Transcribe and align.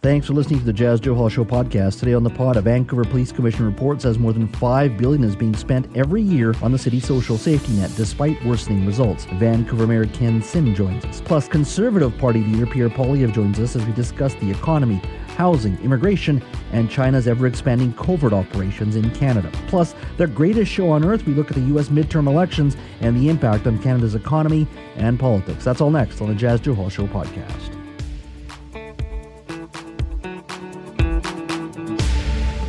Thanks 0.00 0.28
for 0.28 0.32
listening 0.34 0.60
to 0.60 0.64
the 0.64 0.72
Jas 0.72 1.00
Johal 1.00 1.28
Show 1.28 1.44
podcast. 1.44 1.98
Today 1.98 2.14
on 2.14 2.22
the 2.22 2.30
pod, 2.30 2.56
a 2.56 2.60
Vancouver 2.60 3.02
Police 3.02 3.32
Commission 3.32 3.66
report 3.66 4.00
says 4.00 4.16
more 4.16 4.32
than 4.32 4.46
five 4.46 4.96
billion 4.96 5.24
is 5.24 5.34
being 5.34 5.56
spent 5.56 5.88
every 5.96 6.22
year 6.22 6.54
on 6.62 6.70
the 6.70 6.78
city's 6.78 7.04
social 7.04 7.36
safety 7.36 7.72
net, 7.72 7.90
despite 7.96 8.40
worsening 8.44 8.86
results. 8.86 9.24
Vancouver 9.24 9.88
Mayor 9.88 10.06
Ken 10.06 10.40
Sim 10.40 10.72
joins 10.72 11.04
us. 11.04 11.20
Plus, 11.20 11.48
Conservative 11.48 12.16
Party 12.16 12.44
leader 12.44 12.64
Pierre 12.64 12.88
Poilievre 12.88 13.32
joins 13.32 13.58
us 13.58 13.74
as 13.74 13.84
we 13.84 13.92
discuss 13.92 14.34
the 14.34 14.48
economy, 14.48 15.02
housing, 15.36 15.76
immigration, 15.82 16.40
and 16.70 16.88
China's 16.88 17.26
ever-expanding 17.26 17.92
covert 17.94 18.32
operations 18.32 18.94
in 18.94 19.10
Canada. 19.16 19.50
Plus, 19.66 19.96
their 20.16 20.28
greatest 20.28 20.70
show 20.70 20.90
on 20.90 21.04
earth, 21.04 21.26
we 21.26 21.34
look 21.34 21.50
at 21.50 21.56
the 21.56 21.66
U.S. 21.72 21.88
midterm 21.88 22.28
elections 22.28 22.76
and 23.00 23.16
the 23.16 23.28
impact 23.28 23.66
on 23.66 23.82
Canada's 23.82 24.14
economy 24.14 24.68
and 24.94 25.18
politics. 25.18 25.64
That's 25.64 25.80
all 25.80 25.90
next 25.90 26.20
on 26.20 26.28
the 26.28 26.36
Jas 26.36 26.60
Johal 26.60 26.88
Show 26.88 27.08
podcast. 27.08 27.77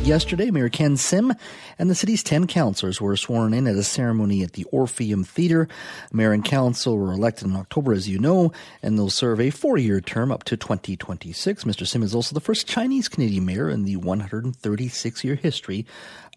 Yesterday, 0.02 0.50
Mayor 0.50 0.70
Ken 0.70 0.96
Sim 0.96 1.34
and 1.78 1.88
the 1.88 1.94
city's 1.94 2.22
10 2.22 2.46
councillors 2.46 3.00
were 3.00 3.16
sworn 3.16 3.52
in 3.52 3.68
at 3.68 3.76
a 3.76 3.84
ceremony 3.84 4.42
at 4.42 4.54
the 4.54 4.64
Orpheum 4.72 5.22
Theatre. 5.22 5.68
Mayor 6.12 6.32
and 6.32 6.44
council 6.44 6.96
were 6.96 7.12
elected 7.12 7.46
in 7.46 7.54
October, 7.54 7.92
as 7.92 8.08
you 8.08 8.18
know, 8.18 8.50
and 8.82 8.98
they'll 8.98 9.10
serve 9.10 9.40
a 9.40 9.50
four 9.50 9.76
year 9.76 10.00
term 10.00 10.32
up 10.32 10.42
to 10.44 10.56
2026. 10.56 11.64
Mr. 11.64 11.86
Sim 11.86 12.02
is 12.02 12.14
also 12.14 12.34
the 12.34 12.40
first 12.40 12.66
Chinese 12.66 13.08
Canadian 13.08 13.44
mayor 13.44 13.68
in 13.68 13.84
the 13.84 13.96
136 13.96 15.22
year 15.22 15.34
history 15.36 15.86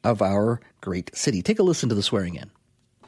of 0.03 0.22
our 0.22 0.59
great 0.81 1.16
city. 1.16 1.41
Take 1.41 1.58
a 1.58 1.64
listen 1.64 1.89
to 1.89 1.95
the 1.95 2.03
swearing 2.03 2.36
in. 2.36 2.52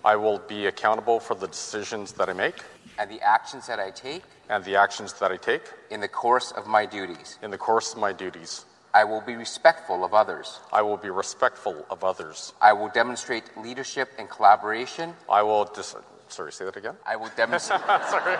I 0.03 0.15
will 0.15 0.39
be 0.39 0.67
accountable 0.67 1.19
for 1.19 1.35
the 1.35 1.47
decisions 1.47 2.13
that 2.13 2.29
I 2.29 2.33
make 2.33 2.55
and 2.97 3.11
the 3.11 3.21
actions 3.21 3.67
that 3.67 3.79
I 3.79 3.91
take 3.91 4.23
and 4.49 4.63
the 4.63 4.77
actions 4.77 5.13
that 5.19 5.31
I 5.31 5.37
take 5.37 5.63
in 5.91 5.99
the 5.99 6.07
course 6.07 6.51
of 6.53 6.65
my 6.65 6.85
duties. 6.85 7.37
in 7.43 7.51
the 7.51 7.57
course 7.57 7.93
of 7.93 7.99
my 7.99 8.13
duties. 8.13 8.65
I 8.95 9.03
will 9.03 9.19
be 9.21 9.35
respectful 9.35 10.05
of 10.05 10.13
others. 10.13 10.61
I 10.71 10.81
will 10.81 10.95
be 10.95 11.09
respectful 11.09 11.85
of 11.89 12.05
others. 12.05 12.53
I 12.61 12.71
will 12.71 12.87
demonstrate 12.87 13.43
leadership 13.57 14.09
and 14.17 14.29
collaboration. 14.29 15.13
I 15.29 15.43
will 15.43 15.65
dis- 15.65 15.97
sorry, 16.29 16.53
say 16.53 16.63
that 16.63 16.77
again. 16.77 16.95
I 17.05 17.17
will 17.17 17.31
demonstrate. 17.35 17.81
sorry. 18.09 18.37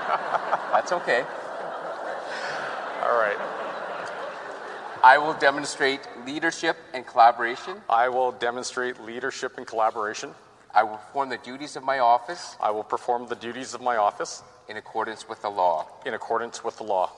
That's 0.72 0.94
okay. 0.94 1.25
All 3.03 3.20
right. 3.20 3.38
I 5.03 5.17
will 5.17 5.34
demonstrate 5.34 6.00
leadership 6.25 6.78
and 6.94 7.06
collaboration. 7.06 7.81
I 7.90 8.08
will 8.08 8.31
demonstrate 8.31 9.02
leadership 9.02 9.58
and 9.58 9.67
collaboration. 9.67 10.31
I 10.73 10.84
will 10.84 10.97
perform 10.97 11.30
the 11.30 11.38
duties 11.38 11.75
of 11.75 11.84
my 11.84 12.00
office 12.00 12.56
I 12.62 12.72
will 12.72 12.84
perform 12.84 13.28
the 13.28 13.36
duties 13.36 13.73
of 13.73 13.81
my 13.81 13.97
office 13.97 14.42
in 14.69 14.78
accordance 14.78 15.28
with 15.28 15.42
the 15.42 15.50
law. 15.50 15.86
in 16.06 16.14
accordance 16.14 16.64
with 16.64 16.78
the 16.78 16.84
law. 16.84 17.12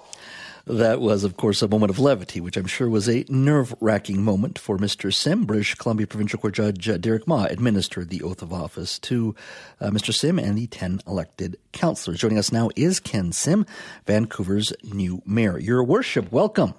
That 0.69 0.99
was, 0.99 1.23
of 1.23 1.37
course, 1.37 1.61
a 1.61 1.67
moment 1.69 1.91
of 1.91 1.97
levity, 1.97 2.41
which 2.41 2.57
I'm 2.57 2.65
sure 2.65 2.89
was 2.89 3.07
a 3.07 3.23
nerve 3.29 3.73
wracking 3.79 4.21
moment 4.21 4.59
for 4.59 4.77
Mr. 4.77 5.13
Sim. 5.13 5.45
British 5.45 5.75
Columbia 5.75 6.05
Provincial 6.07 6.39
Court 6.39 6.53
Judge 6.53 6.89
uh, 6.89 6.97
Derek 6.97 7.25
Ma 7.25 7.45
administered 7.45 8.09
the 8.09 8.21
oath 8.21 8.41
of 8.41 8.51
office 8.51 8.99
to 8.99 9.33
uh, 9.79 9.91
Mr. 9.91 10.13
Sim 10.13 10.37
and 10.37 10.57
the 10.57 10.67
10 10.67 11.03
elected 11.07 11.57
councillors. 11.71 12.19
Joining 12.19 12.37
us 12.37 12.51
now 12.51 12.69
is 12.75 12.99
Ken 12.99 13.31
Sim, 13.31 13.65
Vancouver's 14.05 14.73
new 14.83 15.21
mayor. 15.25 15.57
Your 15.57 15.85
worship, 15.85 16.33
welcome. 16.33 16.73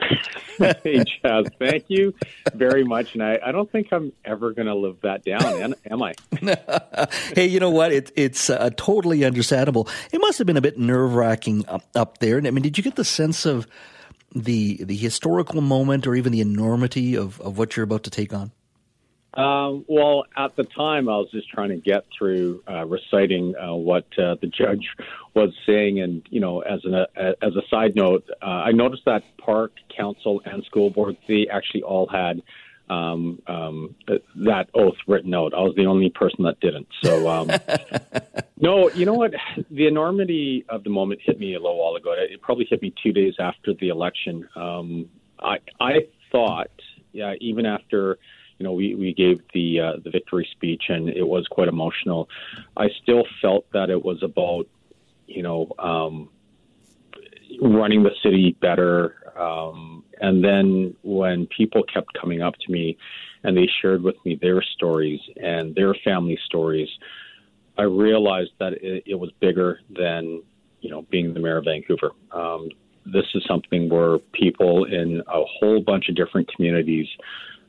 hey, 0.58 1.02
Jas, 1.04 1.46
thank 1.58 1.84
you 1.88 2.14
very 2.54 2.84
much. 2.84 3.14
And 3.14 3.22
I, 3.22 3.38
I 3.44 3.52
don't 3.52 3.70
think 3.70 3.92
I'm 3.92 4.12
ever 4.24 4.52
going 4.52 4.66
to 4.66 4.74
live 4.74 5.00
that 5.02 5.24
down, 5.24 5.74
am 5.90 6.02
I? 6.02 6.14
hey, 7.34 7.46
you 7.46 7.60
know 7.60 7.70
what? 7.70 7.92
It, 7.92 8.12
it's 8.16 8.50
uh, 8.50 8.70
totally 8.76 9.24
understandable. 9.24 9.88
It 10.12 10.20
must 10.20 10.38
have 10.38 10.46
been 10.46 10.56
a 10.56 10.62
bit 10.62 10.78
nerve 10.78 11.14
wracking 11.14 11.66
up, 11.68 11.84
up 11.94 12.18
there. 12.18 12.38
And 12.38 12.46
I 12.46 12.50
mean, 12.50 12.62
did 12.62 12.76
you 12.78 12.84
get 12.84 12.96
the 12.96 13.04
sense 13.04 13.46
of 13.46 13.66
the 14.34 14.82
the 14.84 14.96
historical 14.96 15.60
moment 15.62 16.06
or 16.06 16.14
even 16.14 16.32
the 16.32 16.40
enormity 16.40 17.16
of, 17.16 17.40
of 17.40 17.56
what 17.56 17.76
you're 17.76 17.84
about 17.84 18.02
to 18.04 18.10
take 18.10 18.34
on? 18.34 18.52
Um, 19.36 19.84
well, 19.86 20.24
at 20.34 20.56
the 20.56 20.64
time, 20.64 21.08
I 21.10 21.16
was 21.18 21.28
just 21.30 21.50
trying 21.50 21.68
to 21.68 21.76
get 21.76 22.06
through 22.16 22.62
uh, 22.68 22.86
reciting 22.86 23.54
uh, 23.54 23.74
what 23.74 24.06
uh, 24.18 24.36
the 24.40 24.46
judge 24.46 24.88
was 25.34 25.52
saying, 25.66 26.00
and 26.00 26.26
you 26.30 26.40
know, 26.40 26.60
as 26.60 26.80
an 26.84 26.94
uh, 26.94 27.06
as 27.42 27.54
a 27.54 27.62
side 27.68 27.94
note, 27.94 28.28
uh, 28.40 28.46
I 28.46 28.72
noticed 28.72 29.04
that 29.04 29.24
park 29.36 29.72
council 29.94 30.40
and 30.46 30.64
school 30.64 30.88
board 30.88 31.18
they 31.28 31.48
actually 31.52 31.82
all 31.82 32.06
had 32.06 32.42
um, 32.88 33.42
um, 33.46 33.94
that 34.36 34.68
oath 34.74 34.96
written 35.06 35.34
out. 35.34 35.52
I 35.52 35.60
was 35.60 35.74
the 35.76 35.84
only 35.86 36.08
person 36.08 36.44
that 36.44 36.58
didn't. 36.60 36.88
So, 37.02 37.28
um, 37.28 37.50
no, 38.58 38.88
you 38.90 39.04
know 39.04 39.14
what? 39.14 39.34
The 39.70 39.86
enormity 39.86 40.64
of 40.70 40.82
the 40.82 40.90
moment 40.90 41.20
hit 41.22 41.38
me 41.38 41.54
a 41.54 41.58
little 41.58 41.78
while 41.78 41.96
ago. 41.96 42.14
It 42.16 42.40
probably 42.40 42.66
hit 42.68 42.80
me 42.80 42.94
two 43.02 43.12
days 43.12 43.34
after 43.38 43.74
the 43.74 43.88
election. 43.88 44.48
Um, 44.56 45.10
I 45.38 45.58
I 45.78 46.06
thought, 46.32 46.70
yeah, 47.12 47.34
even 47.40 47.66
after 47.66 48.18
you 48.58 48.64
know, 48.64 48.72
we, 48.72 48.94
we 48.94 49.12
gave 49.12 49.40
the 49.52 49.80
uh, 49.80 49.92
the 50.02 50.10
victory 50.10 50.48
speech 50.52 50.84
and 50.88 51.08
it 51.08 51.26
was 51.26 51.46
quite 51.48 51.68
emotional. 51.68 52.28
I 52.76 52.88
still 53.02 53.24
felt 53.42 53.70
that 53.72 53.90
it 53.90 54.02
was 54.02 54.22
about, 54.22 54.66
you 55.26 55.42
know, 55.42 55.70
um, 55.78 56.30
running 57.60 58.02
the 58.02 58.12
city 58.22 58.56
better. 58.60 59.32
Um, 59.38 60.04
and 60.20 60.42
then 60.42 60.96
when 61.02 61.46
people 61.46 61.82
kept 61.82 62.12
coming 62.18 62.40
up 62.40 62.54
to 62.66 62.72
me 62.72 62.96
and 63.42 63.56
they 63.56 63.68
shared 63.82 64.02
with 64.02 64.16
me 64.24 64.38
their 64.40 64.62
stories 64.62 65.20
and 65.36 65.74
their 65.74 65.94
family 66.04 66.38
stories, 66.46 66.88
I 67.78 67.82
realized 67.82 68.52
that 68.58 68.72
it, 68.74 69.04
it 69.06 69.14
was 69.14 69.30
bigger 69.40 69.80
than, 69.90 70.42
you 70.80 70.90
know, 70.90 71.02
being 71.10 71.34
the 71.34 71.40
mayor 71.40 71.58
of 71.58 71.64
Vancouver. 71.64 72.12
Um, 72.32 72.70
this 73.04 73.26
is 73.34 73.44
something 73.46 73.88
where 73.88 74.18
people 74.32 74.84
in 74.84 75.22
a 75.28 75.42
whole 75.44 75.80
bunch 75.80 76.08
of 76.08 76.16
different 76.16 76.50
communities 76.54 77.06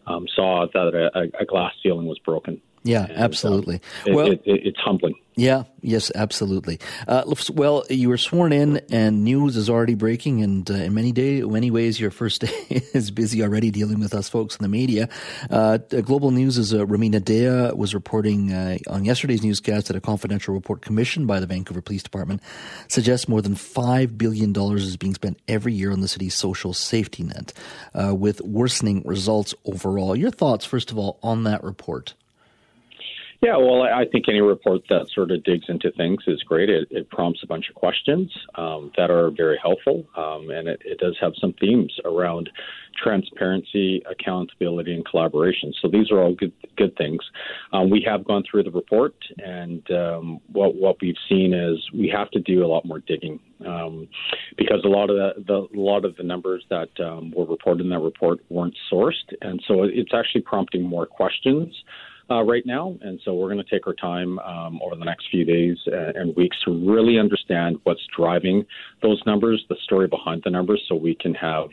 um, 0.07 0.25
saw 0.33 0.65
that 0.73 0.95
a, 0.95 1.41
a, 1.41 1.45
glass 1.45 1.73
ceiling 1.83 2.07
was 2.07 2.17
broken. 2.19 2.61
Yeah, 2.87 3.05
and, 3.05 3.17
absolutely. 3.17 3.75
Um, 3.75 3.81
it, 4.05 4.15
well, 4.15 4.31
it, 4.31 4.41
it, 4.45 4.67
it's 4.67 4.79
humbling. 4.79 5.15
Yeah, 5.35 5.65
yes, 5.81 6.11
absolutely. 6.15 6.79
Uh, 7.07 7.23
well, 7.53 7.83
you 7.91 8.09
were 8.09 8.17
sworn 8.17 8.51
in, 8.51 8.81
and 8.91 9.23
news 9.23 9.55
is 9.55 9.69
already 9.69 9.93
breaking. 9.93 10.41
And 10.41 10.69
uh, 10.71 10.73
in 10.73 10.95
many 10.95 11.11
day, 11.11 11.41
many 11.41 11.69
ways, 11.69 11.99
your 11.99 12.09
first 12.09 12.41
day 12.45 12.81
is 12.93 13.11
busy 13.11 13.43
already 13.43 13.69
dealing 13.69 13.99
with 13.99 14.15
us 14.15 14.29
folks 14.29 14.55
in 14.55 14.63
the 14.63 14.69
media. 14.69 15.09
Uh, 15.51 15.77
Global 15.77 16.31
News 16.31 16.57
is 16.57 16.73
uh, 16.73 16.85
Rumina 16.85 17.19
Daya 17.19 17.75
was 17.75 17.93
reporting 17.93 18.51
uh, 18.51 18.79
on 18.89 19.05
yesterday's 19.05 19.43
newscast 19.43 19.87
that 19.87 19.95
a 19.95 20.01
confidential 20.01 20.55
report 20.55 20.81
commissioned 20.81 21.27
by 21.27 21.39
the 21.39 21.45
Vancouver 21.45 21.81
Police 21.81 22.01
Department 22.03 22.41
suggests 22.87 23.27
more 23.27 23.43
than 23.43 23.53
five 23.53 24.17
billion 24.17 24.53
dollars 24.53 24.85
is 24.85 24.97
being 24.97 25.13
spent 25.13 25.39
every 25.47 25.73
year 25.73 25.91
on 25.91 26.01
the 26.01 26.07
city's 26.07 26.33
social 26.33 26.73
safety 26.73 27.21
net, 27.21 27.53
uh, 27.93 28.15
with 28.15 28.41
worsening 28.41 29.03
results 29.05 29.53
overall. 29.65 30.15
Your 30.15 30.31
thoughts, 30.31 30.65
first 30.65 30.89
of 30.89 30.97
all, 30.97 31.19
on 31.21 31.43
that 31.43 31.63
report? 31.63 32.15
Yeah, 33.39 33.57
well, 33.57 33.83
I 33.83 34.05
think 34.11 34.25
any 34.27 34.41
report 34.41 34.81
that 34.89 35.09
sort 35.13 35.29
of 35.29 35.43
digs 35.43 35.65
into 35.69 35.91
things 35.91 36.23
is 36.25 36.41
great. 36.41 36.71
It, 36.71 36.87
it 36.89 37.07
prompts 37.11 37.43
a 37.43 37.47
bunch 37.47 37.69
of 37.69 37.75
questions 37.75 38.35
um, 38.55 38.91
that 38.97 39.11
are 39.11 39.29
very 39.29 39.59
helpful, 39.61 40.07
um, 40.17 40.49
and 40.49 40.67
it, 40.67 40.81
it, 40.83 40.97
does 40.97 41.15
have 41.21 41.33
some 41.39 41.53
themes 41.53 41.93
around 42.03 42.49
transparency, 42.95 44.01
accountability, 44.09 44.91
and 44.91 45.05
collaboration. 45.05 45.71
So 45.79 45.87
these 45.87 46.09
are 46.09 46.19
all 46.19 46.33
good 46.33 46.51
good 46.77 46.97
things. 46.97 47.19
Um, 47.73 47.91
we 47.91 48.03
have 48.07 48.25
gone 48.25 48.43
through 48.49 48.63
the 48.63 48.71
report, 48.71 49.13
and 49.37 49.87
um, 49.91 50.39
what 50.51 50.73
what 50.73 50.95
we've 50.99 51.15
seen 51.29 51.53
is 51.53 51.77
we 51.93 52.09
have 52.09 52.31
to 52.31 52.39
do 52.39 52.65
a 52.65 52.67
lot 52.67 52.85
more 52.85 52.99
digging 52.99 53.39
um, 53.67 54.07
because 54.57 54.81
a 54.83 54.89
lot 54.89 55.11
of 55.11 55.15
the, 55.15 55.43
the, 55.45 55.77
a 55.77 55.79
lot 55.79 56.05
of 56.05 56.15
the 56.15 56.23
numbers 56.23 56.65
that 56.71 56.89
um, 56.99 57.31
were 57.35 57.45
reported 57.45 57.83
in 57.83 57.89
that 57.91 57.99
report 57.99 58.39
weren't 58.49 58.75
sourced, 58.91 59.31
and 59.41 59.63
so 59.67 59.83
it's 59.83 60.13
actually 60.15 60.41
prompting 60.41 60.81
more 60.81 61.05
questions 61.05 61.71
uh, 62.29 62.43
right 62.43 62.65
now. 62.65 62.95
And 63.01 63.19
so 63.23 63.33
we're 63.33 63.51
going 63.51 63.63
to 63.63 63.69
take 63.69 63.87
our 63.87 63.93
time 63.93 64.39
um, 64.39 64.79
over 64.83 64.95
the 64.95 65.05
next 65.05 65.27
few 65.31 65.45
days 65.45 65.77
and 65.85 66.35
weeks 66.35 66.57
to 66.65 66.71
really 66.71 67.19
understand 67.19 67.77
what's 67.83 68.05
driving 68.15 68.65
those 69.01 69.21
numbers, 69.25 69.63
the 69.69 69.75
story 69.83 70.07
behind 70.07 70.41
the 70.43 70.49
numbers, 70.49 70.83
so 70.87 70.95
we 70.95 71.15
can 71.15 71.33
have 71.33 71.67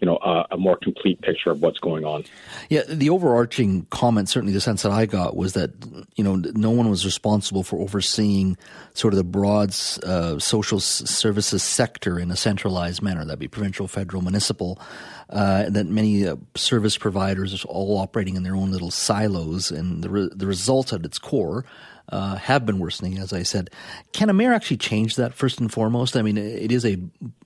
you 0.00 0.06
know 0.06 0.18
a, 0.22 0.46
a, 0.52 0.56
more 0.56 0.76
complete 0.76 1.20
picture 1.20 1.50
of 1.50 1.60
what's 1.60 1.78
going 1.78 2.04
on. 2.04 2.24
Yeah, 2.68 2.82
the 2.88 3.10
overarching 3.10 3.86
comment, 3.90 4.28
certainly 4.28 4.52
the 4.52 4.60
sense 4.60 4.82
that 4.82 4.92
I 4.92 5.06
got 5.06 5.36
was 5.36 5.52
that 5.52 5.72
you 6.16 6.24
know 6.24 6.36
no 6.36 6.70
one 6.70 6.88
was 6.88 7.04
responsible 7.04 7.62
for 7.62 7.78
overseeing 7.78 8.56
sort 8.94 9.12
of 9.12 9.18
the 9.18 9.24
broad 9.24 9.74
uh, 10.02 10.38
social 10.38 10.80
services 10.80 11.62
sector 11.62 12.18
in 12.18 12.30
a 12.30 12.36
centralized 12.36 13.02
manner. 13.02 13.24
That'd 13.24 13.38
be 13.38 13.48
provincial, 13.48 13.86
federal, 13.88 14.22
municipal. 14.22 14.80
Uh, 15.28 15.70
that 15.70 15.86
many 15.86 16.26
uh, 16.26 16.36
service 16.56 16.96
providers 16.96 17.64
are 17.64 17.68
all 17.68 17.98
operating 17.98 18.34
in 18.34 18.42
their 18.42 18.56
own 18.56 18.72
little 18.72 18.90
silos, 18.90 19.70
and 19.70 20.02
the 20.02 20.08
re- 20.08 20.30
the 20.32 20.46
results 20.46 20.92
at 20.92 21.04
its 21.04 21.18
core. 21.18 21.64
Uh, 22.08 22.34
have 22.34 22.66
been 22.66 22.80
worsening, 22.80 23.18
as 23.18 23.32
I 23.32 23.44
said. 23.44 23.70
Can 24.12 24.28
a 24.30 24.32
mayor 24.32 24.52
actually 24.52 24.78
change 24.78 25.14
that 25.14 25.32
first 25.32 25.60
and 25.60 25.72
foremost? 25.72 26.16
I 26.16 26.22
mean, 26.22 26.36
it 26.36 26.72
is 26.72 26.84
a 26.84 26.96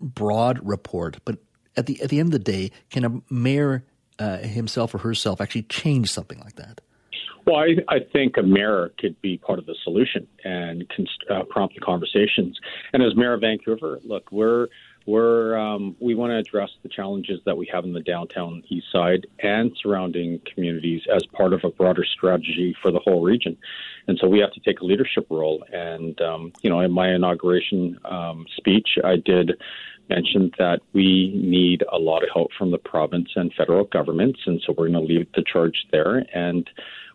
broad 0.00 0.58
report, 0.66 1.18
but 1.26 1.36
at 1.76 1.86
the 1.86 2.00
at 2.02 2.10
the 2.10 2.20
end 2.20 2.28
of 2.28 2.32
the 2.32 2.52
day, 2.52 2.70
can 2.90 3.04
a 3.04 3.32
mayor 3.32 3.84
uh, 4.18 4.38
himself 4.38 4.94
or 4.94 4.98
herself 4.98 5.40
actually 5.40 5.62
change 5.62 6.10
something 6.10 6.38
like 6.40 6.56
that? 6.56 6.80
Well, 7.46 7.56
I, 7.56 7.76
I 7.94 7.98
think 8.00 8.38
a 8.38 8.42
mayor 8.42 8.92
could 8.98 9.20
be 9.20 9.36
part 9.36 9.58
of 9.58 9.66
the 9.66 9.74
solution 9.84 10.26
and 10.44 10.86
uh, 11.30 11.42
prompt 11.50 11.74
the 11.74 11.80
conversations. 11.80 12.58
And 12.92 13.02
as 13.02 13.14
mayor 13.14 13.34
of 13.34 13.42
Vancouver, 13.42 14.00
look, 14.02 14.32
we're 14.32 14.68
we're 15.06 15.58
um, 15.58 15.94
we 16.00 16.14
want 16.14 16.30
to 16.30 16.38
address 16.38 16.70
the 16.82 16.88
challenges 16.88 17.40
that 17.44 17.56
we 17.56 17.68
have 17.70 17.84
in 17.84 17.92
the 17.92 18.00
downtown 18.00 18.62
east 18.68 18.86
side 18.90 19.26
and 19.40 19.76
surrounding 19.82 20.40
communities 20.52 21.02
as 21.14 21.26
part 21.26 21.52
of 21.52 21.60
a 21.64 21.70
broader 21.70 22.04
strategy 22.04 22.74
for 22.80 22.90
the 22.90 23.00
whole 23.00 23.22
region. 23.22 23.58
And 24.08 24.18
so 24.18 24.26
we 24.28 24.38
have 24.38 24.52
to 24.52 24.60
take 24.60 24.80
a 24.80 24.84
leadership 24.84 25.26
role. 25.28 25.62
And 25.70 26.18
um, 26.22 26.52
you 26.62 26.70
know, 26.70 26.80
in 26.80 26.90
my 26.92 27.12
inauguration 27.14 27.98
um, 28.06 28.46
speech, 28.56 28.96
I 29.04 29.16
did 29.16 29.60
mention 30.08 30.50
that 30.58 30.80
we 30.92 31.32
need 31.34 31.82
a 31.92 31.98
lot 31.98 32.22
of 32.22 32.28
help 32.32 32.50
from 32.58 32.70
the 32.70 32.78
province 32.78 33.30
and 33.36 33.52
federal 33.56 33.84
governments, 33.84 34.40
and 34.46 34.60
so 34.64 34.74
we're 34.76 34.88
going 34.88 35.06
to 35.06 35.14
lead 35.14 35.26
the 35.34 35.44
charge 35.50 35.86
there. 35.92 36.24
And 36.34 36.68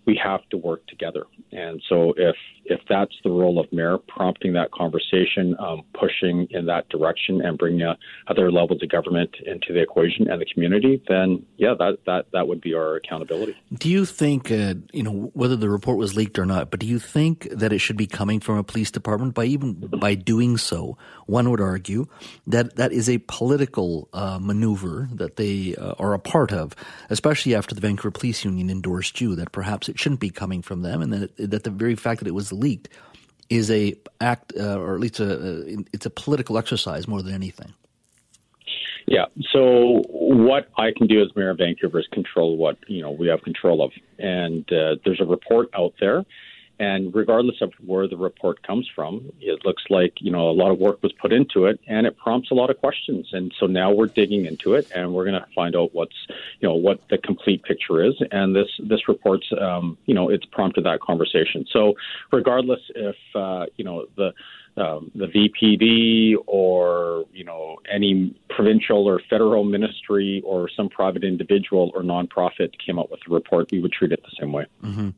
we 0.05 0.19
have 0.23 0.47
to 0.49 0.57
work 0.57 0.85
together. 0.87 1.25
And 1.51 1.81
so, 1.87 2.13
if 2.17 2.35
if 2.69 2.81
that's 2.87 3.15
the 3.23 3.29
role 3.29 3.59
of 3.59 3.71
mayor, 3.71 3.97
prompting 3.97 4.53
that 4.53 4.71
conversation, 4.71 5.55
um, 5.59 5.83
pushing 5.99 6.47
in 6.51 6.65
that 6.67 6.87
direction, 6.89 7.41
and 7.41 7.57
bringing 7.57 7.83
uh, 7.83 7.95
other 8.27 8.51
levels 8.51 8.81
of 8.83 8.89
government 8.89 9.35
into 9.45 9.73
the 9.73 9.81
equation 9.81 10.29
and 10.29 10.39
the 10.39 10.45
community, 10.45 11.01
then 11.07 11.45
yeah, 11.57 11.73
that 11.77 11.97
that 12.05 12.25
that 12.33 12.47
would 12.47 12.61
be 12.61 12.73
our 12.73 12.95
accountability. 12.95 13.55
Do 13.73 13.89
you 13.89 14.05
think, 14.05 14.51
uh, 14.51 14.75
you 14.93 15.03
know, 15.03 15.31
whether 15.33 15.55
the 15.55 15.69
report 15.69 15.97
was 15.97 16.15
leaked 16.15 16.39
or 16.39 16.45
not, 16.45 16.71
but 16.71 16.79
do 16.79 16.87
you 16.87 16.99
think 16.99 17.47
that 17.51 17.73
it 17.73 17.79
should 17.79 17.97
be 17.97 18.07
coming 18.07 18.39
from 18.39 18.57
a 18.57 18.63
police 18.63 18.91
department? 18.91 19.33
By 19.33 19.45
even 19.45 19.73
by 19.73 20.15
doing 20.15 20.57
so, 20.57 20.97
one 21.25 21.49
would 21.49 21.61
argue 21.61 22.07
that 22.47 22.75
that 22.75 22.91
is 22.91 23.09
a 23.09 23.17
political 23.19 24.09
uh, 24.13 24.39
maneuver 24.41 25.09
that 25.13 25.35
they 25.35 25.75
uh, 25.75 25.93
are 25.99 26.13
a 26.13 26.19
part 26.19 26.51
of, 26.51 26.75
especially 27.09 27.55
after 27.55 27.75
the 27.75 27.81
Vancouver 27.81 28.11
Police 28.11 28.45
Union 28.45 28.69
endorsed 28.69 29.21
you. 29.21 29.35
That 29.35 29.51
perhaps 29.51 29.89
it 29.89 29.99
shouldn't 29.99 30.21
be 30.21 30.29
coming 30.29 30.61
from 30.61 30.81
them, 30.81 31.01
and 31.01 31.13
that 31.13 31.37
that 31.37 31.63
the 31.63 31.71
very 31.71 31.95
fact 31.95 32.19
that 32.19 32.27
it 32.27 32.33
was 32.33 32.51
leaked 32.59 32.89
is 33.49 33.71
a 33.71 33.95
act, 34.21 34.53
uh, 34.59 34.77
or 34.77 34.93
at 34.93 34.99
least 34.99 35.19
a, 35.19 35.83
it's 35.91 36.05
a 36.05 36.09
political 36.09 36.57
exercise 36.57 37.07
more 37.07 37.21
than 37.21 37.33
anything. 37.33 37.73
Yeah. 39.07 39.25
So 39.51 40.03
what 40.09 40.69
I 40.77 40.91
can 40.95 41.07
do 41.07 41.21
as 41.21 41.35
mayor 41.35 41.49
of 41.49 41.57
Vancouver 41.57 41.99
is 41.99 42.07
control 42.11 42.57
what 42.57 42.77
you 42.87 43.01
know 43.01 43.11
we 43.11 43.27
have 43.27 43.41
control 43.41 43.81
of, 43.81 43.91
and 44.19 44.71
uh, 44.71 44.95
there's 45.03 45.19
a 45.19 45.25
report 45.25 45.69
out 45.73 45.93
there 45.99 46.25
and 46.79 47.13
regardless 47.13 47.61
of 47.61 47.73
where 47.85 48.07
the 48.07 48.15
report 48.15 48.63
comes 48.63 48.89
from, 48.95 49.31
it 49.41 49.65
looks 49.65 49.83
like 49.89 50.13
you 50.19 50.31
know 50.31 50.49
a 50.49 50.51
lot 50.51 50.71
of 50.71 50.79
work 50.79 51.03
was 51.03 51.11
put 51.13 51.33
into 51.33 51.65
it, 51.65 51.79
and 51.87 52.07
it 52.07 52.17
prompts 52.17 52.51
a 52.51 52.53
lot 52.53 52.69
of 52.69 52.79
questions. 52.79 53.27
And 53.33 53.53
so 53.59 53.65
now 53.67 53.91
we're 53.91 54.07
digging 54.07 54.45
into 54.45 54.73
it, 54.73 54.89
and 54.95 55.13
we're 55.13 55.25
going 55.25 55.39
to 55.39 55.47
find 55.53 55.75
out 55.75 55.93
what's 55.93 56.15
you 56.61 56.67
know 56.67 56.75
what 56.75 57.01
the 57.09 57.17
complete 57.17 57.63
picture 57.63 58.03
is. 58.03 58.15
And 58.31 58.55
this 58.55 58.69
this 58.79 59.07
report's 59.07 59.51
um, 59.59 59.97
you 60.05 60.13
know 60.13 60.29
it's 60.29 60.45
prompted 60.45 60.85
that 60.85 61.01
conversation. 61.01 61.65
So 61.71 61.95
regardless 62.31 62.81
if 62.95 63.17
uh, 63.35 63.65
you 63.75 63.83
know 63.83 64.05
the 64.15 64.33
um, 64.77 65.11
the 65.15 65.27
VPD 65.27 66.35
or 66.47 67.25
you 67.33 67.43
know 67.43 67.77
any 67.91 68.35
provincial 68.49 69.07
or 69.07 69.21
federal 69.29 69.63
ministry 69.63 70.41
or 70.45 70.69
some 70.69 70.89
private 70.89 71.23
individual 71.23 71.91
or 71.93 72.01
nonprofit 72.01 72.71
came 72.85 72.99
out 72.99 73.11
with 73.11 73.19
a 73.27 73.33
report, 73.33 73.71
we 73.71 73.79
would 73.79 73.91
treat 73.91 74.11
it 74.11 74.21
the 74.23 74.35
same 74.39 74.51
way. 74.51 74.65
Mm-hmm. 74.83 75.09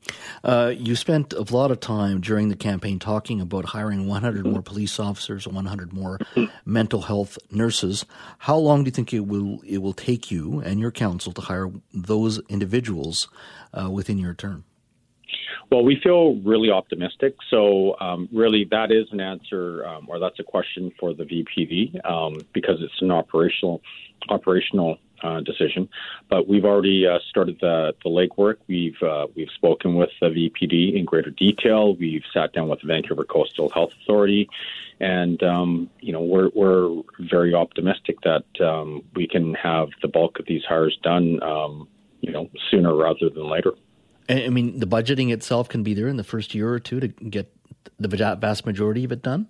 Uh, 0.44 0.74
you 0.76 0.96
spent 0.96 1.34
a 1.34 1.42
lot 1.54 1.72
of 1.72 1.80
time 1.80 2.22
during 2.22 2.50
the 2.50 2.56
campaign 2.56 3.00
talking 3.00 3.42
about 3.42 3.66
hiring 3.66 4.08
100 4.08 4.46
more 4.46 4.62
police 4.62 5.00
officers, 5.00 5.48
100 5.48 5.94
more 5.94 6.20
mental 6.66 7.04
health 7.04 7.38
nurses. 7.50 8.06
How 8.40 8.58
long 8.58 8.84
do 8.84 8.88
you 8.88 8.92
think 8.92 9.14
it 9.14 9.22
will 9.22 9.62
it 9.66 9.80
will 9.80 9.94
take 9.94 10.32
you 10.32 10.60
and 10.62 10.80
your 10.80 10.92
council 10.92 11.32
to 11.34 11.42
hire 11.42 11.72
those 11.94 12.40
individuals 12.50 13.28
uh, 13.74 13.90
within 13.90 14.18
your 14.18 14.34
term? 14.34 14.66
Well, 15.72 15.86
we 15.86 15.98
feel 16.04 16.36
really 16.42 16.70
optimistic. 16.70 17.38
So, 17.50 17.96
um, 18.02 18.28
really, 18.34 18.68
that 18.72 18.92
is 18.92 19.08
an 19.14 19.22
answer, 19.22 19.86
um, 19.86 20.06
or 20.10 20.20
that's 20.20 20.38
a 20.38 20.44
question 20.44 20.92
for 21.00 21.14
the 21.14 21.24
VPD 21.24 22.06
um, 22.06 22.42
because 22.54 22.82
it's 22.82 23.02
an 23.02 23.10
operational 23.10 23.82
operational 24.28 24.98
uh, 25.24 25.40
decision. 25.40 25.88
But 26.30 26.50
we've 26.50 26.66
already 26.66 27.08
uh, 27.08 27.20
started 27.30 27.58
the 27.62 27.94
the 28.04 28.10
legwork. 28.10 28.56
We've 28.68 29.02
uh, 29.02 29.28
we've 29.34 29.50
spoken 29.56 29.96
with 29.96 30.10
the 30.20 30.28
VPD 30.28 30.98
in 30.98 31.06
greater 31.06 31.32
detail. 31.32 31.96
We've 31.96 32.24
sat 32.34 32.52
down 32.52 32.68
with 32.68 32.82
the 32.82 32.88
Vancouver 32.88 33.24
Coastal 33.24 33.70
Health 33.70 33.92
Authority, 34.04 34.50
and 35.00 35.42
um, 35.42 35.90
you 36.02 36.12
know 36.12 36.22
we're 36.22 36.50
we're 36.54 37.02
very 37.18 37.54
optimistic 37.54 38.18
that 38.26 38.44
um, 38.60 39.04
we 39.16 39.26
can 39.26 39.54
have 39.54 39.88
the 40.02 40.10
bulk 40.10 40.38
of 40.38 40.48
these 40.48 40.64
hires 40.68 41.00
done. 41.02 41.42
Um, 41.42 41.88
you 42.20 42.34
know, 42.34 42.50
sooner 42.70 42.94
rather 42.94 43.30
than 43.30 43.50
later. 43.50 43.72
I 44.30 44.50
mean, 44.50 44.80
the 44.80 44.88
budgeting 44.88 45.32
itself 45.32 45.70
can 45.70 45.84
be 45.84 45.94
there 45.94 46.08
in 46.08 46.18
the 46.18 46.24
first 46.24 46.56
year 46.56 46.72
or 46.72 46.80
two 46.80 47.00
to 47.00 47.08
get 47.08 47.52
the 48.00 48.08
vast 48.40 48.66
majority 48.66 49.04
of 49.04 49.12
it 49.12 49.22
done. 49.22 49.48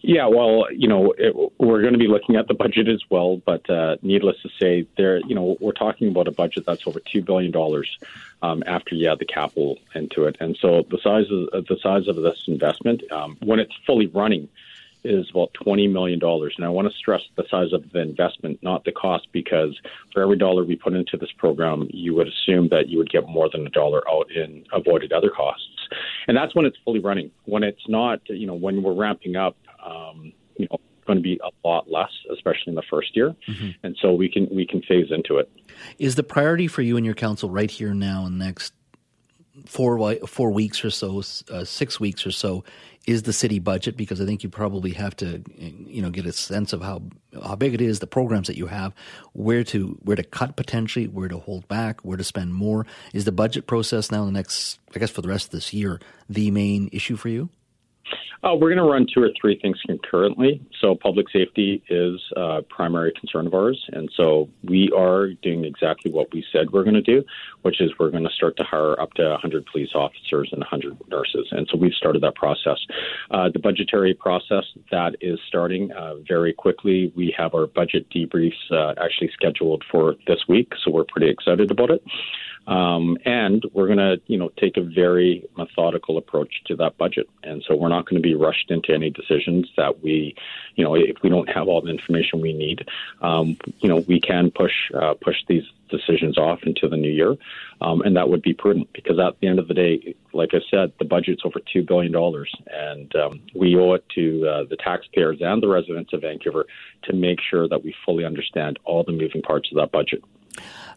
Yeah, 0.00 0.26
well, 0.26 0.66
you 0.70 0.86
know, 0.86 1.12
it, 1.18 1.34
we're 1.58 1.80
going 1.80 1.92
to 1.92 1.98
be 1.98 2.06
looking 2.06 2.36
at 2.36 2.46
the 2.46 2.54
budget 2.54 2.88
as 2.88 3.02
well, 3.10 3.42
but 3.44 3.68
uh, 3.68 3.96
needless 4.00 4.36
to 4.42 4.48
say, 4.58 4.86
there, 4.96 5.18
you 5.26 5.34
know, 5.34 5.56
we're 5.60 5.72
talking 5.72 6.08
about 6.08 6.28
a 6.28 6.30
budget 6.30 6.64
that's 6.66 6.86
over 6.86 7.00
two 7.00 7.20
billion 7.20 7.50
dollars 7.50 7.98
um, 8.40 8.62
after 8.66 8.94
you 8.94 9.10
add 9.10 9.18
the 9.18 9.24
capital 9.24 9.76
into 9.96 10.24
it, 10.24 10.36
and 10.38 10.56
so 10.60 10.86
the 10.88 10.98
size 11.02 11.26
of 11.52 11.66
the 11.66 11.76
size 11.82 12.06
of 12.06 12.14
this 12.16 12.44
investment, 12.46 13.02
um, 13.10 13.36
when 13.42 13.58
it's 13.58 13.74
fully 13.86 14.06
running, 14.06 14.48
is 15.04 15.28
about 15.30 15.50
$20 15.64 15.90
million. 15.90 16.20
And 16.22 16.64
I 16.64 16.68
want 16.68 16.90
to 16.90 16.94
stress 16.96 17.22
the 17.36 17.44
size 17.50 17.72
of 17.72 17.90
the 17.92 18.00
investment, 18.00 18.58
not 18.62 18.84
the 18.84 18.92
cost, 18.92 19.28
because 19.32 19.78
for 20.12 20.22
every 20.22 20.36
dollar 20.36 20.64
we 20.64 20.76
put 20.76 20.94
into 20.94 21.16
this 21.16 21.30
program, 21.38 21.88
you 21.90 22.14
would 22.14 22.28
assume 22.28 22.68
that 22.70 22.88
you 22.88 22.98
would 22.98 23.10
get 23.10 23.28
more 23.28 23.48
than 23.52 23.66
a 23.66 23.70
dollar 23.70 24.02
out 24.10 24.30
in 24.30 24.64
avoided 24.72 25.12
other 25.12 25.30
costs. 25.30 25.88
And 26.26 26.36
that's 26.36 26.54
when 26.54 26.66
it's 26.66 26.76
fully 26.84 27.00
running. 27.00 27.30
When 27.44 27.62
it's 27.62 27.88
not, 27.88 28.20
you 28.28 28.46
know, 28.46 28.54
when 28.54 28.82
we're 28.82 28.94
ramping 28.94 29.36
up, 29.36 29.56
um, 29.84 30.32
you 30.56 30.66
know, 30.70 30.78
going 31.06 31.18
to 31.18 31.22
be 31.22 31.40
a 31.42 31.66
lot 31.66 31.90
less, 31.90 32.10
especially 32.32 32.68
in 32.68 32.74
the 32.74 32.82
first 32.88 33.16
year, 33.16 33.34
mm-hmm. 33.48 33.70
and 33.82 33.96
so 34.00 34.12
we 34.12 34.28
can 34.28 34.46
we 34.52 34.66
can 34.66 34.82
phase 34.82 35.06
into 35.10 35.38
it. 35.38 35.50
Is 35.98 36.14
the 36.14 36.22
priority 36.22 36.68
for 36.68 36.82
you 36.82 36.96
and 36.96 37.06
your 37.06 37.14
council 37.14 37.50
right 37.50 37.70
here 37.70 37.94
now 37.94 38.26
and 38.26 38.38
next 38.38 38.74
four 39.66 40.14
four 40.26 40.50
weeks 40.50 40.84
or 40.84 40.90
so, 40.90 41.22
uh, 41.50 41.64
six 41.64 41.98
weeks 41.98 42.26
or 42.26 42.30
so, 42.30 42.62
is 43.08 43.22
the 43.22 43.32
city 43.32 43.58
budget 43.58 43.96
because 43.96 44.20
I 44.20 44.26
think 44.26 44.42
you 44.42 44.50
probably 44.50 44.92
have 44.92 45.16
to 45.16 45.42
you 45.56 46.02
know 46.02 46.10
get 46.10 46.26
a 46.26 46.32
sense 46.32 46.74
of 46.74 46.82
how 46.82 47.00
how 47.42 47.56
big 47.56 47.72
it 47.72 47.80
is, 47.80 48.00
the 48.00 48.06
programs 48.06 48.48
that 48.48 48.58
you 48.58 48.66
have, 48.66 48.92
where 49.32 49.64
to 49.64 49.98
where 50.02 50.14
to 50.14 50.22
cut 50.22 50.56
potentially, 50.56 51.08
where 51.08 51.28
to 51.28 51.38
hold 51.38 51.66
back, 51.68 52.02
where 52.02 52.18
to 52.18 52.24
spend 52.24 52.52
more. 52.52 52.86
Is 53.14 53.24
the 53.24 53.32
budget 53.32 53.66
process 53.66 54.10
now 54.10 54.26
the 54.26 54.30
next 54.30 54.78
I 54.94 54.98
guess 54.98 55.10
for 55.10 55.22
the 55.22 55.28
rest 55.28 55.46
of 55.46 55.50
this 55.52 55.72
year 55.72 56.00
the 56.28 56.50
main 56.50 56.90
issue 56.92 57.16
for 57.16 57.30
you? 57.30 57.48
Uh, 58.44 58.54
we're 58.54 58.72
going 58.72 58.76
to 58.78 58.84
run 58.84 59.06
two 59.12 59.20
or 59.20 59.30
three 59.40 59.58
things 59.60 59.78
concurrently. 59.86 60.60
So, 60.80 60.94
public 60.94 61.28
safety 61.30 61.82
is 61.88 62.20
a 62.36 62.62
primary 62.62 63.12
concern 63.18 63.48
of 63.48 63.54
ours. 63.54 63.84
And 63.92 64.08
so, 64.16 64.48
we 64.62 64.92
are 64.96 65.30
doing 65.42 65.64
exactly 65.64 66.12
what 66.12 66.32
we 66.32 66.44
said 66.52 66.70
we're 66.70 66.84
going 66.84 66.94
to 66.94 67.02
do, 67.02 67.24
which 67.62 67.80
is 67.80 67.90
we're 67.98 68.10
going 68.10 68.24
to 68.24 68.30
start 68.30 68.56
to 68.58 68.64
hire 68.64 68.98
up 69.00 69.12
to 69.14 69.28
100 69.30 69.66
police 69.66 69.90
officers 69.94 70.50
and 70.52 70.60
100 70.60 70.96
nurses. 71.08 71.48
And 71.50 71.68
so, 71.70 71.76
we've 71.76 71.92
started 71.92 72.22
that 72.22 72.36
process. 72.36 72.78
Uh, 73.30 73.48
the 73.52 73.58
budgetary 73.58 74.14
process, 74.14 74.64
that 74.92 75.16
is 75.20 75.40
starting 75.48 75.90
uh, 75.92 76.14
very 76.26 76.52
quickly. 76.52 77.12
We 77.16 77.34
have 77.36 77.54
our 77.54 77.66
budget 77.66 78.08
debriefs 78.10 78.70
uh, 78.70 78.94
actually 79.02 79.30
scheduled 79.32 79.82
for 79.90 80.14
this 80.28 80.46
week. 80.48 80.72
So, 80.84 80.92
we're 80.92 81.04
pretty 81.04 81.28
excited 81.28 81.72
about 81.72 81.90
it. 81.90 82.04
Um, 82.68 83.16
and 83.24 83.64
we're 83.72 83.86
going 83.86 83.98
to, 83.98 84.20
you 84.26 84.36
know, 84.36 84.50
take 84.60 84.76
a 84.76 84.82
very 84.82 85.48
methodical 85.56 86.18
approach 86.18 86.62
to 86.66 86.76
that 86.76 86.98
budget. 86.98 87.26
And 87.42 87.64
so 87.66 87.74
we're 87.74 87.88
not 87.88 88.04
going 88.04 88.22
to 88.22 88.26
be 88.26 88.34
rushed 88.34 88.70
into 88.70 88.92
any 88.92 89.08
decisions 89.08 89.70
that 89.78 90.02
we, 90.02 90.36
you 90.76 90.84
know, 90.84 90.94
if 90.94 91.16
we 91.22 91.30
don't 91.30 91.48
have 91.48 91.66
all 91.66 91.80
the 91.80 91.90
information 91.90 92.42
we 92.42 92.52
need, 92.52 92.86
um, 93.22 93.56
you 93.80 93.88
know, 93.88 94.04
we 94.06 94.20
can 94.20 94.50
push 94.50 94.74
uh, 94.94 95.14
push 95.14 95.36
these 95.48 95.64
decisions 95.88 96.36
off 96.36 96.58
into 96.64 96.86
the 96.86 96.98
new 96.98 97.10
year, 97.10 97.34
um, 97.80 98.02
and 98.02 98.14
that 98.16 98.28
would 98.28 98.42
be 98.42 98.52
prudent 98.52 98.92
because 98.92 99.18
at 99.18 99.40
the 99.40 99.46
end 99.46 99.58
of 99.58 99.66
the 99.68 99.72
day, 99.72 100.14
like 100.34 100.50
I 100.52 100.60
said, 100.70 100.92
the 100.98 101.06
budget's 101.06 101.40
over 101.46 101.60
two 101.72 101.82
billion 101.82 102.12
dollars, 102.12 102.54
and 102.70 103.16
um, 103.16 103.40
we 103.54 103.76
owe 103.76 103.94
it 103.94 104.04
to 104.14 104.46
uh, 104.46 104.64
the 104.68 104.76
taxpayers 104.76 105.38
and 105.40 105.62
the 105.62 105.68
residents 105.68 106.12
of 106.12 106.20
Vancouver 106.20 106.66
to 107.04 107.14
make 107.14 107.38
sure 107.40 107.66
that 107.66 107.82
we 107.82 107.94
fully 108.04 108.26
understand 108.26 108.78
all 108.84 109.04
the 109.04 109.12
moving 109.12 109.40
parts 109.40 109.70
of 109.72 109.76
that 109.76 109.90
budget. 109.90 110.22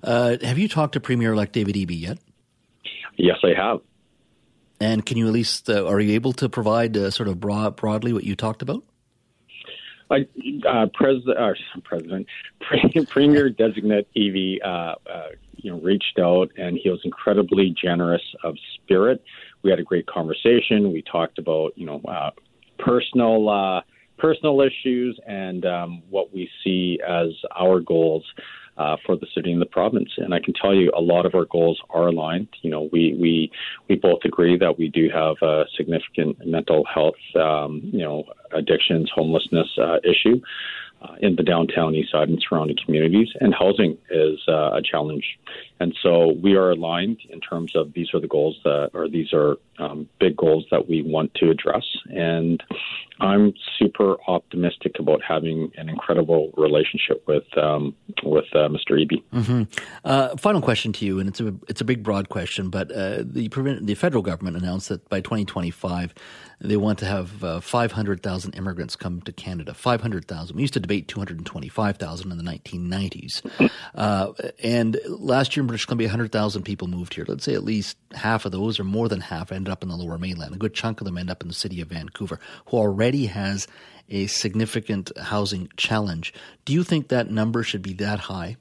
Uh, 0.04 0.38
have 0.42 0.58
you 0.58 0.68
talked 0.68 0.94
to 0.94 1.00
Premier 1.00 1.34
elect 1.34 1.54
David 1.54 1.76
Eby 1.76 2.00
yet? 2.00 2.18
Yes, 3.18 3.38
I 3.44 3.54
have. 3.56 3.82
And 4.80 5.06
can 5.06 5.18
you 5.18 5.28
at 5.28 5.34
least, 5.34 5.70
uh, 5.70 5.86
are 5.86 6.00
you 6.00 6.14
able 6.14 6.34
to 6.34 6.50
provide 6.50 6.98
uh, 6.98 7.12
sort 7.12 7.30
of 7.30 7.40
broad, 7.40 7.76
broadly 7.76 8.14
what 8.14 8.24
you 8.24 8.36
talked 8.36 8.64
about? 8.64 8.84
Uh, 10.10 10.88
pres- 10.94 11.28
uh, 11.28 11.54
President, 11.84 12.28
Premier 13.10 13.50
designate 13.50 14.08
Eby, 14.18 14.58
uh, 14.64 14.68
uh, 14.68 14.96
you 15.56 15.72
know, 15.72 15.80
reached 15.80 16.20
out 16.20 16.52
and 16.58 16.78
he 16.82 16.90
was 16.90 17.00
incredibly 17.04 17.74
generous 17.80 18.24
of 18.44 18.56
spirit. 18.76 19.24
We 19.62 19.70
had 19.70 19.80
a 19.80 19.84
great 19.84 20.08
conversation. 20.08 20.92
We 20.92 21.04
talked 21.04 21.38
about, 21.38 21.78
you 21.78 21.86
know, 21.86 22.02
uh, 22.08 22.32
personal 22.80 23.48
uh, 23.50 23.82
personal 24.22 24.62
issues 24.62 25.20
and 25.28 25.66
um, 25.66 26.04
what 26.10 26.34
we 26.34 26.50
see 26.64 27.00
as 27.08 27.30
our 27.58 27.80
goals 27.80 28.24
uh, 28.78 28.96
for 29.06 29.16
the 29.16 29.28
city 29.36 29.52
and 29.52 29.62
the 29.62 29.66
province. 29.66 30.12
And 30.18 30.34
I 30.34 30.40
can 30.40 30.54
tell 30.54 30.74
you, 30.74 30.92
a 30.96 31.02
lot 31.02 31.26
of 31.26 31.36
our 31.36 31.46
goals 31.46 31.80
are 31.90 32.08
aligned. 32.08 32.48
You 32.62 32.72
know, 32.72 32.90
we 32.94 33.16
we 33.20 33.52
we 33.90 33.96
both 33.96 34.20
agree 34.24 34.58
that 34.58 34.78
we 34.78 34.88
do 34.88 35.10
have 35.14 35.36
a 35.42 35.66
significant 35.78 36.46
mental 36.46 36.86
health, 36.86 37.22
um, 37.36 37.82
you 37.84 38.04
know, 38.04 38.24
addictions, 38.54 39.12
homelessness 39.14 39.68
uh, 39.78 39.98
issue 40.04 40.42
uh, 41.02 41.16
in 41.20 41.36
the 41.36 41.44
downtown 41.44 41.96
east 41.96 42.12
side 42.12 42.30
and 42.30 42.44
surrounding 42.48 42.78
communities, 42.84 43.30
and 43.40 43.54
housing 43.54 43.98
is 44.10 44.40
uh, 44.48 44.72
a 44.74 44.82
challenge. 44.82 45.26
And 45.80 45.96
so 46.02 46.34
we 46.42 46.56
are 46.56 46.72
aligned 46.72 47.20
in 47.30 47.40
terms 47.40 47.76
of 47.76 47.94
these 47.94 48.14
are 48.14 48.20
the 48.20 48.28
goals 48.28 48.60
that, 48.64 48.92
or 48.94 49.10
these 49.10 49.34
are 49.34 49.58
um, 49.80 50.08
big 50.20 50.38
goals 50.38 50.66
that 50.72 50.88
we 50.88 51.02
want 51.02 51.34
to 51.36 51.50
address. 51.50 51.86
And 52.10 52.64
I'm 53.22 53.54
super 53.78 54.18
optimistic 54.28 54.96
about 54.98 55.22
having 55.22 55.72
an 55.78 55.90
incredible 55.90 56.52
relationship 56.58 57.24
with 57.28 57.44
um, 57.56 57.96
with 58.24 58.46
uh, 58.54 58.68
Mr. 58.68 58.94
Eby. 58.94 59.24
Mm-hmm. 59.32 59.64
Uh, 60.04 60.36
final 60.38 60.60
question 60.60 60.92
to 60.94 61.06
you, 61.06 61.20
and 61.20 61.30
it's 61.30 61.40
a 61.40 61.54
it's 61.70 61.82
a 61.82 61.86
big 61.86 62.02
broad 62.02 62.30
question, 62.30 62.72
but 62.72 62.92
uh, 62.92 63.18
the 63.24 63.48
the 63.82 63.94
federal 63.94 64.24
government 64.24 64.58
announced 64.58 64.90
that 64.90 65.08
by 65.08 65.22
2025 65.22 66.16
they 66.62 66.78
want 66.78 67.00
to 67.00 67.06
have 67.06 67.44
uh, 67.44 67.60
500,000 67.60 68.54
immigrants 68.54 68.96
come 68.96 69.22
to 69.22 69.32
Canada. 69.32 69.74
500,000. 69.74 70.56
We 70.56 70.62
used 70.62 70.76
to 70.76 70.80
debate 70.80 71.08
225,000 71.08 72.32
in 72.32 72.38
the 72.38 72.44
1990s. 72.44 73.70
Uh, 73.96 74.34
and 74.64 75.00
last 75.08 75.56
year 75.56 75.62
in 75.62 75.68
British 75.68 75.86
Columbia, 75.86 76.08
100,000 76.08 76.62
people 76.64 76.88
moved 76.88 77.16
here. 77.16 77.26
Let's 77.28 77.44
say 77.44 77.56
at 77.56 77.64
least 77.64 77.98
half 78.14 78.46
of 78.46 78.52
those, 78.52 78.80
or 78.80 78.84
more 78.84 79.10
than 79.10 79.22
half, 79.22 79.52
ended 79.52 79.72
up 79.72 79.82
in 79.82 79.90
the 79.90 79.96
lower 79.96 80.18
mainland. 80.18 80.54
A 80.54 80.58
good 80.58 80.74
chunk 80.74 81.02
of 81.02 81.06
them 81.06 81.18
end 81.18 81.32
up 81.32 81.42
in 81.42 81.48
the 81.48 81.54
city 81.54 81.82
of 81.82 81.88
Vancouver, 81.88 82.40
who 82.68 82.78
already 82.78 83.11
has 83.28 83.68
a 84.10 84.28
significant 84.28 85.12
housing 85.18 85.70
challenge. 85.78 86.34
Do 86.66 86.74
you 86.74 86.84
think 86.84 87.08
that 87.08 87.32
number 87.32 87.64
should 87.64 87.82
be 87.82 87.94
that 87.94 88.20
high? 88.20 88.58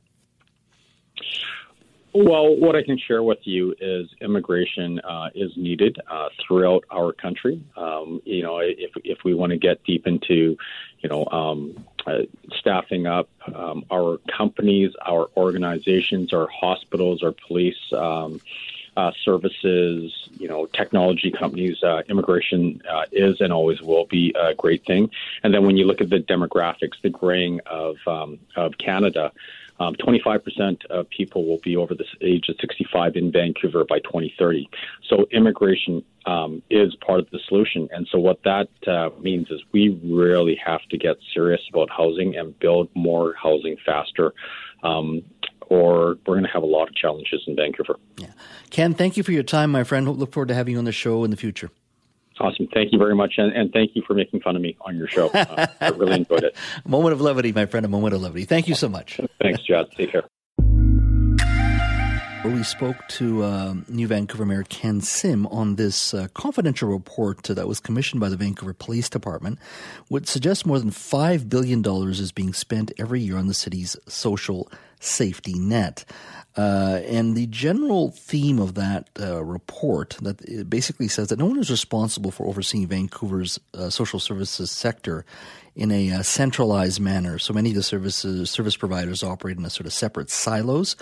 Well, 2.12 2.56
what 2.56 2.74
I 2.74 2.82
can 2.82 2.98
share 2.98 3.22
with 3.22 3.38
you 3.44 3.74
is 3.80 4.08
immigration 4.20 4.98
uh, 5.00 5.28
is 5.32 5.52
needed 5.56 5.96
uh, 6.10 6.28
throughout 6.44 6.84
our 6.90 7.12
country. 7.12 7.62
Um, 7.76 8.20
you 8.24 8.42
know, 8.42 8.58
if 8.58 8.90
if 9.04 9.18
we 9.24 9.32
want 9.32 9.50
to 9.50 9.58
get 9.58 9.84
deep 9.84 10.08
into, 10.08 10.56
you 10.98 11.08
know, 11.08 11.24
um, 11.26 11.86
uh, 12.06 12.22
staffing 12.58 13.06
up 13.06 13.28
um, 13.54 13.84
our 13.92 14.18
companies, 14.36 14.92
our 15.06 15.30
organizations, 15.36 16.32
our 16.32 16.48
hospitals, 16.48 17.22
our 17.22 17.34
police. 17.46 17.92
Uh, 18.96 19.12
services, 19.24 20.28
you 20.36 20.48
know, 20.48 20.66
technology 20.66 21.30
companies, 21.30 21.82
uh, 21.84 22.02
immigration 22.08 22.82
uh, 22.90 23.04
is 23.12 23.40
and 23.40 23.52
always 23.52 23.80
will 23.80 24.04
be 24.06 24.34
a 24.38 24.52
great 24.54 24.84
thing. 24.84 25.08
And 25.44 25.54
then 25.54 25.64
when 25.64 25.76
you 25.76 25.84
look 25.84 26.00
at 26.00 26.10
the 26.10 26.18
demographics, 26.18 27.00
the 27.00 27.08
graying 27.08 27.60
of 27.66 27.96
um, 28.06 28.40
of 28.56 28.76
Canada, 28.78 29.32
um, 29.80 29.94
25% 29.94 30.84
of 30.86 31.08
people 31.08 31.46
will 31.46 31.58
be 31.58 31.76
over 31.76 31.94
the 31.94 32.04
age 32.20 32.48
of 32.50 32.56
65 32.60 33.16
in 33.16 33.32
Vancouver 33.32 33.84
by 33.84 33.98
2030. 34.00 34.68
So 35.08 35.26
immigration 35.30 36.04
um, 36.26 36.62
is 36.68 36.94
part 36.96 37.20
of 37.20 37.30
the 37.30 37.40
solution. 37.48 37.88
And 37.90 38.06
so 38.12 38.18
what 38.18 38.42
that 38.42 38.68
uh, 38.86 39.08
means 39.20 39.50
is 39.50 39.62
we 39.72 39.98
really 40.04 40.56
have 40.56 40.82
to 40.90 40.98
get 40.98 41.16
serious 41.32 41.62
about 41.70 41.88
housing 41.88 42.36
and 42.36 42.56
build 42.58 42.90
more 42.94 43.34
housing 43.34 43.78
faster. 43.84 44.34
Um, 44.82 45.22
or 45.70 46.18
we're 46.26 46.34
going 46.34 46.42
to 46.42 46.50
have 46.50 46.62
a 46.62 46.66
lot 46.66 46.88
of 46.88 46.94
challenges 46.94 47.42
in 47.46 47.56
Vancouver. 47.56 47.98
Yeah. 48.18 48.32
Ken, 48.68 48.92
thank 48.92 49.16
you 49.16 49.22
for 49.22 49.32
your 49.32 49.44
time, 49.44 49.70
my 49.70 49.84
friend. 49.84 50.06
Look 50.06 50.32
forward 50.32 50.48
to 50.48 50.54
having 50.54 50.72
you 50.72 50.78
on 50.78 50.84
the 50.84 50.92
show 50.92 51.24
in 51.24 51.30
the 51.30 51.36
future. 51.36 51.70
Awesome. 52.38 52.68
Thank 52.72 52.92
you 52.92 52.98
very 52.98 53.14
much. 53.14 53.34
And, 53.36 53.52
and, 53.52 53.70
thank 53.70 53.90
you 53.94 54.02
for 54.06 54.14
making 54.14 54.40
fun 54.40 54.56
of 54.56 54.62
me 54.62 54.74
on 54.80 54.96
your 54.96 55.08
show. 55.08 55.28
Uh, 55.28 55.66
I 55.80 55.88
really 55.90 56.14
enjoyed 56.14 56.42
it. 56.42 56.56
moment 56.86 57.12
of 57.12 57.20
levity, 57.20 57.52
my 57.52 57.66
friend. 57.66 57.84
A 57.84 57.88
moment 57.88 58.14
of 58.14 58.22
levity. 58.22 58.46
Thank 58.46 58.66
you 58.66 58.74
so 58.74 58.88
much. 58.88 59.20
Thanks, 59.40 59.62
Jas. 59.62 59.86
Take 59.94 60.12
care. 60.12 60.24
We 62.42 62.62
spoke 62.62 62.96
to 63.08 63.42
uh, 63.42 63.74
New 63.88 64.06
Vancouver 64.06 64.46
Mayor 64.46 64.62
Ken 64.62 65.02
Sim 65.02 65.46
on 65.48 65.76
this 65.76 66.14
uh, 66.14 66.28
confidential 66.32 66.88
report 66.88 67.42
that 67.42 67.68
was 67.68 67.80
commissioned 67.80 68.20
by 68.20 68.30
the 68.30 68.36
Vancouver 68.38 68.72
Police 68.72 69.10
Department, 69.10 69.58
which 70.08 70.26
suggests 70.26 70.64
more 70.64 70.78
than 70.78 70.90
$5 70.90 71.50
billion 71.50 71.84
is 71.84 72.32
being 72.32 72.54
spent 72.54 72.92
every 72.98 73.20
year 73.20 73.36
on 73.36 73.46
the 73.46 73.52
city's 73.52 73.94
social 74.08 74.72
safety 75.00 75.54
net. 75.58 76.04
Uh, 76.56 77.00
and 77.06 77.36
the 77.36 77.46
general 77.46 78.10
theme 78.10 78.58
of 78.58 78.74
that 78.74 79.08
uh, 79.20 79.42
report 79.44 80.16
that 80.20 80.68
basically 80.68 81.06
says 81.06 81.28
that 81.28 81.38
no 81.38 81.46
one 81.46 81.58
is 81.58 81.70
responsible 81.70 82.30
for 82.30 82.46
overseeing 82.46 82.86
Vancouver's 82.86 83.60
uh, 83.74 83.88
social 83.88 84.18
services 84.18 84.70
sector 84.70 85.24
in 85.76 85.92
a 85.92 86.10
uh, 86.10 86.22
centralized 86.22 87.00
manner. 87.00 87.38
So 87.38 87.54
many 87.54 87.70
of 87.70 87.76
the 87.76 87.84
services 87.84 88.50
service 88.50 88.76
providers 88.76 89.22
operate 89.22 89.56
in 89.56 89.64
a 89.64 89.70
sort 89.70 89.86
of 89.86 89.92
separate 89.92 90.28
silos. 90.28 90.96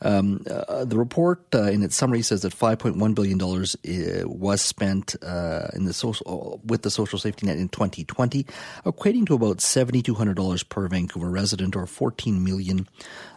Um, 0.00 0.42
uh, 0.50 0.86
the 0.86 0.96
report, 0.96 1.44
uh, 1.54 1.64
in 1.64 1.82
its 1.82 1.94
summary, 1.94 2.22
says 2.22 2.40
that 2.40 2.56
5.1 2.56 3.14
billion 3.14 3.36
dollars 3.36 3.76
was 4.24 4.62
spent 4.62 5.14
in 5.16 5.84
the 5.84 5.92
social 5.92 6.60
with 6.64 6.82
the 6.82 6.90
social 6.90 7.18
safety 7.18 7.46
net 7.46 7.58
in 7.58 7.68
2020, 7.68 8.44
equating 8.86 9.26
to 9.26 9.34
about 9.34 9.60
7,200 9.60 10.34
dollars 10.34 10.62
per 10.62 10.88
Vancouver 10.88 11.28
resident 11.28 11.76
or 11.76 11.86
14 11.86 12.42
million 12.42 12.88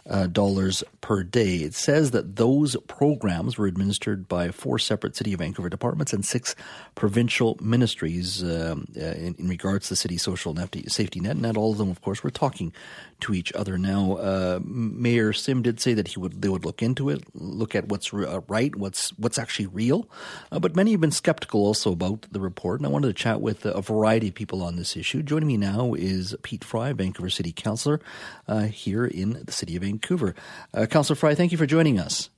uh, 0.08 0.26
dollars 0.26 0.82
per 1.00 1.22
day. 1.22 1.57
It 1.64 1.74
says 1.74 2.10
that 2.12 2.36
those 2.36 2.76
programs 2.86 3.58
were 3.58 3.66
administered 3.66 4.28
by 4.28 4.50
four 4.50 4.78
separate 4.78 5.16
City 5.16 5.32
of 5.32 5.40
Vancouver 5.40 5.68
departments 5.68 6.12
and 6.12 6.24
six 6.24 6.54
provincial 6.94 7.56
ministries 7.60 8.42
um, 8.42 8.86
uh, 8.96 9.00
in, 9.00 9.34
in, 9.38 9.48
regards 9.48 9.88
to 9.88 10.08
the 10.08 10.18
social 10.18 10.54
safety 10.88 11.20
net. 11.20 11.32
And 11.32 11.42
not 11.42 11.56
all 11.56 11.72
of 11.72 11.78
them, 11.78 11.90
of 11.90 12.00
course, 12.02 12.22
were 12.22 12.30
talking 12.30 12.72
to 13.20 13.34
each 13.34 13.52
other. 13.52 13.78
Now, 13.78 14.14
uh, 14.14 14.60
Mayor 14.64 15.32
Sim 15.32 15.62
did 15.62 15.80
say 15.80 15.94
that 15.94 16.08
he 16.08 16.20
would 16.20 16.42
they 16.42 16.48
would 16.48 16.64
look 16.64 16.82
into 16.82 17.10
it, 17.10 17.22
look 17.34 17.74
at 17.74 17.88
what's 17.88 18.12
uh, 18.12 18.40
right, 18.48 18.74
what's 18.74 19.10
what's 19.18 19.38
actually 19.38 19.66
real. 19.66 20.08
Uh, 20.50 20.58
but 20.58 20.74
many 20.74 20.92
have 20.92 21.00
been 21.00 21.10
skeptical 21.10 21.60
also 21.60 21.92
about 21.92 22.26
the 22.32 22.40
report. 22.40 22.80
And 22.80 22.86
I 22.86 22.90
wanted 22.90 23.08
to 23.08 23.14
chat 23.14 23.40
with 23.40 23.66
a 23.66 23.82
variety 23.82 24.28
of 24.28 24.34
people 24.34 24.62
on 24.62 24.76
this 24.76 24.96
issue. 24.96 25.22
Joining 25.22 25.48
me 25.48 25.56
now 25.56 25.94
is 25.94 26.34
Pete 26.42 26.64
Fry, 26.64 26.92
Vancouver 26.92 27.30
City 27.30 27.52
Councillor, 27.52 28.00
uh, 28.46 28.62
here 28.62 29.04
in 29.04 29.42
the 29.44 29.52
city 29.52 29.76
of 29.76 29.82
Vancouver. 29.82 29.98
Vancouver. 30.08 30.34
Uh, 30.72 30.86
Councillor 30.86 31.16
Fry, 31.16 31.34
thank 31.34 31.52
you 31.52 31.58
for 31.58 31.66
joining 31.66 31.98
us. 31.98 32.30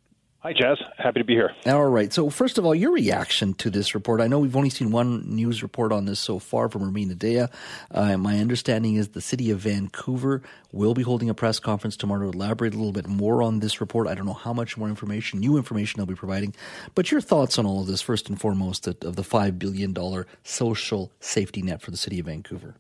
Hi, 0.43 0.55
Jas. 0.55 0.79
Happy 0.97 1.21
to 1.21 1.25
be 1.25 1.35
here. 1.35 1.53
All 1.67 1.91
right. 1.91 2.11
So, 2.11 2.31
first 2.31 2.57
of 2.57 2.65
all, 2.65 2.75
your 2.75 2.93
reaction 2.93 3.53
to 3.55 3.69
this 3.69 3.95
report. 3.95 4.23
I 4.23 4.27
know 4.27 4.39
we've 4.39 4.57
only 4.57 4.71
seen 4.71 4.91
one 4.91 5.23
news 5.29 5.63
report 5.63 5.93
on 5.93 6.07
this 6.07 6.19
so 6.19 6.39
far 6.39 6.71
from 6.71 6.91
Rumina 6.91 7.15
Daya. 7.15 7.53
Uh, 7.91 8.17
my 8.17 8.39
understanding 8.39 8.95
is 8.95 9.09
the 9.09 9.21
city 9.21 9.51
of 9.51 9.59
Vancouver 9.59 10.43
will 10.73 10.95
be 10.95 11.03
holding 11.03 11.29
a 11.29 11.35
press 11.35 11.59
conference 11.59 11.95
tomorrow 11.95 12.31
to 12.31 12.39
elaborate 12.39 12.73
a 12.73 12.79
little 12.79 12.91
bit 12.91 13.07
more 13.07 13.43
on 13.43 13.61
this 13.61 13.83
report. 13.83 14.09
I 14.09 14.15
don't 14.15 14.25
know 14.25 14.33
how 14.33 14.55
much 14.55 14.79
more 14.79 14.89
information, 14.89 15.41
new 15.41 15.59
information 15.59 15.99
they'll 15.99 16.07
be 16.07 16.15
providing. 16.15 16.55
But 16.95 17.11
your 17.11 17.21
thoughts 17.21 17.59
on 17.59 17.67
all 17.67 17.83
of 17.83 17.87
this, 17.87 18.01
first 18.01 18.31
and 18.31 18.41
foremost, 18.41 18.87
of 18.87 19.17
the 19.17 19.23
$5 19.23 19.59
billion 19.59 19.95
social 20.43 21.13
safety 21.21 21.61
net 21.61 21.83
for 21.83 21.91
the 21.91 21.99
city 21.99 22.19
of 22.19 22.25
Vancouver. 22.25 22.77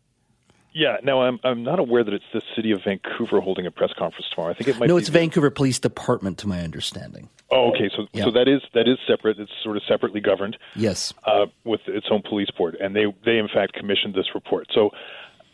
Yeah, 0.72 0.98
no, 1.02 1.22
I'm 1.22 1.40
I'm 1.42 1.62
not 1.62 1.78
aware 1.78 2.04
that 2.04 2.14
it's 2.14 2.24
the 2.32 2.42
city 2.54 2.70
of 2.70 2.80
Vancouver 2.84 3.40
holding 3.40 3.66
a 3.66 3.70
press 3.70 3.90
conference 3.98 4.26
tomorrow. 4.32 4.52
I 4.52 4.54
think 4.54 4.68
it 4.68 4.78
might. 4.78 4.88
No, 4.88 4.94
be 4.94 5.00
it's 5.00 5.08
the... 5.08 5.18
Vancouver 5.18 5.50
Police 5.50 5.78
Department, 5.78 6.38
to 6.38 6.48
my 6.48 6.60
understanding. 6.60 7.28
Oh, 7.50 7.70
okay. 7.70 7.90
So 7.96 8.06
yeah. 8.12 8.24
so 8.24 8.30
that 8.30 8.48
is 8.48 8.62
that 8.74 8.86
is 8.86 8.98
separate. 9.06 9.38
It's 9.40 9.50
sort 9.64 9.76
of 9.76 9.82
separately 9.88 10.20
governed. 10.20 10.56
Yes. 10.76 11.12
Uh, 11.24 11.46
with 11.64 11.80
its 11.86 12.06
own 12.10 12.22
police 12.22 12.50
board, 12.56 12.76
and 12.76 12.94
they 12.94 13.06
they 13.24 13.38
in 13.38 13.48
fact 13.48 13.72
commissioned 13.74 14.14
this 14.14 14.34
report. 14.34 14.68
So. 14.72 14.90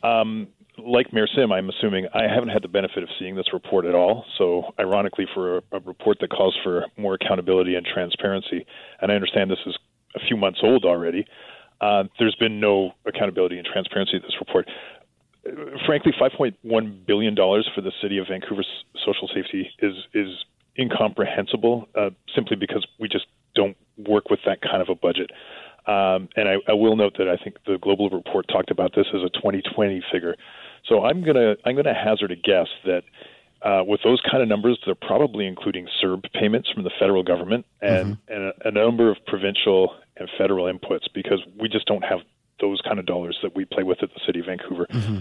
Um, 0.03 0.49
like 0.79 1.11
Mayor 1.11 1.27
Sim, 1.35 1.53
I'm 1.53 1.71
assuming 1.71 2.07
I 2.13 2.25
haven't 2.33 2.51
had 2.51 2.63
the 2.63 2.69
benefit 2.69 3.03
of 3.03 3.09
seeing 3.19 3.35
this 3.35 3.51
report 3.55 3.87
at 3.87 3.95
all. 3.95 4.27
So, 4.37 4.75
ironically, 4.79 5.27
for 5.33 5.57
a, 5.57 5.63
a 5.73 5.81
report 5.81 6.19
that 6.21 6.29
calls 6.29 6.55
for 6.63 6.85
more 6.99 7.15
accountability 7.15 7.75
and 7.75 7.87
transparency, 7.87 8.67
and 9.01 9.11
I 9.11 9.15
understand 9.15 9.51
this 9.51 9.59
is 9.65 9.75
a 10.15 10.21
few 10.29 10.37
months 10.37 10.61
old 10.63 10.85
already, 10.85 11.27
uh, 11.81 12.05
there's 12.19 12.37
been 12.37 12.61
no 12.61 12.93
accountability 13.07 13.57
and 13.57 13.67
transparency 13.67 14.17
in 14.17 14.23
this 14.23 14.37
report 14.39 14.69
frankly, 15.87 16.13
five 16.19 16.33
point 16.37 16.57
one 16.63 17.03
billion 17.07 17.35
dollars 17.35 17.69
for 17.75 17.81
the 17.81 17.93
city 18.03 18.19
of 18.19 18.27
Vancouver's 18.29 18.69
social 19.05 19.29
safety 19.29 19.71
is 19.81 19.95
is 20.15 20.45
incomprehensible. 20.79 21.89
Uh, 21.95 22.11
simply 22.35 22.57
because 22.57 22.87
we 22.99 23.09
just 23.09 23.27
don't 23.55 23.77
work 23.97 24.31
with 24.31 24.41
that 24.47 24.61
kind 24.61 24.83
of 24.83 24.89
a 24.89 24.95
budget. 24.95 25.31
Um, 25.87 26.29
and 26.37 26.49
I, 26.49 26.57
I 26.69 26.73
will 26.73 26.97
note 26.97 27.15
that 27.19 27.29
I 27.29 27.37
think 27.43 27.57
the 27.65 27.79
global 27.79 28.11
report 28.11 28.47
talked 28.49 28.71
about 28.71 28.95
this 28.95 29.07
as 29.15 29.23
a 29.23 29.31
2020 29.31 30.03
figure. 30.13 30.35
So 30.89 31.05
I'm 31.05 31.25
gonna 31.25 31.57
I'm 31.65 31.77
gonna 31.77 31.95
hazard 31.95 32.31
a 32.31 32.37
guess 32.37 32.69
that 32.85 33.03
uh, 33.63 33.83
with 33.85 34.01
those 34.05 34.21
kind 34.31 34.43
of 34.43 34.49
numbers, 34.49 34.79
they're 34.85 34.95
probably 34.95 35.47
including 35.47 35.89
CERB 36.03 36.31
payments 36.33 36.71
from 36.71 36.85
the 36.85 36.91
federal 36.99 37.23
government 37.23 37.65
and, 37.81 38.17
mm-hmm. 38.17 38.33
and 38.33 38.53
a, 38.65 38.69
a, 38.69 38.71
number 38.71 39.11
of 39.11 39.17
provincial 39.27 39.95
and 40.19 40.29
federal 40.37 40.73
inputs 40.73 41.05
because 41.15 41.41
we 41.59 41.69
just 41.69 41.87
don't 41.87 42.05
have 42.05 42.21
those 42.61 42.81
kind 42.81 42.99
of 42.99 43.07
dollars 43.07 43.39
that 43.43 43.55
we 43.55 43.65
play 43.65 43.83
with 43.83 44.03
at 44.03 44.13
the 44.15 44.21
city 44.25 44.41
of 44.41 44.47
Vancouver. 44.47 44.87
Mm-hmm. 44.87 45.19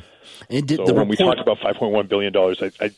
And 0.49 0.67
did 0.67 0.77
so 0.77 0.93
when 0.93 1.07
report... 1.07 1.09
we 1.09 1.15
talked 1.17 1.39
about 1.39 1.59
5.1 1.59 2.07
billion 2.07 2.33
dollars, 2.33 2.61
I, 2.61 2.71
I, 2.83 2.91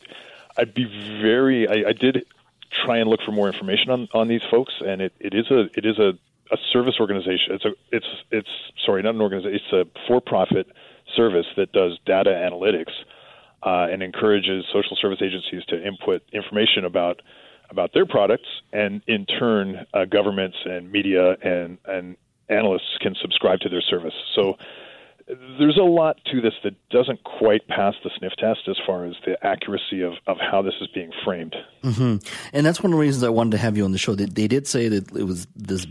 I'd 0.57 0.73
be 0.73 0.85
very. 1.21 1.67
I, 1.67 1.89
I 1.89 1.93
did 1.93 2.25
try 2.71 2.97
and 2.97 3.09
look 3.09 3.21
for 3.25 3.31
more 3.31 3.47
information 3.47 3.89
on, 3.89 4.07
on 4.13 4.27
these 4.27 4.43
folks, 4.49 4.73
and 4.85 5.01
it, 5.01 5.13
it 5.19 5.33
is 5.33 5.49
a 5.51 5.69
it 5.75 5.85
is 5.85 5.97
a, 5.99 6.13
a 6.51 6.57
service 6.71 6.95
organization. 6.99 7.53
It's 7.53 7.65
a 7.65 7.73
it's 7.91 8.07
it's 8.31 8.49
sorry, 8.85 9.03
not 9.03 9.15
an 9.15 9.21
organization. 9.21 9.59
It's 9.63 9.73
a 9.73 10.07
for 10.07 10.21
profit 10.21 10.67
service 11.15 11.47
that 11.55 11.71
does 11.71 11.97
data 12.05 12.29
analytics 12.29 12.91
uh, 13.63 13.87
and 13.91 14.03
encourages 14.03 14.65
social 14.71 14.97
service 14.99 15.19
agencies 15.21 15.63
to 15.69 15.85
input 15.85 16.23
information 16.33 16.85
about 16.85 17.21
about 17.69 17.93
their 17.93 18.05
products, 18.05 18.47
and 18.71 19.01
in 19.07 19.25
turn, 19.25 19.85
uh, 19.93 20.05
governments 20.05 20.57
and 20.65 20.91
media 20.91 21.33
and 21.41 21.77
and 21.85 22.17
analysts 22.49 22.97
can 23.01 23.15
subscribe 23.21 23.59
to 23.61 23.69
their 23.69 23.81
service. 23.81 24.13
So 24.35 24.57
there's 25.27 25.77
a 25.77 25.83
lot 25.83 26.17
to 26.31 26.39
this 26.39 26.53
that 26.63 26.73
doesn't 26.89 27.21
quite 27.25 27.67
pass 27.67 27.95
the 28.01 28.09
sniff 28.17 28.31
test 28.37 28.61
as 28.69 28.77
far 28.85 29.05
as 29.05 29.13
the 29.25 29.37
accuracy 29.45 30.01
of, 30.01 30.13
of 30.25 30.37
how 30.39 30.61
this 30.61 30.75
is 30.79 30.87
being 30.87 31.11
framed. 31.25 31.53
Mm-hmm. 31.83 32.25
And 32.53 32.65
that's 32.65 32.81
one 32.81 32.93
of 32.93 32.97
the 32.97 33.01
reasons 33.01 33.25
I 33.25 33.29
wanted 33.29 33.51
to 33.51 33.57
have 33.57 33.75
you 33.75 33.83
on 33.83 33.91
the 33.91 33.97
show. 33.97 34.15
They, 34.15 34.25
they 34.25 34.47
did 34.47 34.67
say 34.67 34.87
that 34.87 35.13
it 35.13 35.23
was 35.23 35.45
this, 35.53 35.85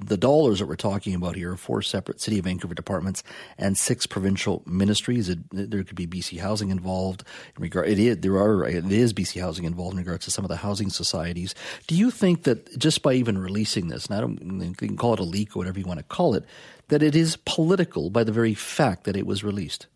the 0.00 0.16
dollars 0.16 0.58
that 0.58 0.66
we're 0.66 0.74
talking 0.74 1.14
about 1.14 1.36
here 1.36 1.52
are 1.52 1.56
four 1.56 1.80
separate 1.82 2.20
City 2.20 2.40
of 2.40 2.44
Vancouver 2.44 2.74
departments 2.74 3.22
and 3.56 3.78
six 3.78 4.04
provincial 4.04 4.64
ministries. 4.66 5.28
It, 5.28 5.38
there 5.52 5.84
could 5.84 5.96
be 5.96 6.08
BC 6.08 6.40
Housing 6.40 6.70
involved. 6.70 7.22
In 7.56 7.62
regard, 7.62 7.88
it 7.88 8.00
is, 8.00 8.18
there 8.18 8.36
are, 8.36 8.66
it 8.66 8.90
is 8.90 9.12
BC 9.12 9.40
Housing 9.40 9.64
involved 9.64 9.92
in 9.92 9.98
regards 9.98 10.24
to 10.24 10.32
some 10.32 10.44
of 10.44 10.48
the 10.48 10.56
housing 10.56 10.90
societies. 10.90 11.54
Do 11.86 11.94
you 11.94 12.10
think 12.10 12.42
that 12.44 12.76
just 12.78 13.02
by 13.02 13.12
even 13.12 13.38
releasing 13.38 13.88
this, 13.88 14.06
and 14.06 14.16
I 14.16 14.20
don't, 14.20 14.64
you 14.64 14.74
can 14.74 14.96
call 14.96 15.14
it 15.14 15.20
a 15.20 15.24
leak 15.24 15.54
or 15.54 15.60
whatever 15.60 15.78
you 15.78 15.86
want 15.86 16.00
to 16.00 16.04
call 16.04 16.34
it, 16.34 16.44
that 16.92 17.02
it 17.02 17.16
is 17.16 17.36
political 17.36 18.10
by 18.10 18.22
the 18.22 18.32
very 18.32 18.52
fact 18.52 19.04
that 19.04 19.16
it 19.16 19.26
was 19.26 19.42
released. 19.42 19.86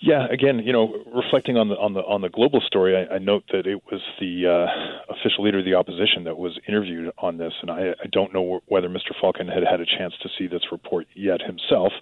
Yeah, 0.00 0.26
again, 0.30 0.60
you 0.60 0.72
know, 0.72 1.04
reflecting 1.14 1.58
on 1.58 1.68
the 1.68 1.76
on 1.76 1.92
the 1.92 2.00
on 2.00 2.22
the 2.22 2.30
global 2.30 2.62
story, 2.62 2.96
I, 2.96 3.16
I 3.16 3.18
note 3.18 3.44
that 3.52 3.66
it 3.66 3.82
was 3.90 4.00
the 4.18 4.46
uh, 4.46 5.12
official 5.12 5.44
leader 5.44 5.58
of 5.58 5.66
the 5.66 5.74
opposition 5.74 6.24
that 6.24 6.38
was 6.38 6.58
interviewed 6.66 7.12
on 7.18 7.36
this, 7.36 7.52
and 7.60 7.70
I, 7.70 7.90
I 8.02 8.06
don't 8.10 8.32
know 8.32 8.60
whether 8.66 8.88
Mr. 8.88 9.12
Falcon 9.20 9.46
had 9.48 9.62
had 9.70 9.80
a 9.80 9.86
chance 9.86 10.14
to 10.22 10.30
see 10.38 10.46
this 10.46 10.62
report 10.72 11.06
yet 11.14 11.42
himself. 11.42 11.92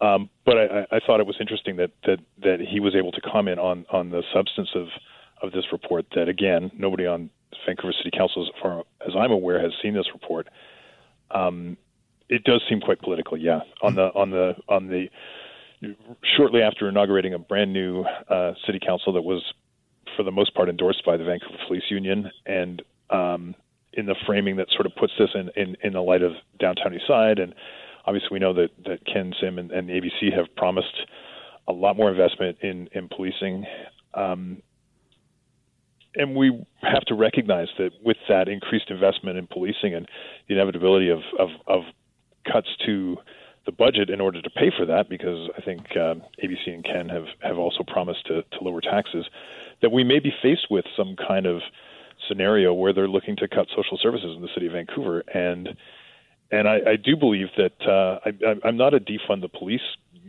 Um, 0.00 0.28
but 0.44 0.58
I, 0.58 0.86
I 0.90 0.98
thought 1.06 1.20
it 1.20 1.26
was 1.26 1.36
interesting 1.38 1.76
that, 1.76 1.92
that 2.04 2.18
that 2.42 2.58
he 2.60 2.80
was 2.80 2.96
able 2.96 3.12
to 3.12 3.20
comment 3.20 3.60
on 3.60 3.86
on 3.90 4.10
the 4.10 4.24
substance 4.34 4.70
of 4.74 4.88
of 5.40 5.52
this 5.52 5.66
report. 5.70 6.06
That 6.16 6.28
again, 6.28 6.72
nobody 6.76 7.06
on 7.06 7.30
Vancouver 7.64 7.92
City 7.92 8.10
Council, 8.16 8.42
as 8.42 8.60
far 8.60 8.80
as 9.06 9.14
I'm 9.16 9.30
aware, 9.30 9.60
has 9.62 9.72
seen 9.80 9.94
this 9.94 10.06
report. 10.12 10.48
Um, 11.30 11.76
it 12.32 12.44
does 12.44 12.62
seem 12.68 12.80
quite 12.80 13.00
political. 13.00 13.36
Yeah, 13.36 13.60
on 13.82 13.94
the 13.94 14.06
on 14.14 14.30
the 14.30 14.54
on 14.68 14.88
the 14.88 15.08
shortly 16.36 16.62
after 16.62 16.88
inaugurating 16.88 17.34
a 17.34 17.38
brand 17.38 17.72
new 17.72 18.02
uh, 18.28 18.52
city 18.64 18.78
council 18.84 19.12
that 19.12 19.22
was, 19.22 19.42
for 20.16 20.22
the 20.22 20.30
most 20.30 20.54
part, 20.54 20.68
endorsed 20.68 21.04
by 21.04 21.16
the 21.16 21.24
Vancouver 21.24 21.58
Police 21.66 21.84
Union, 21.90 22.30
and 22.46 22.82
um, 23.10 23.54
in 23.92 24.06
the 24.06 24.14
framing 24.26 24.56
that 24.56 24.68
sort 24.70 24.86
of 24.86 24.94
puts 24.96 25.12
this 25.18 25.28
in, 25.34 25.50
in, 25.56 25.76
in 25.82 25.92
the 25.92 26.00
light 26.00 26.22
of 26.22 26.32
downtown 26.58 26.98
Eastside, 26.98 27.42
and 27.42 27.54
obviously 28.06 28.28
we 28.32 28.38
know 28.38 28.54
that 28.54 28.70
that 28.86 29.04
Ken 29.04 29.34
Sim 29.38 29.58
and, 29.58 29.70
and 29.70 29.88
the 29.88 29.92
ABC 29.92 30.34
have 30.34 30.46
promised 30.56 31.06
a 31.68 31.72
lot 31.72 31.96
more 31.96 32.10
investment 32.10 32.58
in 32.62 32.88
in 32.92 33.08
policing. 33.08 33.66
Um, 34.14 34.62
and 36.14 36.36
we 36.36 36.64
have 36.82 37.04
to 37.06 37.14
recognize 37.14 37.68
that 37.78 37.90
with 38.04 38.18
that 38.28 38.48
increased 38.48 38.90
investment 38.90 39.38
in 39.38 39.46
policing 39.46 39.94
and 39.94 40.06
the 40.46 40.54
inevitability 40.54 41.08
of, 41.08 41.20
of, 41.38 41.48
of 41.66 41.82
cuts 42.50 42.68
to 42.86 43.16
the 43.64 43.72
budget 43.72 44.10
in 44.10 44.20
order 44.20 44.42
to 44.42 44.50
pay 44.50 44.72
for 44.76 44.84
that, 44.86 45.08
because 45.08 45.48
I 45.56 45.60
think 45.60 45.96
um, 45.96 46.22
ABC 46.42 46.66
and 46.74 46.84
Ken 46.84 47.08
have, 47.08 47.26
have 47.40 47.58
also 47.58 47.84
promised 47.86 48.26
to, 48.26 48.42
to 48.42 48.64
lower 48.64 48.80
taxes, 48.80 49.26
that 49.82 49.92
we 49.92 50.02
may 50.02 50.18
be 50.18 50.32
faced 50.42 50.66
with 50.70 50.84
some 50.96 51.16
kind 51.16 51.46
of 51.46 51.60
scenario 52.28 52.72
where 52.72 52.92
they're 52.92 53.08
looking 53.08 53.36
to 53.36 53.48
cut 53.48 53.68
social 53.74 53.98
services 53.98 54.34
in 54.36 54.42
the 54.42 54.48
city 54.54 54.66
of 54.66 54.72
Vancouver. 54.72 55.22
And 55.32 55.76
and 56.50 56.68
I, 56.68 56.80
I 56.86 56.96
do 56.96 57.16
believe 57.16 57.48
that 57.56 57.80
uh, 57.88 58.18
I, 58.26 58.68
I'm 58.68 58.76
not 58.76 58.92
a 58.92 59.00
defund 59.00 59.40
the 59.40 59.48
police 59.48 59.80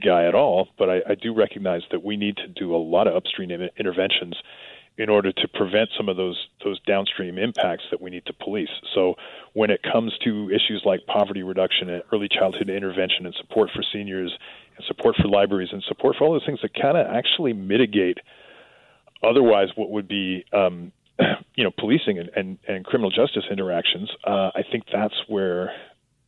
guy 0.04 0.26
at 0.26 0.34
all, 0.34 0.70
but 0.78 0.90
I, 0.90 1.02
I 1.10 1.16
do 1.16 1.34
recognize 1.34 1.82
that 1.92 2.04
we 2.04 2.16
need 2.16 2.38
to 2.38 2.48
do 2.48 2.74
a 2.74 2.78
lot 2.78 3.08
of 3.08 3.16
upstream 3.16 3.52
interventions 3.52 4.36
in 4.98 5.10
order 5.10 5.32
to 5.32 5.48
prevent 5.48 5.90
some 5.98 6.08
of 6.08 6.18
those 6.18 6.48
those 6.64 6.80
downstream 6.82 7.38
impacts 7.38 7.84
that 7.92 8.02
we 8.02 8.10
need 8.10 8.26
to 8.26 8.34
police. 8.34 8.70
So 8.94 9.16
when 9.54 9.70
it 9.70 9.82
comes 9.84 10.18
to 10.24 10.50
issues 10.50 10.84
like 10.86 11.06
poverty 11.08 11.44
reduction 11.44 11.90
and 11.90 12.04
early 12.12 12.30
childhood 12.30 12.70
intervention 12.70 13.26
and 13.26 13.36
support 13.36 13.70
for 13.76 13.84
seniors 13.92 14.32
and 14.78 14.86
support 14.86 15.16
for 15.16 15.28
libraries 15.28 15.70
and 15.72 15.84
support 15.88 16.16
for 16.18 16.26
all 16.26 16.34
those 16.34 16.46
things 16.46 16.60
that 16.62 16.74
kind 16.74 16.98
of 16.98 17.08
actually 17.08 17.54
mitigate 17.54 18.20
otherwise 19.24 19.70
what 19.76 19.90
would 19.90 20.08
be 20.08 20.46
um, 20.54 20.92
you 21.56 21.64
know 21.64 21.72
policing 21.72 22.20
and, 22.20 22.30
and, 22.36 22.58
and 22.68 22.86
criminal 22.86 23.12
justice 23.12 23.46
interactions, 23.50 24.10
uh, 24.26 24.52
I 24.56 24.64
think 24.70 24.86
that's 24.92 25.16
where 25.28 25.72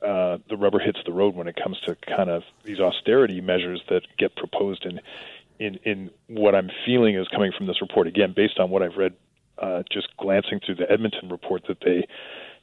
uh, 0.01 0.37
the 0.49 0.57
rubber 0.57 0.79
hits 0.79 0.99
the 1.05 1.11
road 1.11 1.35
when 1.35 1.47
it 1.47 1.55
comes 1.61 1.79
to 1.85 1.95
kind 1.95 2.29
of 2.29 2.43
these 2.63 2.79
austerity 2.79 3.41
measures 3.41 3.81
that 3.89 4.01
get 4.17 4.35
proposed 4.35 4.85
in 4.85 4.99
in 5.59 5.75
in 5.83 6.09
what 6.27 6.55
I'm 6.55 6.69
feeling 6.85 7.15
is 7.15 7.27
coming 7.29 7.51
from 7.57 7.67
this 7.67 7.81
report. 7.81 8.07
Again, 8.07 8.33
based 8.35 8.59
on 8.59 8.69
what 8.69 8.81
I've 8.81 8.97
read, 8.97 9.13
uh, 9.61 9.83
just 9.91 10.07
glancing 10.17 10.59
through 10.65 10.75
the 10.75 10.91
Edmonton 10.91 11.29
report 11.29 11.63
that 11.67 11.77
they 11.83 12.07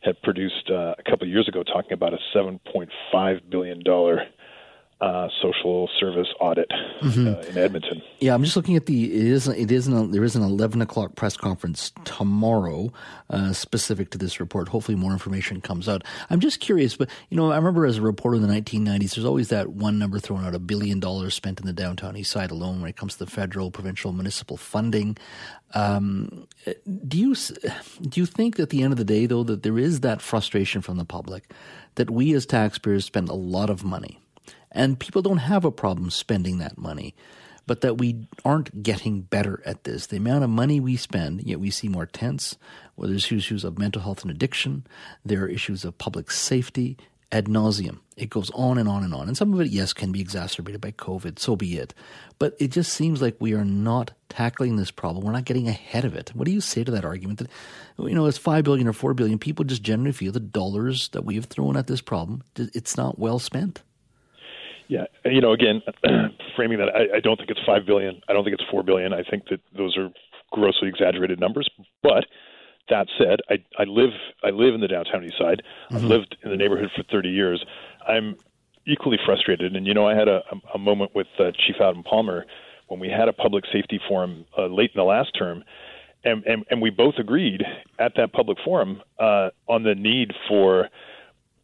had 0.03 0.21
produced 0.23 0.71
uh, 0.71 0.95
a 0.99 1.03
couple 1.09 1.27
of 1.27 1.29
years 1.29 1.49
ago, 1.49 1.63
talking 1.63 1.93
about 1.93 2.13
a 2.13 2.19
7.5 2.35 3.41
billion 3.51 3.83
dollar 3.83 4.23
uh, 5.03 5.29
social 5.43 5.91
service 5.99 6.29
audit 6.39 6.71
mm-hmm. 7.03 7.27
uh, 7.27 7.41
in 7.49 7.59
Edmonton. 7.59 8.01
Yeah, 8.21 8.35
I'm 8.35 8.45
just 8.45 8.55
looking 8.55 8.77
at 8.77 8.87
the. 8.87 9.13
It 9.13 9.27
is. 9.27 9.49
It 9.49 9.73
is. 9.73 9.89
An, 9.89 10.13
there 10.13 10.23
is 10.23 10.37
an 10.37 10.43
11 10.43 10.81
o'clock 10.81 11.17
press 11.17 11.37
conference 11.37 11.91
tomorrow 12.05 12.93
uh, 13.29 13.53
specific 13.53 14.11
to 14.11 14.19
this 14.19 14.39
report. 14.39 14.69
Hopefully, 14.69 14.97
more 14.97 15.11
information 15.11 15.61
comes 15.61 15.89
out. 15.89 16.05
I'm 16.31 16.39
just 16.39 16.61
curious, 16.61 16.97
but 16.97 17.11
you 17.31 17.37
know, 17.37 17.51
I 17.51 17.57
remember 17.57 17.85
as 17.85 17.99
a 17.99 18.03
reporter 18.03 18.37
in 18.37 18.43
the 18.43 18.49
1990s, 18.49 19.17
there's 19.17 19.25
always 19.25 19.49
that 19.49 19.71
one 19.71 19.99
number 19.99 20.21
thrown 20.21 20.45
out: 20.45 20.55
a 20.55 20.61
billion 20.61 21.01
dollars 21.01 21.35
spent 21.35 21.59
in 21.59 21.67
the 21.67 21.73
downtown 21.73 22.17
east 22.17 22.31
side 22.31 22.53
alone 22.53 22.81
when 22.81 22.89
it 22.89 22.97
comes 22.97 23.15
to 23.15 23.25
the 23.25 23.31
federal, 23.31 23.73
provincial, 23.73 24.13
municipal 24.13 24.57
funding. 24.57 25.19
Um, 25.75 26.47
do 27.09 27.19
you 27.19 27.35
do 27.35 28.21
you 28.21 28.27
think 28.27 28.61
at 28.61 28.71
the 28.71 28.85
end 28.85 28.93
of 28.93 28.99
the 28.99 29.05
day, 29.05 29.27
though, 29.27 29.43
that 29.43 29.65
there 29.65 29.81
is 29.81 30.01
that 30.01 30.23
frustration 30.23 30.81
from 30.81 30.97
the 30.97 31.05
public 31.05 31.51
that 31.97 32.09
we 32.09 32.35
as 32.35 32.47
taxpayers 32.47 33.05
spend 33.05 33.29
a 33.29 33.35
lot 33.35 33.69
of 33.69 33.83
money? 33.83 34.22
And 34.73 34.99
people 34.99 35.23
don't 35.23 35.39
have 35.39 35.65
a 35.65 35.71
problem 35.71 36.11
spending 36.11 36.59
that 36.59 36.79
money, 36.79 37.15
but 37.67 37.83
that 37.83 37.99
we 37.99 38.27
aren't 38.45 38.83
getting 38.83 39.21
better 39.21 39.63
at 39.65 39.85
this. 39.85 40.07
The 40.07 40.17
amount 40.17 40.45
of 40.45 40.51
money 40.51 40.81
we 40.81 40.97
spend, 40.97 41.43
yet 41.43 41.61
we 41.61 41.71
see 41.71 41.89
more 41.89 42.07
tents, 42.07 42.57
where 42.97 43.09
there's 43.09 43.31
issues 43.31 43.65
of 43.65 43.79
mental 43.79 44.03
health 44.03 44.23
and 44.23 44.31
addiction, 44.31 44.87
there 45.25 45.43
are 45.43 45.49
issues 45.49 45.85
of 45.85 45.99
public 45.99 46.31
safety 46.31 46.97
ad 47.31 47.47
nauseum. 47.47 47.99
It 48.17 48.29
goes 48.29 48.51
on 48.51 48.77
and 48.77 48.89
on 48.89 49.03
and 49.03 49.15
on. 49.15 49.27
And 49.27 49.37
some 49.37 49.55
of 49.55 49.61
it, 49.61 49.69
yes, 49.69 49.95
can 49.95 50.13
be 50.13 50.21
exacerbated 50.21 50.81
by 50.81 50.93
COVID, 50.93 51.39
so 51.39 51.57
be 51.57 51.79
it. 51.79 51.95
But 52.39 52.55
it 52.59 52.69
just 52.69 52.93
seems 52.93 53.23
like 53.23 53.37
we 53.41 53.55
are 53.55 53.65
not 53.65 54.13
tackling 54.29 54.77
this 54.77 54.91
problem. 54.91 55.25
We're 55.25 55.33
not 55.33 55.47
getting 55.47 55.67
ahead 55.67 56.05
of 56.05 56.15
it. 56.15 56.31
What 56.35 56.45
do 56.45 56.53
you 56.53 56.61
say 56.61 56.85
to 56.85 56.91
that 56.91 57.07
argument 57.07 57.39
that, 57.39 57.49
you 57.99 58.15
know, 58.15 58.27
it's 58.27 58.39
5 58.39 58.65
billion 58.65 58.87
or 58.87 58.93
4 58.93 59.15
billion, 59.15 59.39
people 59.39 59.65
just 59.65 59.83
generally 59.83 60.13
feel 60.13 60.33
the 60.33 60.41
dollars 60.41 61.09
that 61.11 61.25
we 61.25 61.35
have 61.37 61.47
thrown 61.47 61.77
at 61.77 61.87
this 61.87 62.03
problem, 62.03 62.43
it's 62.57 62.97
not 62.97 63.19
well 63.19 63.39
spent? 63.39 63.83
Yeah, 64.93 65.05
you 65.25 65.41
know, 65.41 65.53
again, 65.53 65.81
framing 66.55 66.77
that, 66.77 66.95
I, 66.95 67.17
I 67.17 67.21
don't 67.21 67.39
think 67.39 67.49
it's 67.49 67.65
five 67.65 67.87
billion. 67.87 68.21
I 68.29 68.35
don't 68.35 68.45
think 68.45 68.53
it's 68.53 68.71
four 68.71 68.83
billion. 68.83 69.15
I 69.15 69.23
think 69.23 69.45
that 69.49 69.61
those 69.75 69.97
are 69.97 70.11
grossly 70.51 70.89
exaggerated 70.89 71.41
numbers. 71.41 71.67
But 72.03 72.27
that 72.91 73.07
said, 73.17 73.41
I, 73.49 73.55
I 73.81 73.85
live 73.85 74.11
I 74.45 74.51
live 74.51 74.75
in 74.75 74.83
the 74.83 74.89
downtown 74.89 75.25
east 75.25 75.39
side. 75.39 75.63
Mm-hmm. 75.87 75.97
I've 75.97 76.05
lived 76.05 76.37
in 76.45 76.51
the 76.51 76.59
neighborhood 76.59 76.91
for 76.95 77.05
30 77.05 77.31
years. 77.31 77.65
I'm 78.07 78.37
equally 78.87 79.17
frustrated. 79.25 79.75
And 79.75 79.87
you 79.87 79.95
know, 79.95 80.07
I 80.07 80.15
had 80.15 80.29
a, 80.29 80.43
a 80.75 80.79
moment 80.79 81.15
with 81.15 81.29
uh, 81.39 81.53
Chief 81.67 81.77
Adam 81.81 82.03
Palmer 82.03 82.45
when 82.89 83.01
we 83.01 83.09
had 83.09 83.29
a 83.29 83.33
public 83.33 83.65
safety 83.73 83.99
forum 84.07 84.45
uh, 84.59 84.67
late 84.67 84.91
in 84.95 84.99
the 84.99 85.05
last 85.05 85.31
term. 85.39 85.65
And, 86.23 86.45
and, 86.45 86.67
and 86.71 86.83
we 86.83 86.91
both 86.91 87.15
agreed 87.17 87.65
at 87.99 88.13
that 88.17 88.35
public 88.35 88.59
forum 88.63 89.01
uh, 89.19 89.49
on 89.69 89.85
the 89.85 89.95
need 89.95 90.33
for 90.49 90.91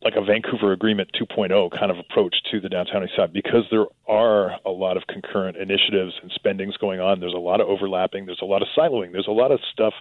like 0.03 0.15
a 0.17 0.23
Vancouver 0.23 0.73
Agreement 0.73 1.11
2.0 1.21 1.71
kind 1.77 1.91
of 1.91 1.99
approach 1.99 2.37
to 2.51 2.61
the 2.61 2.69
downtown 2.69 3.03
east 3.03 3.15
side 3.17 3.33
because 3.33 3.65
there 3.71 3.87
are 4.07 4.57
a 4.65 4.71
lot 4.71 4.97
of 4.97 5.07
concurrent 5.09 5.57
initiatives 5.57 6.15
and 6.23 6.31
spendings 6.35 6.77
going 6.77 7.01
on. 7.01 7.21
There's 7.21 7.35
a 7.35 7.39
lot 7.39 7.61
of 7.61 7.69
overlapping. 7.69 8.27
There's 8.27 8.43
a 8.43 8.47
lot 8.47 8.63
of 8.63 8.69
siloing. 8.77 9.13
There's 9.13 9.27
a 9.27 9.33
lot 9.33 9.51
of 9.51 9.59
stuff 9.73 9.95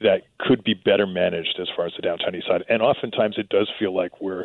that 0.00 0.22
could 0.38 0.62
be 0.62 0.74
better 0.74 1.06
managed 1.06 1.58
as 1.60 1.68
far 1.74 1.86
as 1.86 1.92
the 1.96 2.02
downtown 2.02 2.34
east 2.34 2.46
side. 2.46 2.62
And 2.68 2.80
oftentimes 2.80 3.36
it 3.38 3.48
does 3.48 3.70
feel 3.78 3.94
like 3.94 4.20
we're 4.20 4.44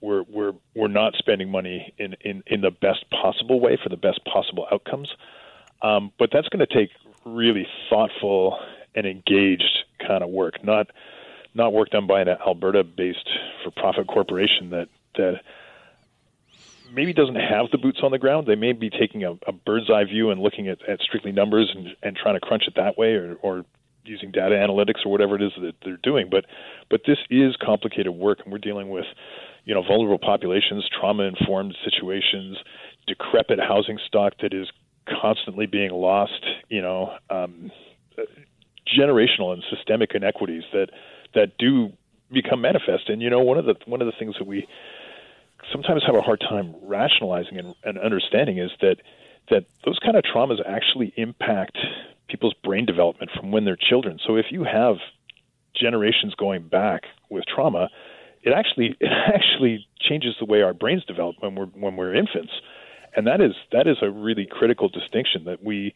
we're 0.00 0.22
we're 0.28 0.52
we're 0.76 0.88
not 0.88 1.14
spending 1.18 1.50
money 1.50 1.92
in 1.98 2.14
in 2.20 2.42
in 2.46 2.60
the 2.60 2.70
best 2.70 3.04
possible 3.10 3.60
way 3.60 3.76
for 3.82 3.88
the 3.88 3.96
best 3.96 4.20
possible 4.24 4.66
outcomes. 4.70 5.08
Um, 5.82 6.12
but 6.18 6.30
that's 6.32 6.48
going 6.48 6.64
to 6.64 6.72
take 6.72 6.90
really 7.24 7.66
thoughtful 7.90 8.58
and 8.94 9.06
engaged 9.06 9.84
kind 10.06 10.22
of 10.22 10.30
work, 10.30 10.64
not 10.64 10.88
not 11.58 11.72
work 11.74 11.90
done 11.90 12.06
by 12.06 12.22
an 12.22 12.28
Alberta-based 12.28 13.28
for-profit 13.62 14.06
corporation 14.06 14.70
that 14.70 14.88
that 15.16 15.42
maybe 16.92 17.12
doesn't 17.12 17.34
have 17.34 17.66
the 17.70 17.76
boots 17.76 18.00
on 18.02 18.10
the 18.10 18.18
ground. 18.18 18.46
They 18.46 18.54
may 18.54 18.72
be 18.72 18.88
taking 18.88 19.24
a, 19.24 19.32
a 19.46 19.52
bird's 19.52 19.90
eye 19.90 20.04
view 20.04 20.30
and 20.30 20.40
looking 20.40 20.68
at, 20.68 20.78
at 20.88 21.00
strictly 21.00 21.32
numbers 21.32 21.70
and, 21.74 21.88
and 22.02 22.16
trying 22.16 22.34
to 22.34 22.40
crunch 22.40 22.62
it 22.66 22.74
that 22.76 22.96
way, 22.96 23.14
or, 23.14 23.36
or 23.42 23.64
using 24.04 24.30
data 24.30 24.54
analytics 24.54 25.04
or 25.04 25.12
whatever 25.12 25.36
it 25.36 25.42
is 25.42 25.52
that 25.60 25.74
they're 25.84 25.98
doing. 26.02 26.28
But 26.30 26.46
but 26.88 27.02
this 27.06 27.18
is 27.28 27.56
complicated 27.56 28.12
work, 28.12 28.40
and 28.44 28.52
we're 28.52 28.58
dealing 28.58 28.88
with 28.88 29.06
you 29.64 29.74
know 29.74 29.82
vulnerable 29.82 30.18
populations, 30.18 30.88
trauma-informed 30.88 31.76
situations, 31.84 32.56
decrepit 33.06 33.58
housing 33.60 33.98
stock 34.06 34.34
that 34.40 34.54
is 34.54 34.68
constantly 35.20 35.66
being 35.66 35.90
lost, 35.90 36.44
you 36.68 36.82
know, 36.82 37.16
um, 37.30 37.70
generational 38.86 39.52
and 39.52 39.62
systemic 39.70 40.14
inequities 40.14 40.64
that 40.72 40.90
that 41.38 41.56
do 41.56 41.92
become 42.32 42.60
manifest. 42.60 43.08
And 43.08 43.22
you 43.22 43.30
know, 43.30 43.40
one 43.40 43.58
of 43.58 43.64
the 43.64 43.76
one 43.86 44.02
of 44.02 44.06
the 44.06 44.12
things 44.18 44.34
that 44.38 44.46
we 44.46 44.66
sometimes 45.72 46.02
have 46.04 46.16
a 46.16 46.20
hard 46.20 46.40
time 46.40 46.74
rationalizing 46.82 47.58
and, 47.58 47.74
and 47.84 47.98
understanding 47.98 48.58
is 48.58 48.70
that 48.80 48.96
that 49.50 49.64
those 49.84 49.98
kind 49.98 50.16
of 50.16 50.24
traumas 50.24 50.58
actually 50.66 51.12
impact 51.16 51.78
people's 52.28 52.54
brain 52.64 52.84
development 52.84 53.30
from 53.34 53.50
when 53.50 53.64
they're 53.64 53.76
children. 53.76 54.18
So 54.26 54.36
if 54.36 54.46
you 54.50 54.64
have 54.64 54.96
generations 55.74 56.34
going 56.34 56.68
back 56.68 57.04
with 57.30 57.44
trauma, 57.46 57.88
it 58.42 58.52
actually 58.52 58.96
it 59.00 59.12
actually 59.34 59.86
changes 60.00 60.34
the 60.40 60.44
way 60.44 60.62
our 60.62 60.74
brains 60.74 61.04
develop 61.04 61.36
when 61.38 61.54
we're 61.54 61.66
when 61.66 61.96
we're 61.96 62.14
infants, 62.14 62.52
and 63.14 63.26
that 63.28 63.40
is 63.40 63.52
that 63.70 63.86
is 63.86 63.98
a 64.02 64.10
really 64.10 64.46
critical 64.46 64.88
distinction 64.88 65.44
that 65.44 65.62
we 65.62 65.94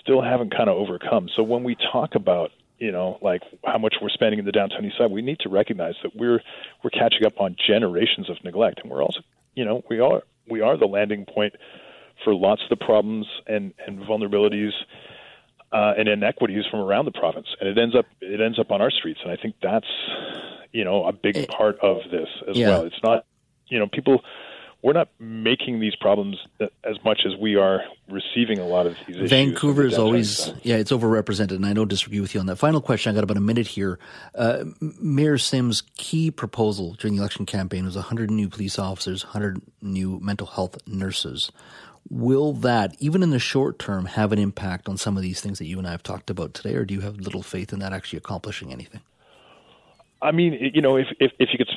still 0.00 0.22
haven't 0.22 0.50
kind 0.50 0.68
of 0.68 0.76
overcome. 0.76 1.28
So 1.36 1.42
when 1.42 1.62
we 1.62 1.76
talk 1.76 2.14
about 2.14 2.50
you 2.82 2.90
know 2.90 3.16
like 3.22 3.42
how 3.64 3.78
much 3.78 3.94
we're 4.02 4.08
spending 4.08 4.40
in 4.40 4.44
the 4.44 4.50
downtown 4.50 4.84
east 4.84 4.98
side, 4.98 5.12
we 5.12 5.22
need 5.22 5.38
to 5.38 5.48
recognize 5.48 5.94
that 6.02 6.16
we're 6.16 6.42
we're 6.82 6.90
catching 6.90 7.24
up 7.24 7.40
on 7.40 7.54
generations 7.64 8.28
of 8.28 8.42
neglect, 8.42 8.80
and 8.82 8.90
we're 8.90 9.02
also 9.02 9.20
you 9.54 9.64
know 9.64 9.84
we 9.88 10.00
are 10.00 10.22
we 10.50 10.60
are 10.60 10.76
the 10.76 10.86
landing 10.86 11.24
point 11.24 11.54
for 12.24 12.34
lots 12.34 12.60
of 12.64 12.76
the 12.76 12.84
problems 12.84 13.26
and 13.46 13.72
and 13.86 14.00
vulnerabilities 14.00 14.72
uh, 15.70 15.94
and 15.96 16.08
inequities 16.08 16.64
from 16.68 16.80
around 16.80 17.04
the 17.04 17.12
province, 17.12 17.46
and 17.60 17.68
it 17.68 17.78
ends 17.78 17.94
up 17.94 18.06
it 18.20 18.40
ends 18.40 18.58
up 18.58 18.72
on 18.72 18.82
our 18.82 18.90
streets, 18.90 19.20
and 19.22 19.30
I 19.30 19.36
think 19.36 19.54
that's 19.62 19.86
you 20.72 20.84
know 20.84 21.04
a 21.04 21.12
big 21.12 21.46
part 21.46 21.78
of 21.78 21.98
this 22.10 22.28
as 22.50 22.56
yeah. 22.56 22.68
well. 22.68 22.82
It's 22.82 23.02
not 23.04 23.26
you 23.68 23.78
know 23.78 23.86
people 23.86 24.24
we're 24.82 24.92
not 24.92 25.08
making 25.20 25.78
these 25.78 25.94
problems 25.94 26.36
as 26.60 27.02
much 27.04 27.20
as 27.24 27.36
we 27.38 27.54
are 27.54 27.82
receiving 28.08 28.58
a 28.58 28.66
lot 28.66 28.84
of 28.86 28.96
these 29.06 29.16
issues. 29.16 29.30
Vancouver 29.30 29.86
is 29.86 29.96
always, 29.96 30.52
yeah, 30.62 30.76
it's 30.76 30.90
overrepresented, 30.90 31.52
and 31.52 31.64
I 31.64 31.72
don't 31.72 31.88
disagree 31.88 32.18
with 32.18 32.34
you 32.34 32.40
on 32.40 32.46
that. 32.46 32.56
Final 32.56 32.80
question, 32.80 33.10
I 33.10 33.14
got 33.14 33.22
about 33.22 33.36
a 33.36 33.40
minute 33.40 33.68
here. 33.68 34.00
Uh, 34.34 34.64
Mayor 34.80 35.38
Sim's 35.38 35.84
key 35.96 36.32
proposal 36.32 36.94
during 36.94 37.14
the 37.14 37.22
election 37.22 37.46
campaign 37.46 37.84
was 37.84 37.94
100 37.94 38.30
new 38.32 38.48
police 38.48 38.76
officers, 38.76 39.24
100 39.24 39.62
new 39.80 40.18
mental 40.20 40.48
health 40.48 40.76
nurses. 40.84 41.52
Will 42.10 42.52
that, 42.54 42.96
even 42.98 43.22
in 43.22 43.30
the 43.30 43.38
short 43.38 43.78
term, 43.78 44.06
have 44.06 44.32
an 44.32 44.38
impact 44.40 44.88
on 44.88 44.96
some 44.96 45.16
of 45.16 45.22
these 45.22 45.40
things 45.40 45.60
that 45.60 45.66
you 45.66 45.78
and 45.78 45.86
I 45.86 45.92
have 45.92 46.02
talked 46.02 46.28
about 46.28 46.54
today, 46.54 46.74
or 46.74 46.84
do 46.84 46.92
you 46.92 47.00
have 47.02 47.18
little 47.18 47.44
faith 47.44 47.72
in 47.72 47.78
that 47.78 47.92
actually 47.92 48.16
accomplishing 48.16 48.72
anything? 48.72 49.00
I 50.22 50.30
mean, 50.30 50.70
you 50.72 50.80
know, 50.80 50.96
if 50.96 51.08
if 51.18 51.32
if 51.40 51.48
he 51.48 51.58
could 51.58 51.68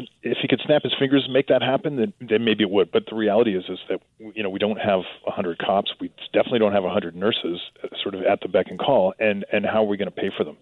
could 0.56 0.66
snap 0.66 0.84
his 0.84 0.94
fingers 0.98 1.24
and 1.26 1.34
make 1.34 1.48
that 1.48 1.62
happen, 1.62 1.98
then, 1.98 2.14
then 2.22 2.46
maybe 2.46 2.64
it 2.64 2.70
would. 2.70 2.92
But 2.92 3.06
the 3.10 3.16
reality 3.16 3.58
is 3.58 3.66
is 3.68 3.80
that 3.90 4.02
you 4.34 4.44
know 4.44 4.50
we 4.50 4.60
don't 4.60 4.80
have 4.80 5.02
a 5.28 5.32
hundred 5.32 5.58
cops. 5.58 5.92
We 6.00 6.12
definitely 6.34 6.60
don't 6.60 6.72
have 6.72 6.86
a 6.86 6.90
hundred 6.90 7.16
nurses, 7.16 7.60
uh, 7.84 7.88
sort 8.02 8.16
of 8.16 8.24
at 8.24 8.42
the 8.42 8.48
beck 8.48 8.68
and 8.70 8.80
call. 8.80 9.14
And 9.20 9.46
and 9.52 9.66
how 9.66 9.84
are 9.84 9.88
we 9.88 9.98
going 9.98 10.10
to 10.10 10.16
pay 10.16 10.32
for 10.36 10.44
them? 10.44 10.58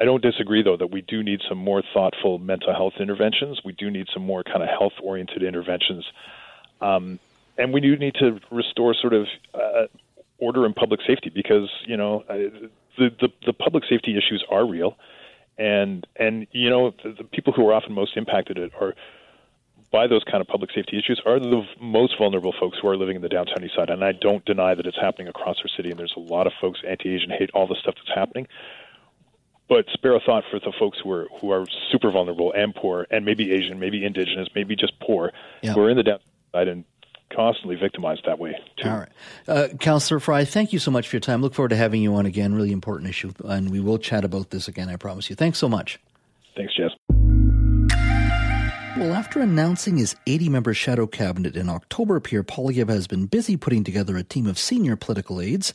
I 0.00 0.04
don't 0.04 0.22
disagree 0.22 0.62
though 0.62 0.76
that 0.76 0.90
we 0.90 1.02
do 1.02 1.22
need 1.22 1.40
some 1.48 1.58
more 1.58 1.82
thoughtful 1.94 2.38
mental 2.38 2.72
health 2.72 2.94
interventions. 2.98 3.60
We 3.64 3.72
do 3.72 3.90
need 3.90 4.06
some 4.12 4.24
more 4.24 4.42
kind 4.42 4.62
of 4.62 4.68
health 4.68 4.94
oriented 5.02 5.42
interventions, 5.42 6.04
um, 6.80 7.18
and 7.56 7.72
we 7.72 7.80
do 7.80 7.96
need 7.96 8.14
to 8.16 8.40
restore 8.50 8.94
sort 8.94 9.12
of 9.12 9.26
uh, 9.54 9.86
order 10.38 10.64
and 10.66 10.74
public 10.74 11.00
safety 11.06 11.30
because 11.30 11.70
you 11.86 11.96
know 11.96 12.24
uh, 12.28 12.34
the, 12.98 13.10
the 13.20 13.28
the 13.46 13.52
public 13.52 13.84
safety 13.88 14.16
issues 14.16 14.44
are 14.50 14.66
real 14.66 14.96
and 15.58 16.06
and 16.16 16.46
you 16.52 16.70
know 16.70 16.94
the, 17.02 17.12
the 17.18 17.24
people 17.24 17.52
who 17.52 17.66
are 17.68 17.74
often 17.74 17.92
most 17.92 18.16
impacted 18.16 18.58
are 18.80 18.94
by 19.90 20.06
those 20.06 20.22
kind 20.24 20.40
of 20.40 20.46
public 20.46 20.70
safety 20.74 20.98
issues 20.98 21.20
are 21.24 21.40
the 21.40 21.62
most 21.80 22.18
vulnerable 22.18 22.54
folks 22.58 22.78
who 22.80 22.88
are 22.88 22.96
living 22.96 23.16
in 23.16 23.22
the 23.22 23.28
downtown 23.28 23.64
east 23.64 23.74
side. 23.74 23.88
And 23.88 24.04
I 24.04 24.12
don't 24.12 24.44
deny 24.44 24.74
that 24.74 24.86
it's 24.86 24.98
happening 25.00 25.28
across 25.28 25.56
our 25.62 25.68
city, 25.76 25.90
and 25.90 25.98
there's 25.98 26.14
a 26.16 26.20
lot 26.20 26.46
of 26.46 26.52
folks 26.60 26.80
anti-Asian 26.86 27.30
hate, 27.30 27.50
all 27.54 27.66
the 27.66 27.76
stuff 27.80 27.94
that's 27.96 28.14
happening. 28.14 28.46
But 29.68 29.86
spare 29.92 30.14
a 30.14 30.20
thought 30.20 30.44
for 30.50 30.58
the 30.58 30.72
folks 30.78 30.98
who 31.02 31.10
are 31.10 31.28
who 31.40 31.50
are 31.50 31.66
super 31.90 32.10
vulnerable 32.10 32.52
and 32.52 32.74
poor, 32.74 33.06
and 33.10 33.24
maybe 33.24 33.52
Asian, 33.52 33.78
maybe 33.78 34.04
Indigenous, 34.04 34.48
maybe 34.54 34.74
just 34.74 34.98
poor, 35.00 35.32
yeah. 35.62 35.74
who 35.74 35.80
are 35.80 35.90
in 35.90 35.96
the 35.96 36.02
downtown 36.02 36.24
side 36.52 36.68
and 36.68 36.84
constantly 37.30 37.76
victimized 37.76 38.22
that 38.24 38.38
way 38.38 38.58
too. 38.82 38.88
All 38.88 38.98
right, 38.98 39.08
uh, 39.46 39.68
Councillor 39.78 40.20
Fry, 40.20 40.46
thank 40.46 40.72
you 40.72 40.78
so 40.78 40.90
much 40.90 41.06
for 41.06 41.16
your 41.16 41.20
time. 41.20 41.42
Look 41.42 41.52
forward 41.52 41.68
to 41.68 41.76
having 41.76 42.00
you 42.00 42.14
on 42.14 42.24
again. 42.24 42.54
Really 42.54 42.72
important 42.72 43.10
issue, 43.10 43.32
and 43.44 43.70
we 43.70 43.80
will 43.80 43.98
chat 43.98 44.24
about 44.24 44.48
this 44.50 44.68
again. 44.68 44.88
I 44.88 44.96
promise 44.96 45.28
you. 45.28 45.36
Thanks 45.36 45.58
so 45.58 45.68
much. 45.68 46.00
Thanks, 46.56 46.74
Jess. 46.74 46.92
Well, 48.98 49.14
after 49.14 49.40
announcing 49.40 49.96
his 49.96 50.16
80 50.26 50.48
member 50.48 50.74
shadow 50.74 51.06
cabinet 51.06 51.54
in 51.54 51.68
October, 51.68 52.18
Pierre 52.18 52.42
Poilievre 52.42 52.88
has 52.88 53.06
been 53.06 53.26
busy 53.26 53.56
putting 53.56 53.84
together 53.84 54.16
a 54.16 54.24
team 54.24 54.48
of 54.48 54.58
senior 54.58 54.96
political 54.96 55.40
aides 55.40 55.72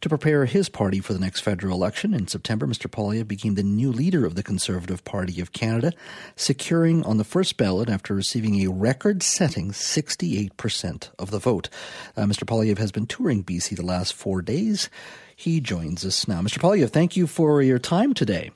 to 0.00 0.08
prepare 0.08 0.44
his 0.44 0.68
party 0.68 1.00
for 1.00 1.12
the 1.12 1.18
next 1.18 1.40
federal 1.40 1.74
election. 1.74 2.14
In 2.14 2.28
September, 2.28 2.68
Mr. 2.68 2.88
Poilievre 2.88 3.26
became 3.26 3.56
the 3.56 3.64
new 3.64 3.90
leader 3.90 4.24
of 4.24 4.36
the 4.36 4.44
Conservative 4.44 5.02
Party 5.02 5.40
of 5.40 5.52
Canada, 5.52 5.92
securing 6.36 7.02
on 7.02 7.16
the 7.16 7.24
first 7.24 7.56
ballot 7.56 7.90
after 7.90 8.14
receiving 8.14 8.60
a 8.60 8.70
record 8.70 9.24
setting 9.24 9.72
68% 9.72 11.10
of 11.18 11.32
the 11.32 11.40
vote. 11.40 11.70
Uh, 12.16 12.22
Mr. 12.22 12.44
Poilievre 12.44 12.78
has 12.78 12.92
been 12.92 13.06
touring 13.06 13.42
BC 13.42 13.74
the 13.74 13.82
last 13.84 14.14
four 14.14 14.42
days. 14.42 14.88
He 15.34 15.60
joins 15.60 16.04
us 16.06 16.28
now. 16.28 16.40
Mr. 16.40 16.58
Poilievre, 16.58 16.88
thank 16.88 17.16
you 17.16 17.26
for 17.26 17.62
your 17.62 17.80
time 17.80 18.14
today. 18.14 18.52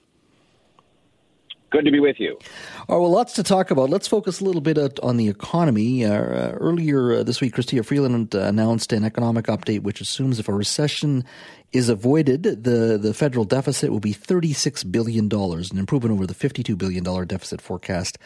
Good 1.75 1.87
to 1.87 1.91
be 1.91 1.99
with 1.99 2.21
you. 2.21 2.39
All 2.89 2.97
right, 2.97 3.03
well, 3.03 3.11
lots 3.11 3.33
to 3.33 3.43
talk 3.43 3.73
about. 3.73 3.91
Let's 3.91 4.07
focus 4.07 4.39
a 4.39 4.45
little 4.45 4.61
bit 4.61 4.79
on 5.01 5.17
the 5.17 5.29
economy. 5.29 6.05
Uh, 6.05 6.13
uh, 6.13 6.53
earlier 6.61 7.15
uh, 7.15 7.23
this 7.25 7.41
week, 7.41 7.57
Chrystia 7.57 7.85
Freeland 7.85 8.33
uh, 8.33 8.43
announced 8.43 8.93
an 8.93 9.03
economic 9.03 9.47
update 9.47 9.83
which 9.83 10.01
assumes 10.01 10.39
if 10.39 10.49
a 10.49 10.53
recession 10.53 11.25
is 11.73 11.89
avoided, 11.89 12.45
the, 12.45 12.97
the 12.97 13.13
federal 13.13 13.45
deficit 13.45 13.91
will 13.91 13.99
be 13.99 14.15
$36 14.15 14.93
billion, 14.93 15.29
an 15.29 15.77
improvement 15.77 16.13
over 16.13 16.29
the 16.29 16.35
$52 16.35 16.79
billion 16.79 17.03
deficit 17.27 17.61
forecast 17.61 18.19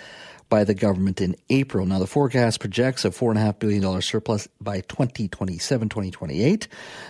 by 0.49 0.65
the 0.65 0.75
government 0.75 1.21
in 1.21 1.37
April. 1.51 1.87
Now, 1.87 1.99
the 1.99 2.07
forecast 2.07 2.61
projects 2.61 3.05
a 3.05 3.11
$4.5 3.11 3.59
billion 3.59 4.03
surplus 4.03 4.49
by 4.61 4.81
2027 4.83 5.89
2028. 5.89 6.69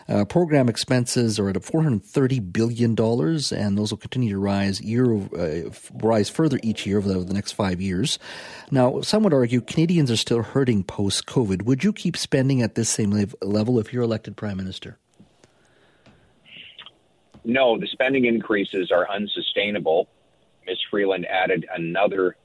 Uh, 0.08 0.24
program 0.24 0.68
expenses 0.68 1.38
are 1.38 1.48
at 1.48 1.56
$430 1.56 2.52
billion, 2.52 2.90
and 2.90 3.78
those 3.78 3.90
will 3.90 3.98
continue 3.98 4.30
to 4.30 4.38
rise 4.38 4.80
year 4.80 5.16
uh, 5.16 5.70
rise 5.94 6.28
further 6.28 6.58
each 6.62 6.86
year 6.86 6.98
over 6.98 7.08
the, 7.08 7.20
the 7.20 7.34
next 7.34 7.52
five 7.52 7.80
years. 7.80 8.18
Now, 8.70 9.00
some 9.00 9.22
would 9.22 9.34
argue 9.34 9.60
Canadians 9.60 10.10
are 10.10 10.16
still 10.16 10.42
hurting 10.42 10.84
post 10.84 11.26
COVID. 11.26 11.62
Would 11.62 11.84
you 11.84 11.92
keep 11.92 12.16
spending 12.16 12.62
at 12.62 12.74
this 12.74 12.88
same 12.88 13.10
level 13.42 13.78
if 13.78 13.92
you're 13.92 14.02
elected 14.02 14.36
prime 14.36 14.56
minister? 14.56 14.98
No, 17.44 17.78
the 17.78 17.86
spending 17.86 18.26
increases 18.26 18.90
are 18.90 19.08
unsustainable. 19.10 20.08
Ms. 20.66 20.76
Freeland 20.90 21.24
added 21.26 21.66
another 21.74 22.36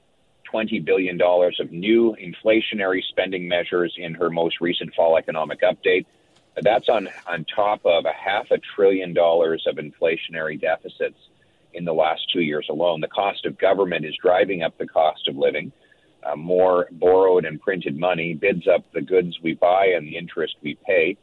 $20 0.53 0.83
billion 0.83 1.19
of 1.21 1.71
new 1.71 2.15
inflationary 2.21 3.01
spending 3.09 3.47
measures 3.47 3.93
in 3.97 4.13
her 4.13 4.29
most 4.29 4.61
recent 4.61 4.93
fall 4.93 5.17
economic 5.17 5.61
update. 5.61 6.05
That's 6.61 6.87
on, 6.89 7.09
on 7.25 7.45
top 7.45 7.81
of 7.85 8.05
a 8.05 8.13
half 8.13 8.51
a 8.51 8.59
trillion 8.75 9.13
dollars 9.13 9.65
of 9.67 9.77
inflationary 9.77 10.59
deficits 10.59 11.17
in 11.73 11.85
the 11.85 11.93
last 11.93 12.21
two 12.31 12.41
years 12.41 12.67
alone. 12.69 13.01
The 13.01 13.07
cost 13.07 13.45
of 13.45 13.57
government 13.57 14.05
is 14.05 14.15
driving 14.21 14.61
up 14.61 14.77
the 14.77 14.87
cost 14.87 15.27
of 15.27 15.35
living. 15.35 15.71
Uh, 16.23 16.35
more 16.35 16.87
borrowed 16.91 17.43
and 17.43 17.59
printed 17.59 17.97
money 17.97 18.33
bids 18.33 18.67
up 18.67 18.85
the 18.93 19.01
goods 19.01 19.37
we 19.41 19.55
buy 19.55 19.87
and 19.87 20.07
the 20.07 20.15
interest 20.15 20.55
we 20.61 20.77
pay. 20.85 21.17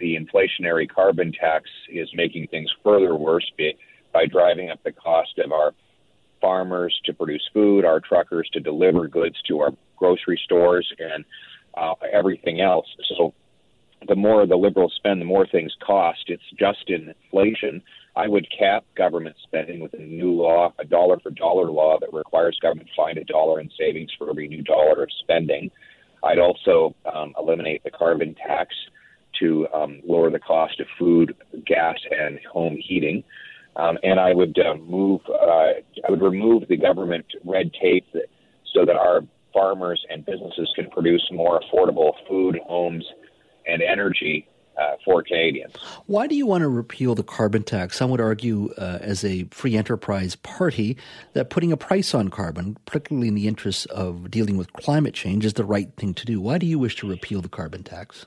The 0.00 0.16
inflationary 0.16 0.88
carbon 0.88 1.32
tax 1.32 1.70
is 1.88 2.08
making 2.14 2.48
things 2.48 2.70
further 2.82 3.14
worse 3.14 3.50
by 4.12 4.26
driving 4.26 4.70
up 4.70 4.82
the 4.82 4.92
cost 4.92 5.38
of 5.38 5.52
our 5.52 5.74
farmers 6.40 6.98
to 7.04 7.12
produce 7.12 7.48
food, 7.52 7.84
our 7.84 8.00
truckers 8.00 8.48
to 8.52 8.60
deliver 8.60 9.08
goods 9.08 9.36
to 9.48 9.60
our 9.60 9.70
grocery 9.96 10.40
stores, 10.44 10.90
and 10.98 11.24
uh, 11.76 11.94
everything 12.12 12.60
else. 12.60 12.86
So 13.16 13.34
the 14.06 14.16
more 14.16 14.46
the 14.46 14.56
liberals 14.56 14.94
spend, 14.96 15.20
the 15.20 15.26
more 15.26 15.46
things 15.46 15.74
cost. 15.84 16.24
It's 16.28 16.42
just 16.58 16.88
inflation. 16.88 17.82
I 18.14 18.28
would 18.28 18.46
cap 18.56 18.84
government 18.96 19.36
spending 19.42 19.80
with 19.80 19.94
a 19.94 19.98
new 19.98 20.32
law, 20.32 20.72
a 20.78 20.84
dollar 20.84 21.18
for 21.20 21.30
dollar 21.30 21.70
law 21.70 21.98
that 22.00 22.12
requires 22.12 22.58
government 22.60 22.88
to 22.88 22.94
find 22.96 23.18
a 23.18 23.24
dollar 23.24 23.60
in 23.60 23.70
savings 23.78 24.10
for 24.16 24.30
every 24.30 24.48
new 24.48 24.62
dollar 24.62 25.02
of 25.02 25.10
spending. 25.20 25.70
I'd 26.22 26.38
also 26.38 26.94
um, 27.12 27.34
eliminate 27.38 27.84
the 27.84 27.90
carbon 27.90 28.34
tax 28.34 28.74
to 29.40 29.66
um, 29.74 30.00
lower 30.06 30.30
the 30.30 30.38
cost 30.38 30.80
of 30.80 30.86
food, 30.98 31.36
gas, 31.66 31.96
and 32.10 32.38
home 32.50 32.78
heating. 32.80 33.22
Um, 33.76 33.98
and 34.02 34.18
I 34.18 34.32
would 34.32 34.58
uh, 34.58 34.74
move, 34.76 35.20
uh, 35.28 35.44
I 36.06 36.10
would 36.10 36.22
remove 36.22 36.66
the 36.68 36.76
government 36.76 37.26
red 37.44 37.72
tape 37.80 38.06
that, 38.14 38.26
so 38.72 38.84
that 38.86 38.96
our 38.96 39.20
farmers 39.52 40.04
and 40.10 40.24
businesses 40.24 40.70
can 40.74 40.90
produce 40.90 41.28
more 41.30 41.60
affordable 41.60 42.12
food, 42.28 42.58
homes, 42.66 43.04
and 43.66 43.82
energy 43.82 44.48
uh, 44.78 44.96
for 45.04 45.22
Canadians. 45.22 45.74
Why 46.06 46.26
do 46.26 46.34
you 46.34 46.46
want 46.46 46.62
to 46.62 46.68
repeal 46.68 47.14
the 47.14 47.22
carbon 47.22 47.62
tax? 47.62 47.96
Some 47.96 48.10
would 48.10 48.20
argue, 48.20 48.72
uh, 48.78 48.98
as 49.00 49.24
a 49.24 49.44
free 49.44 49.76
enterprise 49.76 50.36
party, 50.36 50.96
that 51.32 51.50
putting 51.50 51.72
a 51.72 51.76
price 51.76 52.14
on 52.14 52.28
carbon, 52.28 52.76
particularly 52.84 53.28
in 53.28 53.34
the 53.34 53.48
interests 53.48 53.86
of 53.86 54.30
dealing 54.30 54.56
with 54.56 54.72
climate 54.74 55.14
change, 55.14 55.44
is 55.44 55.54
the 55.54 55.64
right 55.64 55.90
thing 55.96 56.14
to 56.14 56.24
do. 56.24 56.40
Why 56.40 56.58
do 56.58 56.66
you 56.66 56.78
wish 56.78 56.96
to 56.96 57.08
repeal 57.08 57.40
the 57.40 57.48
carbon 57.48 57.82
tax? 57.82 58.26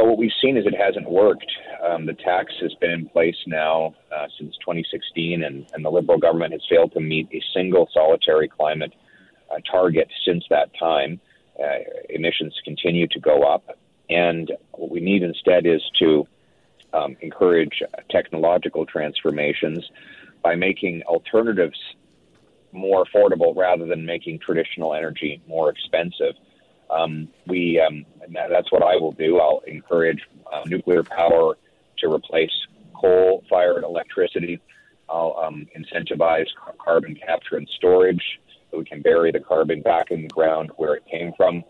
But 0.00 0.06
what 0.06 0.16
we've 0.16 0.32
seen 0.40 0.56
is 0.56 0.64
it 0.64 0.74
hasn't 0.74 1.10
worked. 1.10 1.52
Um, 1.86 2.06
the 2.06 2.14
tax 2.14 2.54
has 2.62 2.72
been 2.80 2.90
in 2.90 3.06
place 3.10 3.36
now 3.46 3.94
uh, 4.10 4.28
since 4.38 4.56
2016, 4.56 5.42
and, 5.44 5.66
and, 5.74 5.84
the 5.84 5.90
Liberal 5.90 6.16
government 6.16 6.54
has 6.54 6.62
failed 6.70 6.92
to 6.94 7.00
meet 7.00 7.28
a 7.34 7.42
single 7.52 7.86
solitary 7.92 8.48
climate 8.48 8.94
uh, 9.50 9.56
target 9.70 10.08
since 10.24 10.42
that 10.48 10.70
time. 10.78 11.20
Uh, 11.62 11.80
emissions 12.08 12.58
continue 12.64 13.08
to 13.08 13.20
go 13.20 13.42
up, 13.42 13.76
and 14.08 14.50
what 14.72 14.90
we 14.90 15.00
need 15.00 15.22
instead 15.22 15.66
is 15.66 15.82
to 15.98 16.26
um, 16.94 17.14
encourage 17.20 17.82
technological 18.08 18.86
transformations 18.86 19.86
by 20.42 20.54
making 20.54 21.02
alternatives 21.02 21.78
more 22.72 23.04
affordable 23.04 23.54
rather 23.54 23.84
than 23.84 24.06
making 24.06 24.38
traditional 24.38 24.94
energy 24.94 25.42
more 25.46 25.68
expensive. 25.68 26.36
Um, 26.90 27.28
we 27.46 27.80
um, 27.80 28.04
that's 28.32 28.70
what 28.72 28.82
I 28.82 28.96
will 28.96 29.12
do. 29.12 29.38
I'll 29.38 29.62
encourage 29.66 30.20
uh, 30.52 30.62
nuclear 30.66 31.02
power 31.02 31.56
to 31.98 32.12
replace 32.12 32.52
coal-fired 32.94 33.84
electricity. 33.84 34.60
I'll 35.08 35.36
um, 35.42 35.66
incentivize 35.76 36.46
carbon 36.78 37.16
capture 37.16 37.56
and 37.56 37.68
storage 37.76 38.22
so 38.70 38.78
we 38.78 38.84
can 38.84 39.02
bury 39.02 39.32
the 39.32 39.40
carbon 39.40 39.82
back 39.82 40.10
in 40.10 40.22
the 40.22 40.28
ground 40.28 40.70
where 40.76 40.94
it 40.94 41.04
came 41.10 41.32
from. 41.36 41.64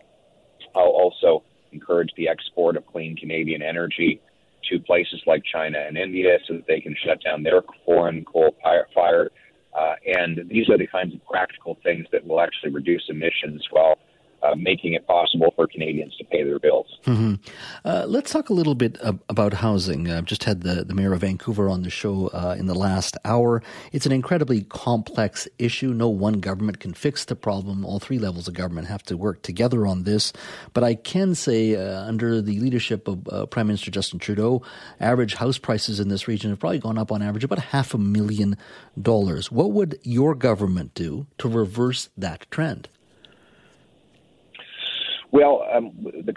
I'll 0.75 0.83
also 0.85 1.43
encourage 1.71 2.11
the 2.15 2.27
export 2.27 2.77
of 2.77 2.85
clean 2.85 3.15
Canadian 3.15 3.61
energy 3.61 4.21
to 4.69 4.79
places 4.79 5.21
like 5.25 5.43
China 5.43 5.79
and 5.79 5.97
India 5.97 6.37
so 6.47 6.53
that 6.53 6.67
they 6.67 6.79
can 6.79 6.95
shut 7.03 7.23
down 7.23 7.43
their 7.43 7.61
foreign 7.85 8.23
coal 8.25 8.55
fired. 8.93 9.31
Uh, 9.73 9.95
and 10.05 10.41
these 10.49 10.69
are 10.69 10.77
the 10.77 10.87
kinds 10.87 11.13
of 11.15 11.25
practical 11.25 11.77
things 11.81 12.05
that 12.11 12.25
will 12.27 12.41
actually 12.41 12.71
reduce 12.71 13.03
emissions 13.09 13.65
while 13.71 13.97
uh, 14.43 14.55
making 14.55 14.93
it 14.93 15.05
possible 15.07 15.53
for 15.55 15.67
Canadians 15.67 16.15
to 16.17 16.23
pay 16.25 16.43
their 16.43 16.59
bills. 16.59 16.87
Mm-hmm. 17.05 17.35
Uh, 17.85 18.05
let's 18.07 18.31
talk 18.31 18.49
a 18.49 18.53
little 18.53 18.75
bit 18.75 18.97
about 19.29 19.53
housing. 19.53 20.09
I've 20.09 20.25
just 20.25 20.43
had 20.43 20.61
the, 20.61 20.83
the 20.83 20.93
mayor 20.93 21.13
of 21.13 21.21
Vancouver 21.21 21.69
on 21.69 21.83
the 21.83 21.89
show 21.89 22.27
uh, 22.27 22.55
in 22.57 22.65
the 22.65 22.75
last 22.75 23.17
hour. 23.25 23.61
It's 23.91 24.05
an 24.05 24.11
incredibly 24.11 24.63
complex 24.63 25.47
issue. 25.59 25.93
No 25.93 26.09
one 26.09 26.39
government 26.39 26.79
can 26.79 26.93
fix 26.93 27.25
the 27.25 27.35
problem. 27.35 27.85
All 27.85 27.99
three 27.99 28.19
levels 28.19 28.47
of 28.47 28.53
government 28.53 28.87
have 28.87 29.03
to 29.03 29.17
work 29.17 29.41
together 29.41 29.85
on 29.85 30.03
this. 30.03 30.33
But 30.73 30.83
I 30.83 30.95
can 30.95 31.35
say, 31.35 31.75
uh, 31.75 32.01
under 32.01 32.41
the 32.41 32.59
leadership 32.59 33.07
of 33.07 33.27
uh, 33.27 33.45
Prime 33.45 33.67
Minister 33.67 33.91
Justin 33.91 34.19
Trudeau, 34.19 34.61
average 34.99 35.35
house 35.35 35.57
prices 35.57 35.99
in 35.99 36.09
this 36.09 36.27
region 36.27 36.49
have 36.49 36.59
probably 36.59 36.79
gone 36.79 36.97
up 36.97 37.11
on 37.11 37.21
average 37.21 37.43
about 37.43 37.59
half 37.59 37.93
a 37.93 37.97
million 37.97 38.57
dollars. 38.99 39.51
What 39.51 39.71
would 39.71 39.99
your 40.03 40.35
government 40.35 40.93
do 40.93 41.27
to 41.37 41.47
reverse 41.47 42.09
that 42.17 42.49
trend? 42.51 42.89
Well, 45.31 45.65
um, 45.73 45.91
the, 46.03 46.33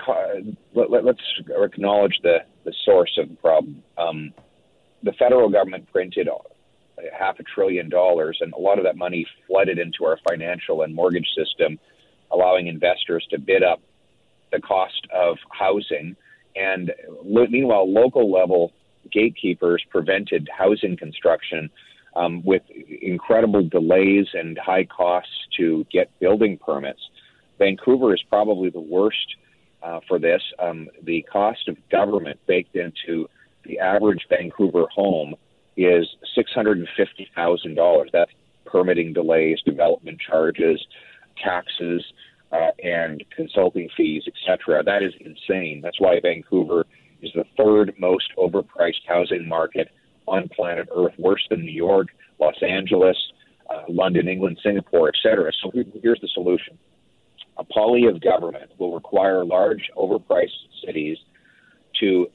let, 0.75 1.07
us 1.07 1.17
acknowledge 1.49 2.21
the, 2.23 2.39
the 2.65 2.73
source 2.85 3.19
of 3.19 3.29
the 3.29 3.35
problem. 3.37 3.83
Um, 3.99 4.33
the 5.03 5.13
federal 5.13 5.49
government 5.51 5.91
printed 5.93 6.29
half 7.17 7.41
a 7.41 7.43
trillion 7.43 7.89
dollars, 7.89 8.39
and 8.41 8.53
a 8.53 8.59
lot 8.59 8.79
of 8.79 8.85
that 8.85 8.97
money 8.97 9.27
flooded 9.47 9.79
into 9.79 10.05
our 10.05 10.19
financial 10.29 10.83
and 10.83 10.95
mortgage 10.95 11.29
system, 11.37 11.79
allowing 12.33 12.69
investors 12.69 13.27
to 13.31 13.39
bid 13.39 13.63
up 13.63 13.81
the 14.53 14.61
cost 14.61 15.07
of 15.13 15.37
housing. 15.51 16.17
And 16.55 16.93
meanwhile, 17.25 17.93
local 17.93 18.31
level 18.31 18.73
gatekeepers 19.13 19.85
prevented 19.91 20.49
housing 20.57 20.97
construction 20.97 21.69
um, 22.17 22.43
with 22.45 22.63
incredible 23.03 23.69
delays 23.69 24.27
and 24.35 24.57
high 24.57 24.85
costs 24.85 25.33
to 25.59 25.85
get 25.91 26.09
building 26.21 26.59
permits. 26.59 27.01
Vancouver 27.59 28.15
is 28.15 28.23
probably 28.29 28.71
the 28.71 28.81
worst 28.81 29.37
uh, 29.83 30.01
for 30.09 30.19
this. 30.19 30.43
Um, 30.59 30.89
the 31.03 31.23
cost 31.23 31.69
of 31.69 31.77
government 31.91 32.41
baked 32.47 32.77
into 32.77 33.29
the 33.65 33.79
average 33.79 34.27
Vancouver 34.29 34.87
home 34.95 35.35
is 35.77 36.07
$650,000. 36.37 38.07
That's 38.13 38.31
permitting 38.65 39.13
delays, 39.13 39.61
development 39.65 40.21
charges, 40.21 40.85
taxes, 41.43 42.03
uh, 42.53 42.71
and 42.83 43.25
consulting 43.35 43.89
fees, 43.97 44.25
etc. 44.27 44.83
That 44.85 45.03
is 45.03 45.13
insane. 45.21 45.81
That's 45.83 46.01
why 46.01 46.21
Vancouver 46.21 46.87
is 47.23 47.31
the 47.35 47.45
third 47.57 47.95
most 47.99 48.33
overpriced 48.39 49.07
housing 49.07 49.49
market 49.49 49.89
on 50.27 50.49
planet 50.49 50.89
Earth, 50.95 51.15
worse 51.19 51.45
than 51.51 51.61
New 51.61 51.73
York, 51.73 52.09
Los 52.39 52.55
Angeles, 52.63 53.17
uh, 53.71 53.83
London, 53.89 54.29
England, 54.29 54.59
Singapore, 54.63 55.09
etc. 55.09 55.51
So 55.63 55.71
here's 56.03 56.21
the 56.21 56.29
solution 56.29 56.79
a 57.57 57.65
Poilievre 57.65 58.23
government 58.23 58.71
will 58.79 58.95
require 58.95 59.45
large, 59.45 59.91
overpriced 59.97 60.51
cities 60.85 61.19
to 62.01 62.27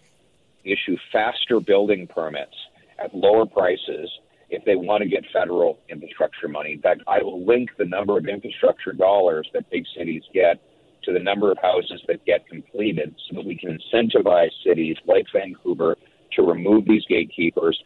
issue 0.63 0.97
faster 1.11 1.59
building 1.59 2.07
permits 2.07 2.55
at 3.03 3.13
lower 3.13 3.45
prices 3.45 4.09
if 4.49 4.63
they 4.65 4.75
want 4.75 5.03
to 5.03 5.09
get 5.09 5.23
federal 5.31 5.79
infrastructure 5.89 6.47
money. 6.47 6.73
In 6.73 6.81
fact, 6.81 7.01
I 7.07 7.21
will 7.21 7.45
link 7.45 7.69
the 7.77 7.85
number 7.85 8.17
of 8.17 8.27
infrastructure 8.27 8.93
dollars 8.93 9.47
that 9.53 9.69
big 9.69 9.85
cities 9.95 10.23
get 10.33 10.61
to 11.03 11.13
the 11.13 11.19
number 11.19 11.51
of 11.51 11.57
houses 11.61 12.01
that 12.07 12.25
get 12.25 12.47
completed 12.47 13.15
so 13.29 13.35
that 13.35 13.45
we 13.45 13.55
can 13.55 13.77
incentivize 13.77 14.49
cities 14.65 14.97
like 15.05 15.25
Vancouver 15.33 15.95
to 16.33 16.41
remove 16.41 16.85
these 16.85 17.05
gatekeepers, 17.07 17.81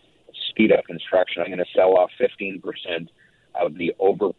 speed 0.50 0.72
up 0.72 0.84
construction. 0.86 1.42
I'm 1.42 1.50
going 1.50 1.60
to 1.60 1.66
sell 1.76 1.98
off 1.98 2.10
15 2.18 2.62
percent 2.62 3.10
of 3.56 3.78
the 3.78 3.94
over 4.00 4.30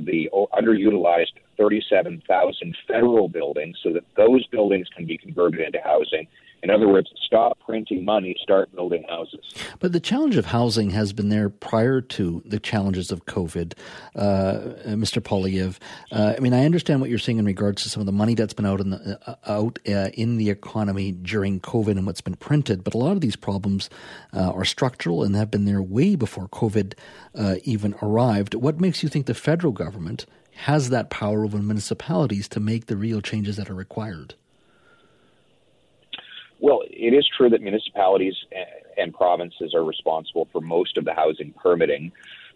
the 0.00 0.28
underutilized 0.52 1.32
37,000 1.58 2.76
federal 2.88 3.28
buildings 3.28 3.76
so 3.82 3.92
that 3.92 4.04
those 4.16 4.46
buildings 4.48 4.88
can 4.96 5.06
be 5.06 5.16
converted 5.16 5.60
into 5.60 5.80
housing. 5.82 6.26
In 6.64 6.70
other 6.70 6.88
words, 6.88 7.12
stop 7.26 7.58
printing 7.60 8.06
money, 8.06 8.34
start 8.42 8.74
building 8.74 9.04
houses. 9.06 9.40
But 9.80 9.92
the 9.92 10.00
challenge 10.00 10.36
of 10.36 10.46
housing 10.46 10.88
has 10.90 11.12
been 11.12 11.28
there 11.28 11.50
prior 11.50 12.00
to 12.00 12.42
the 12.46 12.58
challenges 12.58 13.12
of 13.12 13.26
COVID, 13.26 13.74
uh, 14.16 14.60
Mr. 14.86 15.20
Poilievre. 15.20 15.78
Uh, 16.10 16.32
I 16.34 16.40
mean, 16.40 16.54
I 16.54 16.64
understand 16.64 17.02
what 17.02 17.10
you're 17.10 17.18
saying 17.18 17.36
in 17.36 17.44
regards 17.44 17.82
to 17.82 17.90
some 17.90 18.00
of 18.00 18.06
the 18.06 18.12
money 18.12 18.34
that's 18.34 18.54
been 18.54 18.64
out 18.64 18.80
in 18.80 18.88
the 18.88 19.20
uh, 19.26 19.34
out 19.46 19.78
uh, 19.86 20.08
in 20.14 20.38
the 20.38 20.48
economy 20.48 21.12
during 21.12 21.60
COVID 21.60 21.98
and 21.98 22.06
what's 22.06 22.22
been 22.22 22.36
printed. 22.36 22.82
But 22.82 22.94
a 22.94 22.98
lot 22.98 23.12
of 23.12 23.20
these 23.20 23.36
problems 23.36 23.90
uh, 24.32 24.50
are 24.50 24.64
structural 24.64 25.22
and 25.22 25.36
have 25.36 25.50
been 25.50 25.66
there 25.66 25.82
way 25.82 26.16
before 26.16 26.48
COVID 26.48 26.94
uh, 27.34 27.56
even 27.64 27.94
arrived. 28.00 28.54
What 28.54 28.80
makes 28.80 29.02
you 29.02 29.10
think 29.10 29.26
the 29.26 29.34
federal 29.34 29.74
government 29.74 30.24
has 30.52 30.88
that 30.88 31.10
power 31.10 31.44
over 31.44 31.58
municipalities 31.58 32.48
to 32.48 32.58
make 32.60 32.86
the 32.86 32.96
real 32.96 33.20
changes 33.20 33.56
that 33.56 33.68
are 33.68 33.74
required? 33.74 34.34
Well, 36.64 36.80
it 36.88 37.12
is 37.12 37.28
true 37.36 37.50
that 37.50 37.60
municipalities 37.60 38.32
and 38.96 39.12
provinces 39.12 39.74
are 39.74 39.84
responsible 39.84 40.48
for 40.50 40.62
most 40.62 40.96
of 40.96 41.04
the 41.04 41.12
housing 41.12 41.52
permitting, 41.52 42.10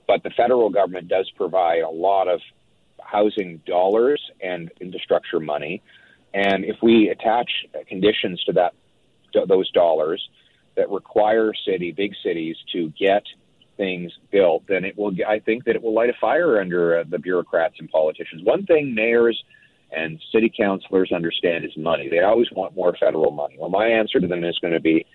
but 0.06 0.22
the 0.22 0.30
federal 0.30 0.70
government 0.70 1.08
does 1.08 1.30
provide 1.36 1.82
a 1.82 1.90
lot 1.90 2.26
of 2.26 2.40
housing 3.02 3.58
dollars 3.66 4.18
and 4.40 4.70
infrastructure 4.80 5.40
money. 5.40 5.82
And 6.32 6.64
if 6.64 6.76
we 6.82 7.10
attach 7.10 7.50
conditions 7.86 8.42
to 8.44 8.52
that 8.52 8.72
those 9.46 9.70
dollars 9.72 10.26
that 10.74 10.88
require 10.88 11.52
city 11.66 11.92
big 11.92 12.14
cities 12.24 12.56
to 12.72 12.88
get 12.98 13.24
things 13.76 14.10
built, 14.30 14.66
then 14.68 14.86
it 14.86 14.96
will. 14.96 15.12
I 15.28 15.38
think 15.40 15.64
that 15.64 15.76
it 15.76 15.82
will 15.82 15.92
light 15.92 16.08
a 16.08 16.14
fire 16.18 16.62
under 16.62 17.00
uh, 17.00 17.04
the 17.06 17.18
bureaucrats 17.18 17.74
and 17.78 17.90
politicians. 17.90 18.42
One 18.42 18.64
thing 18.64 18.94
mayors 18.94 19.44
and 19.90 20.20
city 20.32 20.52
councilors 20.54 21.12
understand 21.12 21.64
is 21.64 21.76
money. 21.76 22.08
They 22.08 22.20
always 22.20 22.48
want 22.52 22.76
more 22.76 22.94
federal 22.98 23.30
money. 23.30 23.56
Well, 23.58 23.70
my 23.70 23.86
answer 23.86 24.20
to 24.20 24.26
them 24.26 24.44
is 24.44 24.58
going 24.58 24.74
to 24.74 24.80
be 24.80 25.06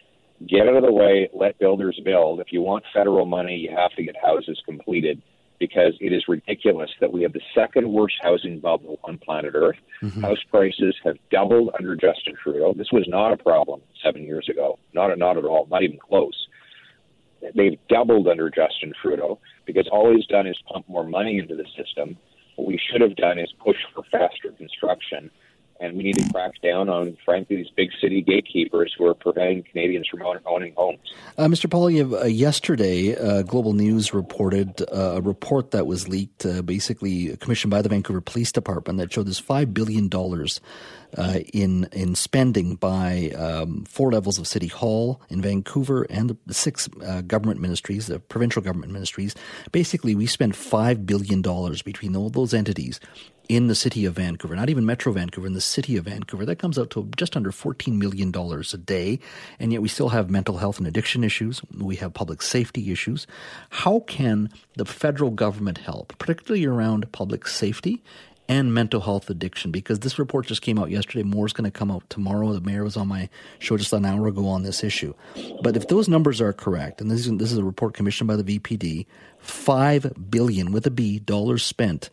get 0.48 0.68
out 0.68 0.76
of 0.76 0.84
the 0.84 0.92
way, 0.92 1.30
let 1.34 1.60
builders 1.60 2.00
build. 2.04 2.40
If 2.40 2.52
you 2.52 2.62
want 2.62 2.84
federal 2.94 3.26
money, 3.26 3.56
you 3.56 3.76
have 3.76 3.92
to 3.92 4.04
get 4.04 4.16
houses 4.22 4.62
completed 4.66 5.22
because 5.60 5.94
it 6.02 6.12
is 6.12 6.28
ridiculous 6.28 6.90
that 7.00 7.14
we 7.14 7.22
have 7.22 7.32
the 7.32 7.42
second 7.56 7.88
worst 7.94 8.16
housing 8.22 8.60
bubble 8.60 9.00
on 9.04 9.18
planet 9.20 9.54
Earth. 9.56 9.78
Mm-hmm. 10.02 10.22
House 10.22 10.44
prices 10.50 10.96
have 11.06 11.16
doubled 11.32 11.70
under 11.80 11.96
Justin 11.96 12.34
Trudeau. 12.42 12.74
This 12.74 12.92
was 12.92 13.06
not 13.08 13.32
a 13.32 13.38
problem 13.38 13.82
seven 14.04 14.24
years 14.24 14.50
ago. 14.50 14.80
Not, 14.94 15.18
not 15.18 15.38
at 15.38 15.46
all, 15.46 15.68
not 15.70 15.84
even 15.84 16.00
close 16.00 16.48
they've 17.56 17.80
doubled 17.90 18.28
under 18.28 18.50
Justin 18.50 18.94
Trudeau 19.02 19.40
because 19.66 19.88
all 19.92 20.14
he's 20.16 20.26
done 20.28 20.48
is 20.48 20.58
pump 20.72 20.88
more 20.88 21.04
money 21.04 21.38
into 21.38 21.56
the 21.56 21.66
system. 21.78 22.18
What 22.56 22.68
we 22.68 22.80
should 22.80 23.02
have 23.02 23.16
done 23.16 23.40
is 23.40 23.52
push 23.64 23.78
for 23.94 24.04
faster 24.12 24.52
construction. 24.58 25.32
And 25.84 25.98
we 25.98 26.04
need 26.04 26.18
to 26.18 26.32
crack 26.32 26.54
down 26.62 26.88
on, 26.88 27.18
frankly, 27.26 27.58
these 27.58 27.70
big 27.76 27.90
city 28.00 28.22
gatekeepers 28.22 28.96
who 28.98 29.06
are 29.06 29.14
preventing 29.14 29.64
Canadians 29.64 30.08
from 30.08 30.22
owning 30.46 30.74
homes. 30.78 31.14
Uh, 31.38 31.48
Mr. 31.48 31.70
Poilievre, 31.70 32.22
uh, 32.22 32.26
yesterday, 32.26 33.18
uh, 33.18 33.42
Global 33.42 33.74
News 33.74 34.14
reported 34.14 34.82
uh, 34.82 35.16
a 35.16 35.22
report 35.22 35.72
that 35.72 35.86
was 35.86 36.08
leaked, 36.08 36.46
uh, 36.46 36.62
basically 36.62 37.36
commissioned 37.36 37.72
by 37.72 37.82
the 37.82 37.90
Vancouver 37.90 38.22
Police 38.22 38.54
Department, 38.54 38.98
that 39.00 39.12
showed 39.12 39.28
this 39.28 39.42
$5 39.42 39.74
billion 39.74 40.10
uh, 41.16 41.40
in 41.54 41.88
in 41.92 42.16
spending 42.16 42.76
by 42.76 43.30
um, 43.38 43.84
four 43.84 44.12
levels 44.12 44.40
of 44.40 44.48
City 44.48 44.68
Hall 44.68 45.22
in 45.30 45.42
Vancouver 45.42 46.08
and 46.10 46.36
the 46.46 46.54
six 46.54 46.88
government 47.28 47.60
ministries, 47.60 48.08
the 48.08 48.20
provincial 48.20 48.64
government 48.64 48.92
ministries. 48.92 49.36
Basically, 49.72 50.16
we 50.16 50.26
spent 50.26 50.56
five 50.56 51.06
billion 51.06 51.44
dollars 51.44 51.84
between 51.84 52.16
all 52.16 52.32
those 52.32 52.52
entities 52.52 53.00
in 53.50 53.68
the 53.68 53.76
city 53.76 54.06
of 54.06 54.16
Vancouver, 54.16 54.56
not 54.56 54.70
even 54.70 54.86
Metro 54.86 55.12
Vancouver, 55.12 55.48
in 55.48 55.54
the 55.54 55.62
city 55.62 55.98
of 55.98 56.06
Vancouver. 56.06 56.46
That 56.46 56.60
comes 56.60 56.80
out 56.80 56.90
to 56.92 57.10
just 57.18 57.36
under 57.36 57.52
$14 57.52 57.98
million 57.98 58.34
a 58.36 58.78
day. 58.78 59.20
And 59.60 59.72
yet 59.74 59.82
we 59.82 59.90
still 59.90 60.10
have 60.10 60.30
mental 60.30 60.58
health 60.58 60.78
and 60.78 60.88
addiction 60.88 61.24
issues. 61.24 61.62
We 61.78 61.98
have 61.98 62.14
public 62.14 62.42
safety 62.42 62.92
issues. 62.92 63.28
How 63.70 64.00
can 64.02 64.50
the 64.76 64.86
federal 64.86 65.32
government 65.32 65.80
help, 65.80 66.18
particularly 66.18 66.66
around 66.66 67.12
public 67.12 67.48
safety 67.48 68.02
and 68.48 68.74
mental 68.74 69.02
health 69.02 69.30
addiction? 69.30 69.72
Because 69.72 70.00
this 70.00 70.18
report 70.18 70.46
just 70.46 70.62
came 70.62 70.80
out 70.80 70.90
yesterday. 70.90 71.24
More 71.24 71.46
is 71.46 71.54
going 71.54 71.70
to 71.70 71.78
come 71.78 71.92
out 71.92 72.10
tomorrow. 72.10 72.54
The 72.54 72.62
mayor 72.62 72.86
was 72.86 72.96
on 72.96 73.10
my 73.10 73.30
show 73.60 73.76
just 73.78 73.92
an 73.92 74.06
hour 74.06 74.28
ago 74.28 74.48
on 74.48 74.64
this 74.64 74.86
issue. 74.86 75.14
But 75.62 75.76
if 75.76 75.90
those 75.90 76.08
numbers 76.08 76.40
are 76.40 76.54
correct, 76.54 77.02
and 77.02 77.12
this 77.12 77.28
is, 77.28 77.38
this 77.38 77.52
is 77.52 77.58
a 77.58 77.64
report 77.64 77.94
commissioned 77.94 78.30
by 78.30 78.38
the 78.38 78.60
VPD, 78.60 79.06
five 79.38 80.14
billion 80.30 80.72
with 80.72 80.88
a 80.88 80.92
B 80.92 81.20
dollars 81.20 81.64
spent 81.64 82.10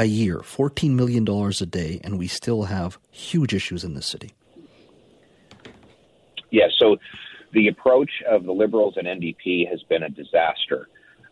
a 0.00 0.04
year, 0.04 0.38
$14 0.38 0.92
million 0.92 1.28
a 1.28 1.66
day, 1.66 2.00
and 2.02 2.18
we 2.18 2.26
still 2.26 2.62
have 2.62 2.98
huge 3.10 3.52
issues 3.52 3.84
in 3.84 3.92
this 3.92 4.06
city. 4.06 4.32
Yeah, 6.50 6.68
so 6.78 6.96
the 7.52 7.68
approach 7.68 8.10
of 8.26 8.44
the 8.44 8.52
Liberals 8.52 8.94
and 8.96 9.06
NDP 9.06 9.68
has 9.68 9.82
been 9.90 10.02
a 10.02 10.08
disaster. 10.08 10.88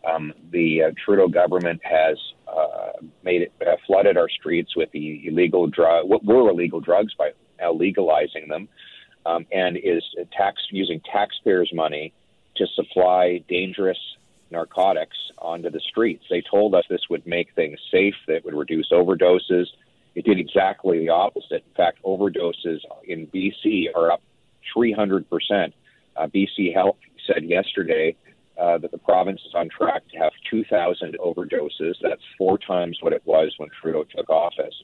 Um, 0.07 0.33
the 0.51 0.83
uh, 0.83 0.91
Trudeau 1.03 1.27
government 1.27 1.81
has 1.83 2.17
uh, 2.47 2.91
made 3.23 3.41
it 3.41 3.53
uh, 3.67 3.75
flooded 3.87 4.17
our 4.17 4.29
streets 4.29 4.75
with 4.75 4.91
the 4.91 5.27
illegal 5.27 5.65
drug, 5.65 6.07
what 6.07 6.23
were 6.23 6.49
illegal 6.51 6.79
drugs 6.79 7.15
by 7.17 7.31
now 7.59 7.73
legalizing 7.73 8.47
them, 8.49 8.69
um, 9.25 9.47
and 9.51 9.77
is 9.77 10.03
tax 10.37 10.61
using 10.69 11.01
taxpayers' 11.11 11.71
money 11.73 12.13
to 12.55 12.67
supply 12.75 13.43
dangerous 13.49 13.97
narcotics 14.51 15.17
onto 15.37 15.69
the 15.69 15.79
streets. 15.79 16.25
They 16.29 16.41
told 16.41 16.75
us 16.75 16.83
this 16.89 17.09
would 17.09 17.25
make 17.25 17.53
things 17.55 17.79
safe, 17.91 18.15
that 18.27 18.37
it 18.37 18.45
would 18.45 18.55
reduce 18.55 18.91
overdoses. 18.91 19.65
It 20.15 20.25
did 20.25 20.39
exactly 20.39 20.99
the 20.99 21.09
opposite. 21.09 21.63
In 21.67 21.75
fact, 21.75 21.99
overdoses 22.03 22.79
in 23.05 23.27
BC 23.27 23.95
are 23.95 24.11
up 24.11 24.21
300%. 24.75 25.73
Uh, 26.15 26.27
BC 26.27 26.73
Health 26.73 26.97
said 27.25 27.43
yesterday 27.43 28.15
uh, 28.59 28.77
that 28.79 28.91
the 28.91 28.97
province 28.97 29.41
is 29.45 29.53
on 29.55 29.69
track 29.69 30.03
to 30.11 30.17
have 30.17 30.33
2,000 30.49 31.17
overdoses. 31.19 31.93
That's 32.01 32.21
four 32.37 32.57
times 32.57 32.97
what 33.01 33.13
it 33.13 33.21
was 33.25 33.53
when 33.57 33.69
Trudeau 33.81 34.03
took 34.03 34.29
office. 34.29 34.75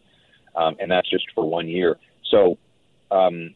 Um, 0.56 0.78
and 0.80 0.90
that's 0.90 1.10
just 1.10 1.26
for 1.36 1.44
one 1.44 1.68
year. 1.68 1.98
So 2.32 2.58
um, 3.12 3.54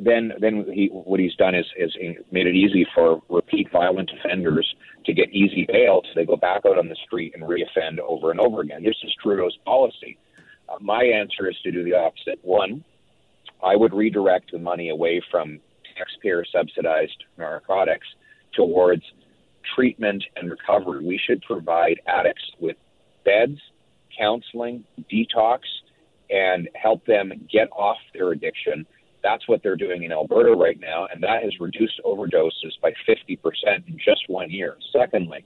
then 0.00 0.32
then 0.40 0.64
he, 0.72 0.88
what 0.92 1.20
he's 1.20 1.34
done 1.34 1.54
is, 1.54 1.66
is 1.76 1.94
made 2.30 2.46
it 2.46 2.54
easy 2.54 2.86
for 2.94 3.22
repeat 3.28 3.70
violent 3.70 4.10
offenders 4.18 4.74
to 5.06 5.12
get 5.12 5.30
easy 5.30 5.66
bail 5.68 6.02
so 6.04 6.10
they 6.14 6.24
go 6.24 6.36
back 6.36 6.62
out 6.66 6.78
on 6.78 6.88
the 6.88 6.96
street 7.06 7.34
and 7.34 7.44
reoffend 7.44 7.98
over 8.00 8.30
and 8.30 8.40
over 8.40 8.60
again. 8.60 8.82
This 8.82 8.96
is 9.04 9.14
Trudeau's 9.22 9.56
policy. 9.64 10.18
Uh, 10.68 10.76
my 10.80 11.02
answer 11.04 11.48
is 11.48 11.56
to 11.62 11.70
do 11.70 11.84
the 11.84 11.94
opposite. 11.94 12.38
One, 12.42 12.84
I 13.62 13.76
would 13.76 13.92
redirect 13.92 14.52
the 14.52 14.58
money 14.58 14.88
away 14.88 15.22
from 15.30 15.60
taxpayer 15.96 16.44
subsidized 16.50 17.24
narcotics 17.38 18.06
towards 18.54 19.02
treatment 19.74 20.24
and 20.36 20.50
recovery. 20.50 21.04
We 21.04 21.20
should 21.24 21.42
provide 21.42 22.00
addicts 22.06 22.44
with 22.58 22.76
beds, 23.24 23.58
counseling, 24.18 24.84
detox, 25.12 25.60
and 26.30 26.68
help 26.74 27.04
them 27.06 27.32
get 27.50 27.68
off 27.72 27.98
their 28.12 28.32
addiction 28.32 28.86
that's 29.24 29.48
what 29.48 29.62
they're 29.62 29.74
doing 29.74 30.04
in 30.04 30.12
Alberta 30.12 30.52
right 30.52 30.78
now, 30.78 31.08
and 31.12 31.22
that 31.22 31.42
has 31.42 31.58
reduced 31.58 32.00
overdoses 32.04 32.78
by 32.80 32.92
50% 33.08 33.38
in 33.88 33.98
just 33.98 34.28
one 34.28 34.50
year. 34.50 34.76
Secondly, 34.92 35.44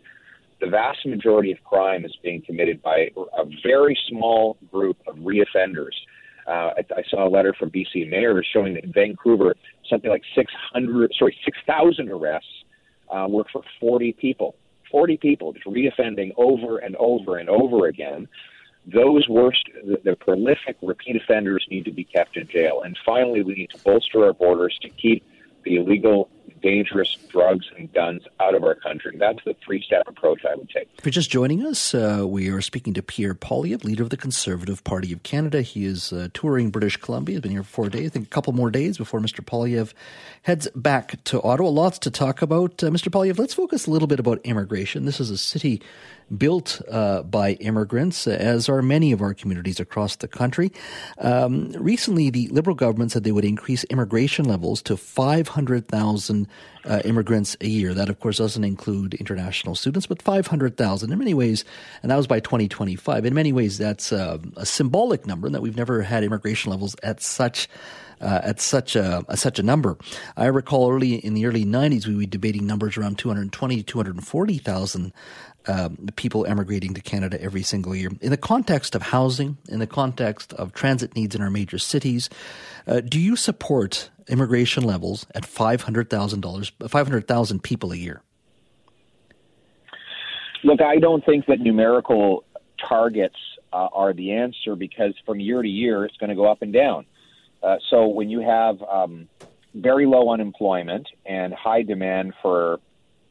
the 0.61 0.67
vast 0.67 1.07
majority 1.07 1.53
of 1.53 1.63
crime 1.65 2.05
is 2.05 2.15
being 2.23 2.43
committed 2.43 2.83
by 2.83 3.11
a 3.17 3.45
very 3.65 3.97
small 4.09 4.59
group 4.73 4.97
of 5.07 5.15
reoffenders. 5.17 5.95
Uh, 6.49 6.73
I, 6.97 7.03
saw 7.09 7.29
a 7.29 7.31
letter 7.31 7.55
from 7.57 7.71
BC 7.71 8.11
Mayor 8.11 8.43
showing 8.53 8.75
that 8.75 8.83
in 8.83 8.93
Vancouver, 8.93 9.55
something 9.89 10.11
like 10.11 10.23
600, 10.35 11.13
sorry, 11.17 11.37
6,000 11.45 12.09
arrests 12.11 12.49
uh, 13.11 13.27
were 13.29 13.45
for 13.53 13.63
40 13.79 14.15
people. 14.15 14.57
40 14.91 15.19
people 15.19 15.53
just 15.53 15.67
reoffending 15.67 16.33
over 16.37 16.79
and 16.79 16.97
over 16.97 17.37
and 17.37 17.49
over 17.49 17.87
again 17.87 18.27
those 18.93 19.29
worst, 19.29 19.69
the, 19.85 20.01
the, 20.03 20.17
prolific 20.17 20.77
repeat 20.83 21.17
offenders 21.17 21.67
need 21.71 21.85
to 21.85 21.93
be 21.93 22.05
kept 22.05 22.37
in 22.37 22.47
jail. 22.49 22.83
And 22.83 22.97
finally, 23.05 23.43
we 23.43 23.55
need 23.55 23.71
to 23.71 23.79
bolster 23.79 24.25
our 24.25 24.33
borders 24.33 24.79
to 24.83 24.89
keep 24.89 25.25
the 25.65 25.77
illegal, 25.77 26.31
dangerous 26.63 27.17
drugs 27.29 27.67
and 27.77 27.93
guns 27.93 28.23
out 28.41 28.55
of 28.55 28.65
our 28.65 28.75
country. 28.75 29.17
That's 29.19 29.41
the 29.45 29.55
three 29.65 29.83
step 29.83 30.05
approach 30.07 30.45
I 30.49 30.55
would 30.55 30.71
take. 30.71 30.89
If 30.99 31.05
you're 31.05 31.11
just 31.11 31.31
joining 31.31 31.67
us, 31.67 31.95
uh, 31.95 32.25
we 32.27 32.49
are 32.49 32.63
speaking 32.63 32.95
to 32.95 33.03
Pierre 33.03 33.35
Poilievre, 33.35 33.85
leader 33.85 34.03
of 34.03 34.11
the 34.11 34.17
Conservative 34.17 34.83
Party 34.85 35.13
of 35.13 35.23
Canada. 35.23 35.61
He 35.61 35.85
is 35.85 36.13
uh, 36.13 36.29
touring 36.33 36.71
British 36.71 36.97
Columbia. 36.97 37.35
He's 37.35 37.43
been 37.43 37.51
here 37.51 37.63
for 37.63 37.71
four 37.71 37.89
days, 37.91 38.07
I 38.07 38.09
think 38.11 38.27
a 38.27 38.31
couple 38.31 38.55
more 38.55 38.71
days 38.71 38.97
before 38.97 39.21
Mr. 39.21 39.45
Poilievre 39.45 39.93
heads 40.43 40.69
back 40.75 41.23
to 41.25 41.43
Ottawa. 41.43 41.69
Lots 41.69 41.99
to 42.01 42.11
talk 42.11 42.41
about. 42.41 42.83
Uh, 42.83 42.89
Mr. 42.89 43.11
Poilievre, 43.11 43.39
let's 43.39 43.55
focus 43.55 43.87
a 43.87 43.91
little 43.91 44.09
bit 44.09 44.21
about 44.21 44.41
immigration. 44.45 45.05
This 45.05 45.21
is 45.21 45.31
a 45.31 45.39
city 45.39 45.83
built 46.37 46.83
uh, 46.91 47.23
by 47.23 47.53
immigrants, 47.55 48.27
as 48.27 48.69
are 48.69 48.83
many 48.83 49.13
of 49.13 49.23
our 49.23 49.35
communities 49.35 49.81
across 49.81 50.17
the 50.17 50.29
country. 50.29 50.73
Um, 51.19 51.73
recently, 51.73 52.31
the 52.31 52.49
Liberal 52.49 52.77
government 52.77 53.13
said 53.13 53.25
they 53.25 53.33
would 53.33 53.45
increase 53.45 53.85
immigration 53.85 54.45
levels 54.45 54.83
to 54.83 54.97
500,000 54.97 56.49
uh, 56.85 57.03
immigrants 57.05 57.57
a 57.61 57.67
year. 57.67 57.95
That, 57.95 58.09
of 58.09 58.21
course, 58.21 58.39
doesn't 58.39 58.65
include 58.65 59.15
international 59.15 59.75
students, 59.75 60.07
but 60.07 60.23
500,000 60.23 61.13
in 61.13 61.19
many 61.19 61.35
ways, 61.35 61.65
and 62.03 62.11
that 62.11 62.17
was 62.17 62.27
by 62.27 62.41
2025. 62.41 63.25
In 63.25 63.35
many 63.35 63.53
ways, 63.53 63.79
that's 63.79 64.13
uh, 64.13 64.39
a 64.57 64.67
symbolic 64.67 65.27
number, 65.27 65.47
and 65.47 65.55
that 65.55 65.63
we've 65.63 65.77
never 65.77 66.03
had 66.03 66.25
immigration 66.25 66.71
levels 66.71 66.97
at 67.03 67.21
such 67.21 67.69
uh, 68.21 68.41
at 68.43 68.61
such 68.61 68.97
a, 68.97 69.25
such 69.35 69.59
a 69.59 69.63
number. 69.63 69.97
I 70.37 70.47
recall 70.47 70.91
early 70.91 71.15
in 71.15 71.35
the 71.35 71.47
early 71.47 71.65
90s, 71.65 72.07
we 72.07 72.17
were 72.17 72.25
debating 72.25 72.67
numbers 72.67 72.97
around 72.97 73.19
220 73.19 73.77
to 73.77 73.83
240,000 73.83 75.13
um, 75.69 75.97
people 76.17 76.47
emigrating 76.47 76.95
to 76.95 77.01
Canada 77.01 77.41
every 77.41 77.63
single 77.63 77.95
year. 77.95 78.11
In 78.21 78.31
the 78.31 78.37
context 78.37 78.95
of 78.95 79.03
housing, 79.03 79.59
in 79.69 79.79
the 79.79 79.87
context 79.87 80.53
of 80.55 80.73
transit 80.73 81.15
needs 81.15 81.35
in 81.35 81.43
our 81.43 81.51
major 81.51 81.79
cities, 81.79 82.29
uh, 82.87 83.01
do 83.01 83.21
you 83.21 83.37
support 83.37 84.11
immigration 84.29 84.83
levels 84.83 85.27
at 85.35 85.45
$500,000, 85.45 86.91
500,000 86.91 87.63
people 87.63 87.93
a 87.93 87.97
year? 87.97 88.23
Look, 90.65 90.81
I 90.81 90.97
don't 90.99 91.25
think 91.25 91.47
that 91.47 91.61
numerical 91.61 92.45
targets 92.89 93.37
uh, 93.73 93.89
are 93.93 94.13
the 94.13 94.33
answer 94.33 94.75
because 94.75 95.15
from 95.25 95.41
year 95.41 95.63
to 95.63 95.69
year 95.69 96.05
it's 96.05 96.17
going 96.17 96.31
to 96.31 96.37
go 96.37 96.51
up 96.51 96.63
and 96.63 96.73
down. 96.73 97.07
Uh, 97.63 97.77
so 97.91 98.07
when 98.07 98.31
you 98.31 98.41
have 98.41 98.81
um, 98.83 99.29
very 99.75 100.07
low 100.07 100.33
unemployment 100.33 101.07
and 101.27 101.53
high 101.53 101.83
demand 101.83 102.35
for 102.43 102.81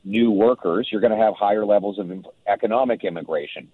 new 0.07 0.31
workers, 0.31 0.87
you're 0.91 1.01
going 1.01 1.17
to 1.17 1.23
have 1.23 1.33
higher 1.35 1.65
levels 1.65 1.99
of 1.99 2.11
economic 2.47 3.03
immigration. 3.03 3.69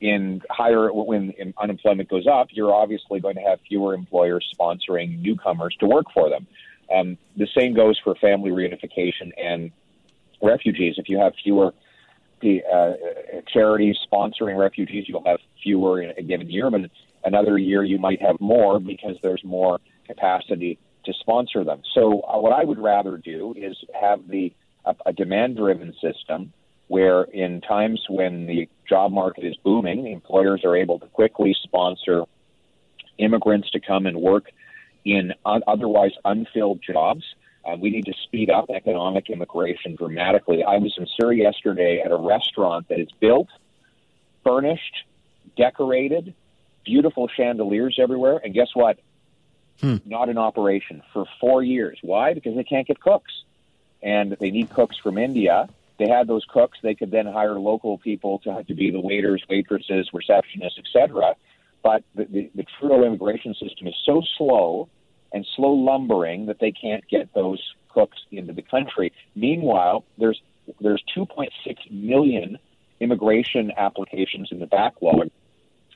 In 0.00 0.42
higher, 0.50 0.92
when 0.92 1.32
unemployment 1.58 2.08
goes 2.08 2.26
up, 2.26 2.48
you're 2.50 2.74
obviously 2.74 3.20
going 3.20 3.36
to 3.36 3.40
have 3.40 3.60
fewer 3.66 3.94
employers 3.94 4.46
sponsoring 4.58 5.20
newcomers 5.20 5.74
to 5.80 5.86
work 5.86 6.06
for 6.12 6.28
them. 6.28 6.46
Um, 6.94 7.16
the 7.36 7.48
same 7.56 7.74
goes 7.74 7.98
for 8.02 8.14
family 8.16 8.50
reunification 8.50 9.32
and 9.42 9.70
refugees. 10.42 10.96
If 10.98 11.08
you 11.08 11.18
have 11.18 11.32
fewer 11.42 11.72
uh, 12.44 12.92
charities 13.50 13.96
sponsoring 14.12 14.58
refugees, 14.58 15.04
you'll 15.08 15.24
have 15.24 15.38
fewer 15.62 16.02
in 16.02 16.10
a 16.18 16.22
given 16.22 16.50
year. 16.50 16.70
But 16.70 16.90
another 17.24 17.56
year, 17.56 17.82
you 17.82 17.98
might 17.98 18.20
have 18.20 18.38
more 18.40 18.78
because 18.78 19.16
there's 19.22 19.42
more 19.44 19.80
capacity 20.06 20.78
to 21.06 21.12
sponsor 21.20 21.64
them. 21.64 21.80
So, 21.94 22.20
uh, 22.20 22.38
what 22.38 22.52
I 22.52 22.64
would 22.64 22.78
rather 22.78 23.16
do 23.16 23.54
is 23.56 23.76
have 23.98 24.28
the 24.28 24.52
a, 24.84 24.94
a 25.06 25.12
demand 25.12 25.56
driven 25.56 25.94
system 26.00 26.52
where 26.88 27.22
in 27.22 27.60
times 27.60 28.04
when 28.08 28.46
the 28.46 28.68
job 28.88 29.12
market 29.12 29.44
is 29.44 29.56
booming, 29.64 30.06
employers 30.06 30.62
are 30.64 30.76
able 30.76 30.98
to 30.98 31.06
quickly 31.06 31.56
sponsor 31.62 32.24
immigrants 33.18 33.70
to 33.70 33.80
come 33.80 34.06
and 34.06 34.16
work 34.16 34.50
in 35.04 35.32
un- 35.46 35.62
otherwise 35.66 36.12
unfilled 36.24 36.80
jobs. 36.82 37.24
Uh, 37.64 37.76
we 37.80 37.88
need 37.90 38.04
to 38.04 38.12
speed 38.24 38.50
up 38.50 38.66
economic 38.68 39.30
immigration 39.30 39.96
dramatically. 39.96 40.62
I 40.62 40.76
was 40.76 40.94
in 40.98 41.06
Surrey 41.18 41.40
yesterday 41.40 42.02
at 42.04 42.12
a 42.12 42.16
restaurant 42.16 42.88
that 42.88 43.00
is 43.00 43.08
built, 43.20 43.48
furnished, 44.44 45.04
decorated, 45.56 46.34
beautiful 46.84 47.28
chandeliers 47.28 47.98
everywhere, 47.98 48.38
and 48.44 48.52
guess 48.52 48.68
what? 48.74 48.98
Hmm. 49.80 49.96
Not 50.04 50.28
in 50.28 50.36
operation 50.36 51.02
for 51.14 51.24
four 51.40 51.62
years. 51.62 51.98
Why? 52.02 52.34
Because 52.34 52.54
they 52.54 52.64
can't 52.64 52.86
get 52.86 53.00
cooks 53.00 53.32
and 54.04 54.36
they 54.38 54.50
need 54.50 54.70
cooks 54.70 54.96
from 55.02 55.18
India. 55.18 55.68
They 55.98 56.08
had 56.08 56.28
those 56.28 56.44
cooks. 56.48 56.78
They 56.82 56.94
could 56.94 57.10
then 57.10 57.26
hire 57.26 57.58
local 57.58 57.98
people 57.98 58.38
to 58.40 58.62
to 58.62 58.74
be 58.74 58.90
the 58.90 59.00
waiters, 59.00 59.42
waitresses, 59.48 60.10
receptionists, 60.14 60.78
etc. 60.78 61.34
but 61.82 62.04
the, 62.14 62.24
the, 62.26 62.50
the 62.54 62.64
Trudeau 62.78 63.04
immigration 63.04 63.54
system 63.54 63.88
is 63.88 63.94
so 64.04 64.22
slow 64.36 64.88
and 65.32 65.46
slow 65.56 65.72
lumbering 65.72 66.46
that 66.46 66.60
they 66.60 66.70
can't 66.70 67.06
get 67.08 67.32
those 67.34 67.60
cooks 67.88 68.18
into 68.30 68.52
the 68.52 68.62
country. 68.62 69.12
Meanwhile, 69.34 70.04
there's 70.18 70.40
there's 70.80 71.02
2.6 71.16 71.50
million 71.90 72.58
immigration 73.00 73.72
applications 73.76 74.48
in 74.50 74.60
the 74.60 74.66
backlog. 74.66 75.30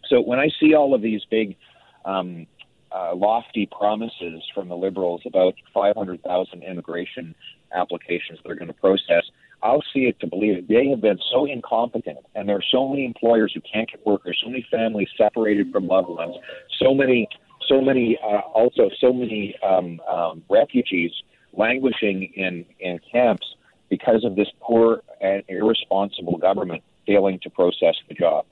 So 0.09 0.21
when 0.21 0.39
I 0.39 0.49
see 0.61 0.75
all 0.75 0.95
of 0.95 1.03
these 1.03 1.25
big, 1.31 1.57
um, 2.05 2.47
uh, 2.93 3.15
lofty 3.15 3.67
promises 3.67 4.43
from 4.55 4.69
the 4.69 4.77
Liberals 4.77 5.23
about 5.27 5.55
500,000 5.75 6.63
immigration 6.63 7.35
applications 7.75 8.39
that 8.43 8.51
are 8.51 8.55
going 8.55 8.69
to 8.69 8.75
process, 8.75 9.25
I'll 9.63 9.85
see 9.93 10.07
it 10.07 10.21
to 10.21 10.27
believe 10.27 10.59
it. 10.59 10.69
They 10.69 10.89
have 10.89 11.01
been 11.01 11.19
so 11.33 11.45
incompetent, 11.45 12.19
and 12.35 12.49
there 12.49 12.57
are 12.57 12.65
so 12.71 12.89
many 12.89 13.05
employers 13.05 13.53
who 13.55 13.61
can't 13.61 13.91
get 13.91 14.05
workers, 14.07 14.39
so 14.43 14.51
many 14.51 14.67
families 14.71 15.09
separated 15.17 15.73
from 15.73 15.87
loved 15.87 16.09
ones, 16.09 16.37
so 16.81 16.95
many, 16.95 17.29
so 17.69 17.81
many, 17.81 18.19
uh, 18.23 18.41
also 18.55 18.89
so 19.01 19.13
many 19.13 19.55
um, 19.63 20.01
um, 20.09 20.43
refugees 20.49 21.11
languishing 21.53 22.33
in 22.37 22.65
in 22.79 23.01
camps 23.11 23.47
because 23.89 24.25
of 24.25 24.37
this 24.37 24.49
poor 24.61 25.03
and 25.21 25.43
irresponsible 25.49 26.39
government 26.39 26.83
failing 27.07 27.41
to 27.43 27.51
process 27.51 27.97
the 28.09 28.15
job. 28.15 28.45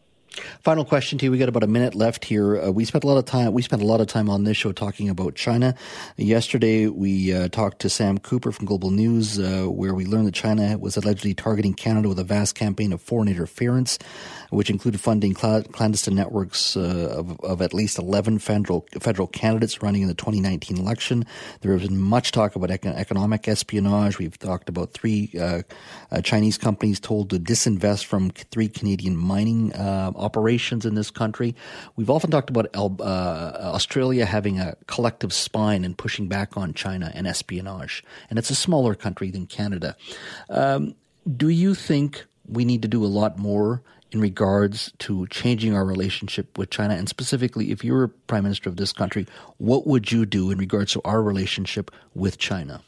Final 0.62 0.84
question 0.84 1.18
to 1.18 1.24
you. 1.24 1.30
We 1.30 1.38
got 1.38 1.48
about 1.48 1.62
a 1.62 1.68
minute 1.68 1.94
left 1.94 2.24
here. 2.24 2.60
Uh, 2.60 2.70
we 2.70 2.84
spent 2.84 3.04
a 3.04 3.06
lot 3.06 3.18
of 3.18 3.24
time. 3.24 3.52
We 3.52 3.62
spent 3.62 3.82
a 3.82 3.86
lot 3.86 4.00
of 4.00 4.06
time 4.06 4.28
on 4.28 4.44
this 4.44 4.56
show 4.56 4.72
talking 4.72 5.08
about 5.08 5.34
China. 5.34 5.74
Yesterday, 6.16 6.86
we 6.88 7.32
uh, 7.32 7.48
talked 7.48 7.80
to 7.80 7.88
Sam 7.90 8.18
Cooper 8.18 8.52
from 8.52 8.66
Global 8.66 8.90
News, 8.90 9.38
uh, 9.38 9.64
where 9.64 9.94
we 9.94 10.04
learned 10.04 10.26
that 10.26 10.34
China 10.34 10.76
was 10.78 10.96
allegedly 10.96 11.34
targeting 11.34 11.74
Canada 11.74 12.08
with 12.08 12.18
a 12.18 12.24
vast 12.24 12.54
campaign 12.54 12.92
of 12.92 13.00
foreign 13.00 13.28
interference, 13.28 13.98
which 14.50 14.70
included 14.70 15.00
funding 15.00 15.34
cl- 15.34 15.62
clandestine 15.64 16.14
networks 16.14 16.76
uh, 16.76 17.14
of, 17.16 17.38
of, 17.40 17.62
at 17.62 17.72
least 17.72 17.98
eleven 17.98 18.38
federal 18.38 18.86
federal 19.00 19.28
candidates 19.28 19.82
running 19.82 20.02
in 20.02 20.08
the 20.08 20.14
2019 20.14 20.78
election. 20.78 21.24
There 21.60 21.72
has 21.72 21.88
been 21.88 22.00
much 22.00 22.32
talk 22.32 22.56
about 22.56 22.70
econ- 22.70 22.96
economic 22.96 23.48
espionage. 23.48 24.18
We've 24.18 24.38
talked 24.38 24.68
about 24.68 24.92
three 24.92 25.30
uh, 25.38 25.62
uh, 26.10 26.20
Chinese 26.20 26.58
companies 26.58 27.00
told 27.00 27.30
to 27.30 27.38
disinvest 27.38 28.04
from 28.04 28.30
three 28.30 28.68
Canadian 28.68 29.16
mining 29.16 29.72
operations 30.26 30.84
in 30.84 30.94
this 30.94 31.10
country. 31.10 31.54
We've 31.96 32.10
often 32.10 32.30
talked 32.30 32.50
about 32.50 32.66
uh, 32.74 33.72
Australia 33.78 34.24
having 34.26 34.58
a 34.58 34.76
collective 34.86 35.32
spine 35.32 35.84
and 35.86 35.96
pushing 35.96 36.26
back 36.28 36.56
on 36.56 36.74
China 36.74 37.06
and 37.14 37.26
espionage, 37.26 38.04
and 38.28 38.38
it's 38.38 38.50
a 38.50 38.54
smaller 38.66 38.94
country 38.94 39.30
than 39.30 39.46
Canada. 39.46 39.96
Um, 40.50 40.94
do 41.42 41.48
you 41.48 41.74
think 41.74 42.24
we 42.48 42.64
need 42.64 42.82
to 42.82 42.88
do 42.88 43.04
a 43.04 43.12
lot 43.20 43.38
more 43.38 43.82
in 44.12 44.20
regards 44.20 44.92
to 44.98 45.26
changing 45.28 45.74
our 45.74 45.84
relationship 45.84 46.58
with 46.58 46.70
China? 46.70 46.94
And 46.94 47.08
specifically, 47.08 47.70
if 47.70 47.84
you 47.84 47.92
were 47.92 48.08
prime 48.08 48.44
minister 48.44 48.68
of 48.68 48.76
this 48.76 48.92
country, 48.92 49.26
what 49.58 49.86
would 49.86 50.12
you 50.12 50.26
do 50.26 50.50
in 50.50 50.58
regards 50.58 50.92
to 50.92 51.00
our 51.04 51.22
relationship 51.22 51.90
with 52.14 52.38
China? 52.38 52.82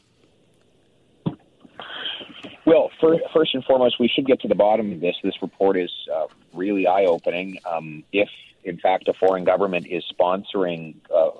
Well, 2.69 2.91
first 3.01 3.55
and 3.55 3.65
foremost, 3.65 3.99
we 3.99 4.07
should 4.07 4.27
get 4.27 4.41
to 4.41 4.47
the 4.47 4.53
bottom 4.53 4.91
of 4.91 4.99
this. 4.99 5.15
This 5.23 5.41
report 5.41 5.75
is 5.75 5.89
uh, 6.13 6.27
really 6.53 6.85
eye 6.85 7.05
opening. 7.05 7.57
Um, 7.65 8.03
if, 8.13 8.29
in 8.63 8.77
fact, 8.77 9.07
a 9.07 9.13
foreign 9.13 9.43
government 9.43 9.87
is 9.89 10.03
sponsoring 10.13 10.93
uh, 11.11 11.31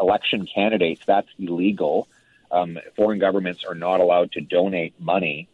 election 0.00 0.46
candidates, 0.46 1.02
that's 1.04 1.26
illegal. 1.40 2.06
Um, 2.52 2.78
foreign 2.94 3.18
governments 3.18 3.64
are 3.68 3.74
not 3.74 3.98
allowed 3.98 4.30
to 4.32 4.40
donate 4.42 4.94
money 5.00 5.48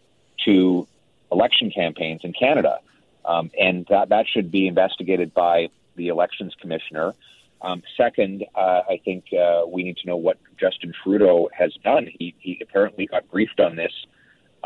to 0.44 0.86
election 1.32 1.70
campaigns 1.70 2.20
in 2.22 2.34
Canada. 2.34 2.80
Um, 3.24 3.50
and 3.58 3.86
that, 3.88 4.10
that 4.10 4.26
should 4.28 4.50
be 4.50 4.66
investigated 4.66 5.32
by 5.32 5.70
the 5.94 6.08
elections 6.08 6.54
commissioner. 6.60 7.14
Um, 7.62 7.82
second, 7.96 8.44
uh, 8.54 8.82
I 8.86 9.00
think 9.02 9.32
uh, 9.32 9.62
we 9.66 9.82
need 9.82 9.96
to 9.96 10.08
know 10.08 10.16
what 10.16 10.36
Justin 10.60 10.92
Trudeau 11.02 11.48
has 11.54 11.72
done. 11.82 12.06
He, 12.18 12.34
he 12.38 12.60
apparently 12.62 13.06
got 13.06 13.30
briefed 13.30 13.60
on 13.60 13.76
this 13.76 13.92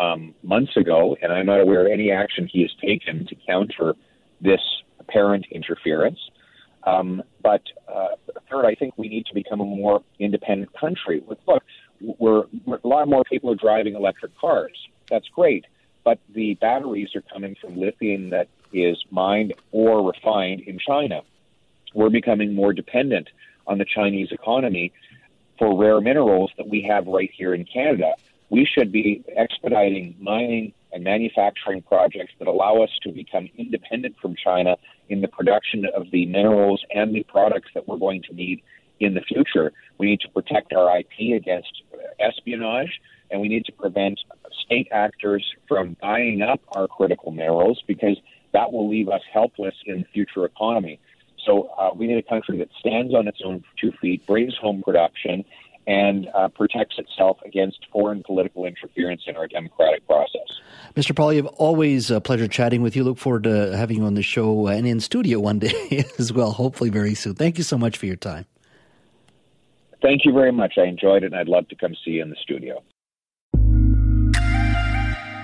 um, 0.01 0.35
months 0.43 0.77
ago, 0.77 1.17
and 1.21 1.31
I'm 1.31 1.47
not 1.47 1.61
aware 1.61 1.87
of 1.87 1.93
any 1.93 2.11
action 2.11 2.49
he 2.51 2.63
has 2.63 2.71
taken 2.81 3.27
to 3.27 3.35
counter 3.47 3.95
this 4.41 4.61
apparent 4.99 5.47
interference. 5.51 6.19
Um, 6.85 7.23
but 7.43 7.63
uh, 7.87 8.09
third, 8.51 8.65
I 8.65 8.75
think 8.75 8.95
we 8.97 9.09
need 9.09 9.27
to 9.27 9.35
become 9.35 9.61
a 9.61 9.65
more 9.65 10.03
independent 10.19 10.73
country. 10.73 11.23
Look, 11.29 11.63
we're, 12.01 12.45
we're, 12.65 12.81
a 12.83 12.89
lot 12.89 13.07
more 13.09 13.23
people 13.25 13.51
are 13.51 13.57
driving 13.57 13.95
electric 13.95 14.37
cars. 14.39 14.73
That's 15.11 15.29
great, 15.29 15.67
but 16.03 16.19
the 16.35 16.55
batteries 16.55 17.15
are 17.15 17.23
coming 17.33 17.55
from 17.61 17.79
lithium 17.79 18.31
that 18.31 18.49
is 18.73 18.97
mined 19.11 19.53
or 19.71 20.07
refined 20.07 20.61
in 20.61 20.79
China. 20.79 21.21
We're 21.93 22.09
becoming 22.09 22.55
more 22.55 22.73
dependent 22.73 23.29
on 23.67 23.77
the 23.77 23.85
Chinese 23.85 24.29
economy 24.31 24.93
for 25.59 25.77
rare 25.77 26.01
minerals 26.01 26.51
that 26.57 26.69
we 26.69 26.81
have 26.89 27.07
right 27.07 27.31
here 27.37 27.53
in 27.53 27.67
Canada 27.67 28.15
we 28.51 28.67
should 28.67 28.93
be 28.93 29.25
expediting 29.37 30.17
mining 30.21 30.73
and 30.93 31.05
manufacturing 31.05 31.83
projects 31.83 32.33
that 32.39 32.49
allow 32.49 32.83
us 32.83 32.91
to 33.03 33.13
become 33.13 33.49
independent 33.57 34.17
from 34.21 34.35
China 34.43 34.77
in 35.09 35.21
the 35.21 35.29
production 35.29 35.87
of 35.97 36.11
the 36.11 36.27
minerals 36.27 36.83
and 36.93 37.15
the 37.15 37.23
products 37.25 37.71
that 37.75 37.87
we're 37.87 37.97
going 37.97 38.23
to 38.23 38.35
need 38.35 38.61
in 38.99 39.15
the 39.15 39.21
future. 39.21 39.73
We 39.99 40.11
need 40.11 40.21
to 40.21 40.29
protect 40.29 40.73
our 40.73 40.99
IP 40.99 41.37
against 41.41 41.83
espionage, 42.19 43.01
and 43.31 43.41
we 43.41 43.49
need 43.49 43.65
to 43.67 43.73
prevent 43.73 44.19
state 44.65 44.89
actors 44.93 45.45
from 45.69 45.97
buying 46.03 46.43
up 46.43 46.61
our 46.73 46.89
critical 46.89 47.31
minerals 47.31 47.83
because 47.87 48.17
that 48.53 48.73
will 48.73 48.91
leave 48.91 49.09
us 49.09 49.23
helpless 49.33 49.75
in 49.87 50.01
the 50.01 50.07
future 50.13 50.45
economy. 50.45 50.99
So 51.47 51.71
uh, 51.79 51.91
we 51.95 52.07
need 52.07 52.19
a 52.19 52.29
country 52.29 52.59
that 52.59 52.69
stands 52.79 53.15
on 53.15 53.29
its 53.29 53.39
own 53.45 53.65
two 53.81 53.93
feet, 54.01 54.27
brings 54.27 54.55
home 54.61 54.83
production, 54.85 55.45
and 55.91 56.29
uh, 56.35 56.47
protects 56.47 56.99
itself 56.99 57.39
against 57.45 57.85
foreign 57.93 58.23
political 58.23 58.65
interference 58.65 59.23
in 59.27 59.37
our 59.37 59.49
democratic 59.49 60.07
process. 60.07 60.61
Mr. 60.95 61.13
Poilievre, 61.13 61.53
always 61.57 62.13
a 62.13 62.21
pleasure 62.21 62.47
chatting 62.47 62.81
with 62.81 62.95
you. 62.95 63.03
Look 63.03 63.19
forward 63.19 63.43
to 63.43 63.77
having 63.77 63.97
you 63.97 64.05
on 64.05 64.15
the 64.15 64.23
show 64.23 64.69
and 64.69 64.87
in 64.87 65.01
studio 65.01 65.41
one 65.41 65.59
day 65.59 66.05
as 66.19 66.33
well, 66.33 66.53
hopefully 66.53 66.91
very 66.91 67.15
soon. 67.15 67.35
Thank 67.35 67.59
you 67.59 67.65
so 67.65 67.77
much 67.77 67.99
for 67.99 68.07
your 68.07 68.15
time. 68.15 68.47
Thank 70.01 70.25
you 70.25 70.33
very 70.33 70.53
much. 70.53 70.75
I 70.79 70.85
enjoyed 70.85 71.25
it, 71.25 71.27
and 71.27 71.37
I'd 71.37 71.49
love 71.49 71.69
to 71.69 71.75
come 71.75 71.95
see 72.05 72.13
you 72.13 72.23
in 72.23 72.31
the 72.31 72.37
studio. 72.41 72.83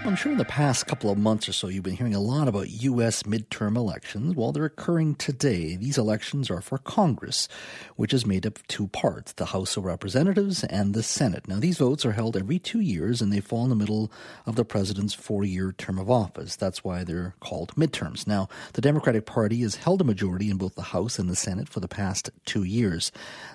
I'm 0.06 0.14
sure 0.14 0.30
in 0.30 0.38
the 0.38 0.44
past 0.44 0.86
couple 0.86 1.10
of 1.10 1.18
months 1.18 1.48
or 1.48 1.52
so 1.52 1.66
you've 1.66 1.82
been 1.82 1.96
hearing 1.96 2.14
a 2.14 2.20
lot 2.20 2.46
about 2.46 2.70
U.S. 2.70 3.24
midterm 3.24 3.74
elections. 3.74 4.36
Well, 4.36 4.52
they're 4.52 4.66
occurring 4.66 5.16
today. 5.16 5.74
These 5.74 5.98
elections 5.98 6.48
are 6.48 6.60
for 6.60 6.78
Congress, 6.78 7.48
which 7.96 8.14
is 8.14 8.24
made 8.24 8.46
up 8.46 8.56
of 8.56 8.66
two 8.68 8.86
parts 8.86 9.32
the 9.32 9.46
House 9.46 9.76
of 9.76 9.84
Representatives 9.84 10.62
and 10.62 10.94
the 10.94 11.02
Senate. 11.02 11.48
Now, 11.48 11.58
these 11.58 11.78
votes 11.78 12.06
are 12.06 12.12
held 12.12 12.36
every 12.36 12.60
two 12.60 12.78
years 12.78 13.20
and 13.20 13.32
they 13.32 13.40
fall 13.40 13.64
in 13.64 13.70
the 13.70 13.74
middle 13.74 14.12
of 14.46 14.54
the 14.54 14.64
president's 14.64 15.12
four 15.12 15.44
year 15.44 15.72
term 15.72 15.98
of 15.98 16.08
office. 16.08 16.54
That's 16.54 16.84
why 16.84 17.02
they're 17.02 17.34
called 17.40 17.74
midterms. 17.74 18.28
Now, 18.28 18.48
the 18.74 18.80
Democratic 18.80 19.26
Party 19.26 19.62
has 19.62 19.74
held 19.74 20.00
a 20.00 20.04
majority 20.04 20.50
in 20.50 20.56
both 20.56 20.76
the 20.76 20.82
House 20.82 21.18
and 21.18 21.28
the 21.28 21.34
Senate 21.34 21.68
for 21.68 21.80
the 21.80 21.88
past 21.88 22.30
two 22.44 22.62
years. 22.62 23.10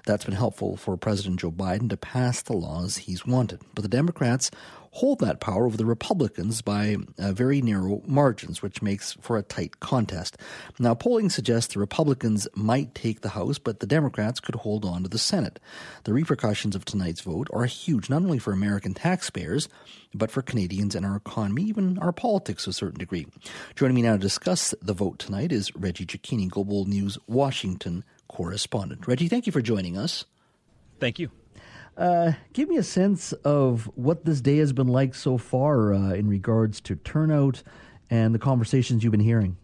That's 0.06 0.26
been 0.26 0.34
helpful 0.34 0.76
for 0.76 0.98
President 0.98 1.40
Joe 1.40 1.52
Biden 1.52 1.90
to 1.92 1.98
pass 1.98 2.42
the 2.42 2.54
laws 2.58 2.98
he's 2.98 3.26
wanted. 3.26 3.62
But 3.74 3.84
the 3.84 3.88
Democrats 3.88 4.52
hold 4.92 5.20
that 5.20 5.40
power 5.40 5.66
over 5.66 5.78
the 5.78 5.86
Republicans 5.86 6.62
by 6.62 6.98
uh, 7.18 7.32
very 7.32 7.62
narrow 7.62 8.02
margins, 8.06 8.62
which 8.62 8.82
makes 8.82 9.14
for 9.14 9.38
a 9.38 9.44
tight 9.44 9.80
contest. 9.80 10.38
Now, 10.80 10.94
polling 10.94 11.30
suggests 11.30 11.74
the 11.74 11.80
Republicans 11.80 12.48
might 12.56 12.94
take 12.94 13.22
the 13.22 13.30
House, 13.30 13.58
but 13.58 13.80
the 13.80 13.88
Democrats 13.88 14.42
could 14.42 14.56
hold 14.56 14.84
on 14.84 15.04
to 15.04 15.10
the 15.10 15.18
Senate. 15.18 15.60
The 16.04 16.14
repercussions 16.14 16.76
of 16.76 16.84
tonight's 16.84 17.22
vote 17.22 17.48
are 17.54 17.66
huge, 17.66 18.10
not 18.10 18.22
only 18.24 18.38
for 18.38 18.52
American 18.52 18.94
taxpayers, 18.94 19.70
but 20.14 20.30
for 20.30 20.42
Canadians 20.42 20.94
and 20.94 21.06
our 21.06 21.16
economy, 21.16 21.64
even 21.64 21.98
our 22.00 22.12
politics 22.12 22.66
to 22.66 22.72
a 22.72 22.74
certain 22.74 23.00
degree. 23.00 23.28
Joining 23.76 23.96
me 23.96 24.02
now 24.02 24.14
to 24.14 24.20
discuss 24.20 24.76
the 24.82 24.94
vote 24.94 25.20
tonight 25.20 25.54
is 25.54 25.74
Reggie 25.74 26.06
Cecchini, 26.06 26.50
Global 26.50 26.86
News 26.86 27.18
Washington 27.28 28.04
correspondent. 28.28 29.08
Reggie, 29.08 29.30
thank 29.30 29.46
you 29.46 29.54
for 29.54 29.62
joining 29.62 29.98
us. 29.98 30.26
Thank 31.00 31.18
you. 31.18 31.32
Uh, 31.98 32.34
give 32.54 32.70
me 32.70 32.78
a 32.78 32.84
sense 32.84 33.34
of 33.34 33.90
what 33.96 34.26
this 34.26 34.42
day 34.42 34.58
has 34.58 34.74
been 34.74 34.88
like 34.88 35.14
so 35.14 35.38
far 35.38 35.94
uh, 35.94 36.14
in 36.14 36.28
regards 36.28 36.80
to 36.82 36.96
turnout 36.96 37.64
and 38.10 38.34
the 38.34 38.40
conversations 38.40 39.04
you've 39.04 39.12
been 39.12 39.20
hearing. 39.20 39.58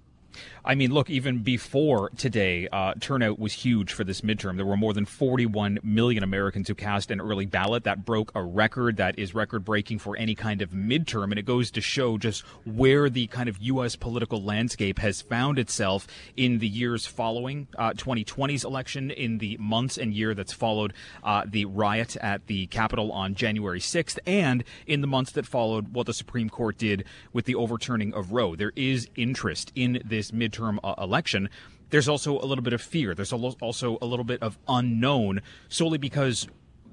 I 0.65 0.75
mean, 0.75 0.91
look, 0.91 1.09
even 1.09 1.39
before 1.39 2.09
today, 2.17 2.67
uh, 2.71 2.93
turnout 2.99 3.39
was 3.39 3.53
huge 3.53 3.93
for 3.93 4.03
this 4.03 4.21
midterm. 4.21 4.57
There 4.57 4.65
were 4.65 4.77
more 4.77 4.93
than 4.93 5.05
41 5.05 5.79
million 5.83 6.23
Americans 6.23 6.67
who 6.67 6.75
cast 6.75 7.09
an 7.09 7.21
early 7.21 7.45
ballot. 7.45 7.85
That 7.85 8.05
broke 8.05 8.31
a 8.35 8.43
record 8.43 8.97
that 8.97 9.17
is 9.17 9.33
record 9.33 9.63
breaking 9.63 9.99
for 9.99 10.17
any 10.17 10.35
kind 10.35 10.61
of 10.61 10.71
midterm. 10.71 11.25
And 11.25 11.39
it 11.39 11.45
goes 11.45 11.71
to 11.71 11.81
show 11.81 12.17
just 12.17 12.41
where 12.65 13.09
the 13.09 13.27
kind 13.27 13.47
of 13.47 13.57
U.S. 13.59 13.95
political 13.95 14.43
landscape 14.43 14.99
has 14.99 15.21
found 15.21 15.57
itself 15.57 16.07
in 16.35 16.59
the 16.59 16.67
years 16.67 17.05
following 17.05 17.67
uh, 17.77 17.93
2020's 17.93 18.65
election, 18.65 19.11
in 19.11 19.37
the 19.37 19.57
months 19.59 19.97
and 19.97 20.13
year 20.13 20.33
that's 20.33 20.53
followed 20.53 20.93
uh, 21.23 21.43
the 21.47 21.65
riot 21.65 22.17
at 22.17 22.47
the 22.47 22.67
Capitol 22.67 23.11
on 23.11 23.35
January 23.35 23.79
6th, 23.79 24.19
and 24.25 24.63
in 24.85 25.01
the 25.01 25.07
months 25.07 25.31
that 25.31 25.45
followed 25.45 25.93
what 25.93 26.05
the 26.05 26.13
Supreme 26.13 26.49
Court 26.49 26.77
did 26.77 27.05
with 27.33 27.45
the 27.45 27.55
overturning 27.55 28.13
of 28.13 28.31
Roe. 28.31 28.55
There 28.55 28.73
is 28.75 29.07
interest 29.15 29.71
in 29.75 30.01
this 30.03 30.26
this 30.27 30.37
midterm 30.37 30.77
uh, 30.83 30.95
election, 30.97 31.49
there's 31.89 32.09
also 32.09 32.39
a 32.39 32.45
little 32.45 32.63
bit 32.63 32.73
of 32.73 32.81
fear. 32.81 33.13
There's 33.13 33.33
also 33.33 33.97
a 34.01 34.05
little 34.05 34.25
bit 34.25 34.41
of 34.41 34.57
unknown 34.67 35.41
solely 35.69 35.97
because 35.97 36.47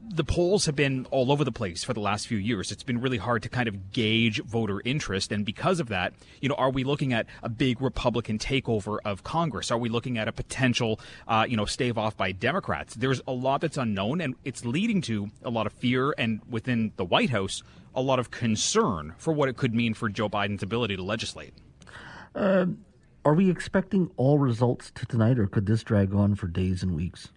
the 0.06 0.22
polls 0.22 0.66
have 0.66 0.76
been 0.76 1.06
all 1.10 1.32
over 1.32 1.44
the 1.44 1.50
place 1.50 1.82
for 1.82 1.94
the 1.94 2.00
last 2.00 2.28
few 2.28 2.36
years. 2.36 2.70
It's 2.70 2.82
been 2.82 3.00
really 3.00 3.16
hard 3.16 3.42
to 3.42 3.48
kind 3.48 3.66
of 3.66 3.90
gauge 3.90 4.42
voter 4.42 4.82
interest. 4.84 5.32
And 5.32 5.46
because 5.46 5.80
of 5.80 5.88
that, 5.88 6.12
you 6.42 6.48
know, 6.48 6.54
are 6.56 6.70
we 6.70 6.84
looking 6.84 7.14
at 7.14 7.26
a 7.42 7.48
big 7.48 7.80
Republican 7.80 8.38
takeover 8.38 8.98
of 9.04 9.24
Congress? 9.24 9.70
Are 9.70 9.78
we 9.78 9.88
looking 9.88 10.18
at 10.18 10.28
a 10.28 10.32
potential, 10.32 11.00
uh, 11.26 11.46
you 11.48 11.56
know, 11.56 11.64
stave 11.64 11.96
off 11.96 12.18
by 12.18 12.32
Democrats? 12.32 12.94
There's 12.94 13.22
a 13.26 13.32
lot 13.32 13.62
that's 13.62 13.78
unknown, 13.78 14.20
and 14.20 14.34
it's 14.44 14.64
leading 14.64 15.00
to 15.02 15.30
a 15.42 15.50
lot 15.50 15.66
of 15.66 15.72
fear 15.72 16.14
and 16.18 16.42
within 16.48 16.92
the 16.96 17.04
White 17.04 17.30
House, 17.30 17.62
a 17.94 18.02
lot 18.02 18.18
of 18.18 18.30
concern 18.30 19.14
for 19.16 19.32
what 19.32 19.48
it 19.48 19.56
could 19.56 19.74
mean 19.74 19.94
for 19.94 20.10
Joe 20.10 20.28
Biden's 20.28 20.62
ability 20.62 20.96
to 20.96 21.02
legislate. 21.02 21.54
Uh, 22.34 22.66
are 23.24 23.34
we 23.34 23.50
expecting 23.50 24.10
all 24.16 24.38
results 24.38 24.90
to 24.96 25.06
tonight, 25.06 25.38
or 25.38 25.46
could 25.46 25.66
this 25.66 25.82
drag 25.82 26.14
on 26.14 26.34
for 26.34 26.46
days 26.46 26.82
and 26.82 26.94
weeks? 26.94 27.28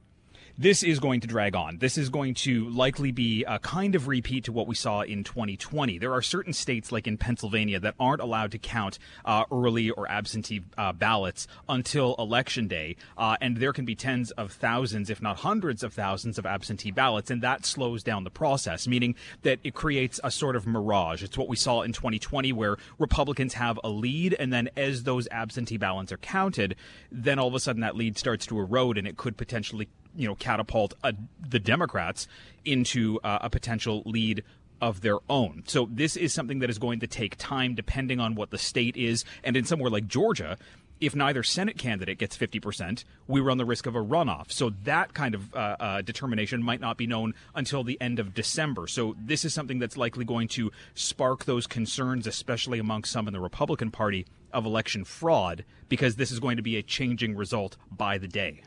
This 0.57 0.81
is 0.81 0.99
going 0.99 1.19
to 1.21 1.27
drag 1.27 1.55
on. 1.55 1.77
This 1.77 1.99
is 1.99 2.09
going 2.09 2.33
to 2.35 2.67
likely 2.69 3.11
be 3.11 3.43
a 3.43 3.59
kind 3.59 3.93
of 3.93 4.07
repeat 4.07 4.45
to 4.45 4.51
what 4.51 4.65
we 4.65 4.73
saw 4.73 5.01
in 5.01 5.23
2020. 5.23 5.99
There 5.99 6.13
are 6.13 6.21
certain 6.23 6.53
states, 6.53 6.91
like 6.91 7.05
in 7.05 7.17
Pennsylvania, 7.17 7.79
that 7.79 7.93
aren't 7.99 8.21
allowed 8.21 8.51
to 8.53 8.57
count 8.57 8.97
uh, 9.23 9.43
early 9.51 9.91
or 9.91 10.09
absentee 10.09 10.63
uh, 10.75 10.93
ballots 10.93 11.47
until 11.69 12.15
election 12.17 12.67
day, 12.67 12.95
uh, 13.19 13.37
and 13.39 13.57
there 13.57 13.71
can 13.71 13.85
be 13.85 13.93
tens 13.93 14.31
of 14.31 14.51
thousands, 14.51 15.11
if 15.11 15.21
not 15.21 15.37
hundreds 15.37 15.83
of 15.83 15.93
thousands, 15.93 16.39
of 16.39 16.45
absentee 16.45 16.91
ballots, 16.91 17.29
and 17.29 17.43
that 17.43 17.63
slows 17.63 18.01
down 18.01 18.23
the 18.23 18.31
process, 18.31 18.87
meaning 18.87 19.13
that 19.43 19.59
it 19.63 19.75
creates 19.75 20.19
a 20.23 20.31
sort 20.31 20.55
of 20.55 20.65
mirage. 20.65 21.21
It's 21.21 21.37
what 21.37 21.49
we 21.49 21.55
saw 21.55 21.81
in 21.83 21.93
2020, 21.93 22.51
where 22.53 22.77
Republicans 22.97 23.53
have 23.53 23.79
a 23.83 23.89
lead, 23.89 24.35
and 24.39 24.51
then 24.51 24.69
as 24.75 25.03
those 25.03 25.27
absentee 25.29 25.77
ballots 25.77 26.11
are 26.11 26.17
counted, 26.17 26.75
then 27.11 27.37
all 27.37 27.47
of 27.47 27.53
a 27.53 27.59
sudden 27.59 27.81
that 27.81 27.95
lead 27.95 28.17
starts 28.17 28.47
to 28.47 28.57
erode, 28.57 28.97
and 28.97 29.07
it 29.07 29.17
could 29.17 29.37
potentially 29.37 29.87
you 30.15 30.27
know 30.27 30.35
catapult 30.35 30.93
a, 31.03 31.13
the 31.47 31.59
Democrats 31.59 32.27
into 32.65 33.19
uh, 33.23 33.39
a 33.41 33.49
potential 33.49 34.03
lead 34.05 34.43
of 34.79 35.01
their 35.01 35.17
own. 35.27 35.63
So 35.65 35.89
this 35.91 36.15
is 36.15 36.33
something 36.33 36.59
that 36.59 36.69
is 36.69 36.77
going 36.77 36.99
to 36.99 37.07
take 37.07 37.35
time 37.37 37.73
depending 37.73 38.19
on 38.19 38.35
what 38.35 38.51
the 38.51 38.59
state 38.59 38.95
is 38.95 39.25
and 39.43 39.57
in 39.57 39.65
somewhere 39.65 39.89
like 39.89 40.07
Georgia 40.07 40.57
if 40.99 41.15
neither 41.15 41.43
Senate 41.43 41.77
candidate 41.77 42.17
gets 42.17 42.37
50%, 42.37 43.03
we 43.27 43.39
run 43.39 43.57
the 43.57 43.65
risk 43.65 43.85
of 43.85 43.95
a 43.95 44.03
runoff. 44.03 44.51
So 44.51 44.71
that 44.83 45.13
kind 45.13 45.35
of 45.35 45.53
uh, 45.53 45.75
uh, 45.79 46.01
determination 46.01 46.63
might 46.63 46.79
not 46.79 46.97
be 46.97 47.07
known 47.07 47.33
until 47.55 47.83
the 47.83 47.99
end 48.01 48.19
of 48.19 48.33
December. 48.33 48.87
So 48.87 49.15
this 49.19 49.45
is 49.45 49.53
something 49.53 49.79
that's 49.79 49.97
likely 49.97 50.25
going 50.25 50.47
to 50.49 50.71
spark 50.95 51.45
those 51.45 51.67
concerns, 51.67 52.25
especially 52.27 52.79
among 52.79 53.03
some 53.03 53.27
in 53.27 53.33
the 53.33 53.39
Republican 53.39 53.91
Party, 53.91 54.25
of 54.53 54.65
election 54.65 55.03
fraud, 55.03 55.65
because 55.89 56.15
this 56.15 56.31
is 56.31 56.39
going 56.39 56.57
to 56.57 56.63
be 56.63 56.77
a 56.77 56.81
changing 56.83 57.35
result 57.35 57.77
by 57.91 58.17
the 58.17 58.27
day. 58.27 58.61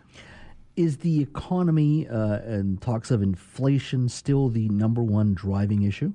Is 0.81 0.97
the 0.97 1.21
economy 1.21 2.09
uh, 2.09 2.39
and 2.39 2.81
talks 2.81 3.11
of 3.11 3.21
inflation 3.21 4.09
still 4.09 4.49
the 4.49 4.71
number 4.71 5.03
one 5.03 5.35
driving 5.35 5.83
issue? 5.83 6.15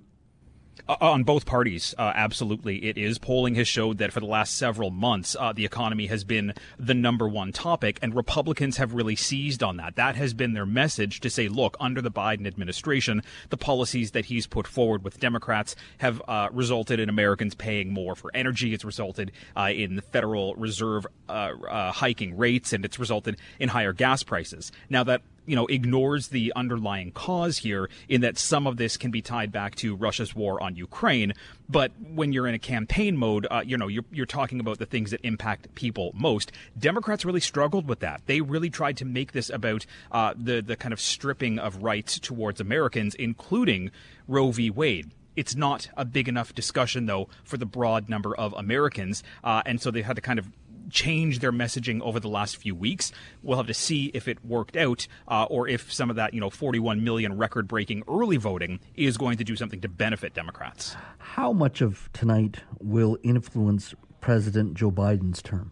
Uh, 0.88 0.96
on 1.02 1.24
both 1.24 1.46
parties, 1.46 1.96
uh, 1.98 2.12
absolutely. 2.16 2.86
It 2.86 2.98
is. 2.98 3.18
Polling 3.18 3.56
has 3.56 3.68
showed 3.68 3.98
that 3.98 4.12
for 4.12 4.20
the 4.20 4.26
last 4.26 4.56
several 4.56 4.92
months, 4.92 5.36
uh, 5.40 5.52
the 5.54 5.66
economy 5.66 6.08
has 6.08 6.24
been 6.24 6.54
the 6.78 6.94
number 6.94 7.28
one 7.28 7.52
topic, 7.52 7.98
and 8.02 8.16
Republicans 8.16 8.78
have 8.78 8.94
really 8.94 9.16
seized 9.16 9.64
on 9.64 9.78
that. 9.78 9.96
That 9.96 10.16
has 10.16 10.34
been 10.34 10.54
their 10.54 10.66
message 10.66 11.22
to 11.22 11.30
say, 11.30 11.48
look, 11.48 11.76
under 11.80 12.02
the 12.02 12.12
Biden 12.12 12.46
administration, 12.46 13.24
the 13.50 13.58
policies 13.58 14.12
that 14.12 14.26
he's 14.26 14.48
put 14.48 14.68
forward 14.68 15.04
with 15.04 15.20
Democrats 15.20 15.76
have 16.00 16.22
uh, 16.28 16.50
resulted 16.52 17.00
in 17.00 17.10
Americans 17.10 17.56
paying 17.56 17.92
more 17.92 18.16
for 18.16 18.30
energy. 18.34 18.74
It's 18.74 18.86
resulted 18.86 19.32
uh, 19.56 19.72
in 19.74 19.96
the 19.96 20.02
Federal 20.02 20.56
Reserve 20.56 21.08
uh, 21.28 21.92
hiking 21.92 22.38
rates, 22.38 22.74
and 22.74 22.86
it's 22.86 23.00
resulted 23.00 23.38
in 23.60 23.70
higher 23.70 23.94
gas 23.94 24.24
prices. 24.24 24.72
Now, 24.90 25.04
that 25.06 25.22
you 25.46 25.56
know, 25.56 25.66
ignores 25.68 26.30
the 26.30 26.52
underlying 26.56 27.12
cause 27.12 27.60
here 27.60 27.90
in 28.08 28.22
that 28.22 28.38
some 28.38 28.68
of 28.68 28.78
this 28.78 28.98
can 28.98 29.12
be 29.12 29.22
tied 29.22 29.52
back 29.52 29.76
to 29.76 29.96
Russia's 29.96 30.36
war 30.36 30.62
on 30.62 30.76
Ukraine. 30.76 31.34
But 31.70 31.92
when 32.14 32.32
you're 32.32 32.48
in 32.48 32.56
a 32.56 32.60
campaign 32.60 33.18
mode, 33.18 33.48
uh, 33.50 33.64
you 33.66 33.78
know, 33.78 33.88
you're, 33.88 34.06
you're 34.12 34.26
talking 34.26 34.60
about 34.60 34.78
the 34.78 34.86
things 34.86 35.12
that 35.12 35.22
impact 35.24 35.74
people 35.76 36.12
most. 36.14 36.52
Democrats 36.78 37.26
really 37.26 37.40
struggled 37.40 37.88
with 37.88 38.00
that. 38.00 38.22
They 38.26 38.42
really 38.42 38.70
tried 38.70 38.98
to 38.98 39.06
make 39.06 39.32
this 39.32 39.50
about 39.50 39.86
uh, 40.12 40.34
the, 40.38 40.62
the 40.62 40.76
kind 40.76 40.94
of 40.94 41.00
stripping 41.00 41.60
of 41.60 41.84
rights 41.84 42.20
towards 42.20 42.62
Americans, 42.62 43.16
including 43.16 43.92
Roe 44.28 44.52
v. 44.52 44.70
Wade. 44.70 45.12
It's 45.36 45.56
not 45.56 45.90
a 45.98 46.06
big 46.06 46.30
enough 46.30 46.56
discussion, 46.56 47.08
though, 47.08 47.28
for 47.44 47.58
the 47.58 47.66
broad 47.66 48.08
number 48.08 48.36
of 48.36 48.54
Americans. 48.54 49.22
Uh, 49.44 49.62
and 49.66 49.82
so 49.82 49.92
they 49.92 50.02
had 50.02 50.16
to 50.16 50.22
kind 50.22 50.40
of 50.40 50.48
change 50.90 51.40
their 51.40 51.52
messaging 51.52 52.02
over 52.02 52.20
the 52.20 52.28
last 52.28 52.58
few 52.58 52.76
weeks. 52.76 53.12
We'll 53.42 53.58
have 53.58 53.68
to 53.68 53.74
see 53.74 54.06
if 54.14 54.28
it 54.28 54.44
worked 54.44 54.78
out 54.78 55.08
uh, 55.28 55.46
or 55.50 55.68
if 55.68 55.92
some 55.92 56.10
of 56.10 56.16
that, 56.16 56.34
you 56.34 56.40
know, 56.40 56.50
41 56.50 57.04
million 57.04 57.38
record 57.38 57.68
breaking 57.68 58.04
early 58.08 58.38
voting 58.38 58.80
is 58.96 59.18
going 59.18 59.38
to 59.38 59.44
do 59.44 59.56
something 59.56 59.82
to 59.82 59.90
benefit 59.90 60.34
Democrats. 60.34 60.96
How 61.18 61.54
much 61.54 61.82
of 61.82 62.10
tonight 62.14 62.60
will 62.80 63.18
influence 63.24 63.94
President 64.22 64.74
Joe 64.76 64.92
Biden's 64.92 65.42
term? 65.42 65.72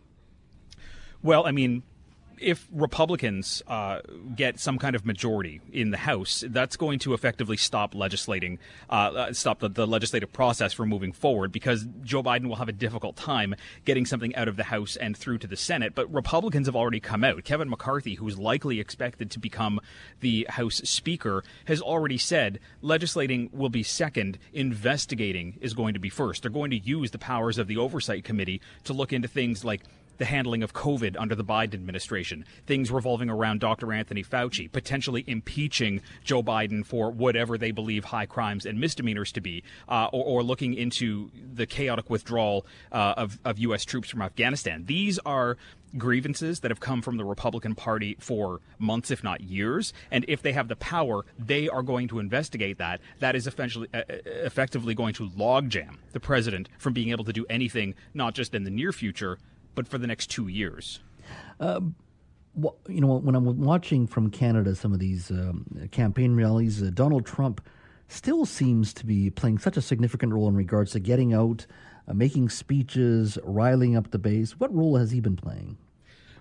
Well, 1.21 1.47
I 1.47 1.51
mean, 1.51 1.83
if 2.43 2.67
Republicans 2.71 3.63
uh, 3.67 3.99
get 4.35 4.59
some 4.59 4.77
kind 4.77 4.95
of 4.95 5.05
majority 5.05 5.61
in 5.71 5.91
the 5.91 5.97
House, 5.97 6.43
that's 6.47 6.75
going 6.75 6.99
to 6.99 7.13
effectively 7.13 7.57
stop 7.57 7.95
legislating, 7.95 8.59
uh, 8.89 8.93
uh, 8.93 9.33
stop 9.33 9.59
the, 9.59 9.69
the, 9.69 9.87
legislative 9.87 10.33
process 10.33 10.73
from 10.73 10.89
moving 10.89 11.11
forward 11.11 11.51
because 11.51 11.87
Joe 12.01 12.21
Biden 12.21 12.47
will 12.47 12.57
have 12.57 12.67
a 12.67 12.73
difficult 12.73 13.15
time 13.15 13.55
getting 13.85 14.05
something 14.05 14.35
out 14.35 14.47
of 14.47 14.57
the 14.57 14.63
House 14.63 14.95
and 14.97 15.15
through 15.15 15.37
to 15.39 15.47
the 15.47 15.55
Senate. 15.55 15.95
But 15.95 16.11
Republicans 16.13 16.67
have 16.67 16.75
already 16.75 16.99
come 16.99 17.23
out. 17.23 17.43
Kevin 17.43 17.69
McCarthy, 17.69 18.15
who's 18.15 18.37
likely 18.37 18.79
expected 18.79 19.31
to 19.31 19.39
become 19.39 19.79
the 20.19 20.45
House 20.49 20.81
Speaker, 20.83 21.43
has 21.65 21.81
already 21.81 22.17
said 22.17 22.59
legislating 22.81 23.49
will 23.53 23.69
be 23.69 23.83
second, 23.83 24.37
investigating 24.51 25.57
is 25.61 25.73
going 25.73 25.93
to 25.93 25.99
be 25.99 26.09
first. 26.09 26.41
They're 26.41 26.51
going 26.51 26.71
to 26.71 26.77
use 26.77 27.11
the 27.11 27.17
powers 27.17 27.57
of 27.57 27.67
the 27.67 27.77
Oversight 27.77 28.23
Committee 28.23 28.61
to 28.83 28.93
look 28.93 29.13
into 29.13 29.27
things 29.27 29.63
like 29.63 29.83
the 30.17 30.25
handling 30.25 30.63
of 30.63 30.73
COVID 30.73 31.15
under 31.17 31.35
the 31.35 31.43
Biden 31.43 31.73
administration, 31.73 32.45
things 32.65 32.91
revolving 32.91 33.29
around 33.29 33.59
Dr. 33.59 33.91
Anthony 33.91 34.23
Fauci, 34.23 34.71
potentially 34.71 35.23
impeaching 35.27 36.01
Joe 36.23 36.43
Biden 36.43 36.85
for 36.85 37.11
whatever 37.11 37.57
they 37.57 37.71
believe 37.71 38.05
high 38.05 38.25
crimes 38.25 38.65
and 38.65 38.79
misdemeanors 38.79 39.31
to 39.33 39.41
be, 39.41 39.63
uh, 39.87 40.07
or, 40.11 40.23
or, 40.25 40.43
looking 40.43 40.73
into 40.73 41.31
the 41.53 41.65
chaotic 41.65 42.09
withdrawal 42.09 42.65
uh, 42.91 43.13
of, 43.17 43.39
of 43.45 43.57
U.S. 43.59 43.85
troops 43.85 44.09
from 44.09 44.21
Afghanistan. 44.21 44.83
These 44.85 45.19
are 45.19 45.57
grievances 45.97 46.61
that 46.61 46.71
have 46.71 46.79
come 46.79 47.01
from 47.01 47.17
the 47.17 47.25
Republican 47.25 47.75
Party 47.75 48.17
for 48.19 48.59
months, 48.79 49.11
if 49.11 49.23
not 49.23 49.41
years. 49.41 49.93
And 50.11 50.25
if 50.27 50.41
they 50.41 50.53
have 50.53 50.67
the 50.67 50.75
power, 50.75 51.25
they 51.37 51.69
are 51.69 51.83
going 51.83 52.07
to 52.09 52.19
investigate 52.19 52.77
that. 52.77 52.99
That 53.19 53.35
is 53.35 53.47
uh, 53.47 53.51
uh 53.93 54.01
effectively 54.25 54.95
going 54.95 55.13
to 55.15 55.29
logjam 55.29 55.97
the 56.11 56.19
president 56.19 56.69
from 56.77 56.93
being 56.93 57.09
able 57.09 57.25
to 57.25 57.33
do 57.33 57.45
anything, 57.49 57.95
not 58.13 58.33
just 58.33 58.53
in 58.55 58.63
the 58.63 58.71
near 58.71 58.91
future, 58.91 59.37
but 59.75 59.87
for 59.87 59.97
the 59.97 60.07
next 60.07 60.27
two 60.29 60.47
years. 60.47 60.99
Uh, 61.59 61.81
well, 62.55 62.77
you 62.87 63.01
know, 63.01 63.17
when 63.17 63.35
I'm 63.35 63.61
watching 63.61 64.05
from 64.07 64.29
Canada 64.29 64.75
some 64.75 64.93
of 64.93 64.99
these 64.99 65.31
um, 65.31 65.65
campaign 65.91 66.35
rallies, 66.35 66.83
uh, 66.83 66.91
Donald 66.93 67.25
Trump 67.25 67.61
still 68.07 68.45
seems 68.45 68.93
to 68.93 69.05
be 69.05 69.29
playing 69.29 69.57
such 69.57 69.77
a 69.77 69.81
significant 69.81 70.33
role 70.33 70.47
in 70.47 70.55
regards 70.55 70.91
to 70.91 70.99
getting 70.99 71.33
out, 71.33 71.65
uh, 72.07 72.13
making 72.13 72.49
speeches, 72.49 73.37
riling 73.43 73.95
up 73.95 74.11
the 74.11 74.19
base. 74.19 74.59
What 74.59 74.73
role 74.73 74.97
has 74.97 75.11
he 75.11 75.19
been 75.19 75.35
playing? 75.35 75.77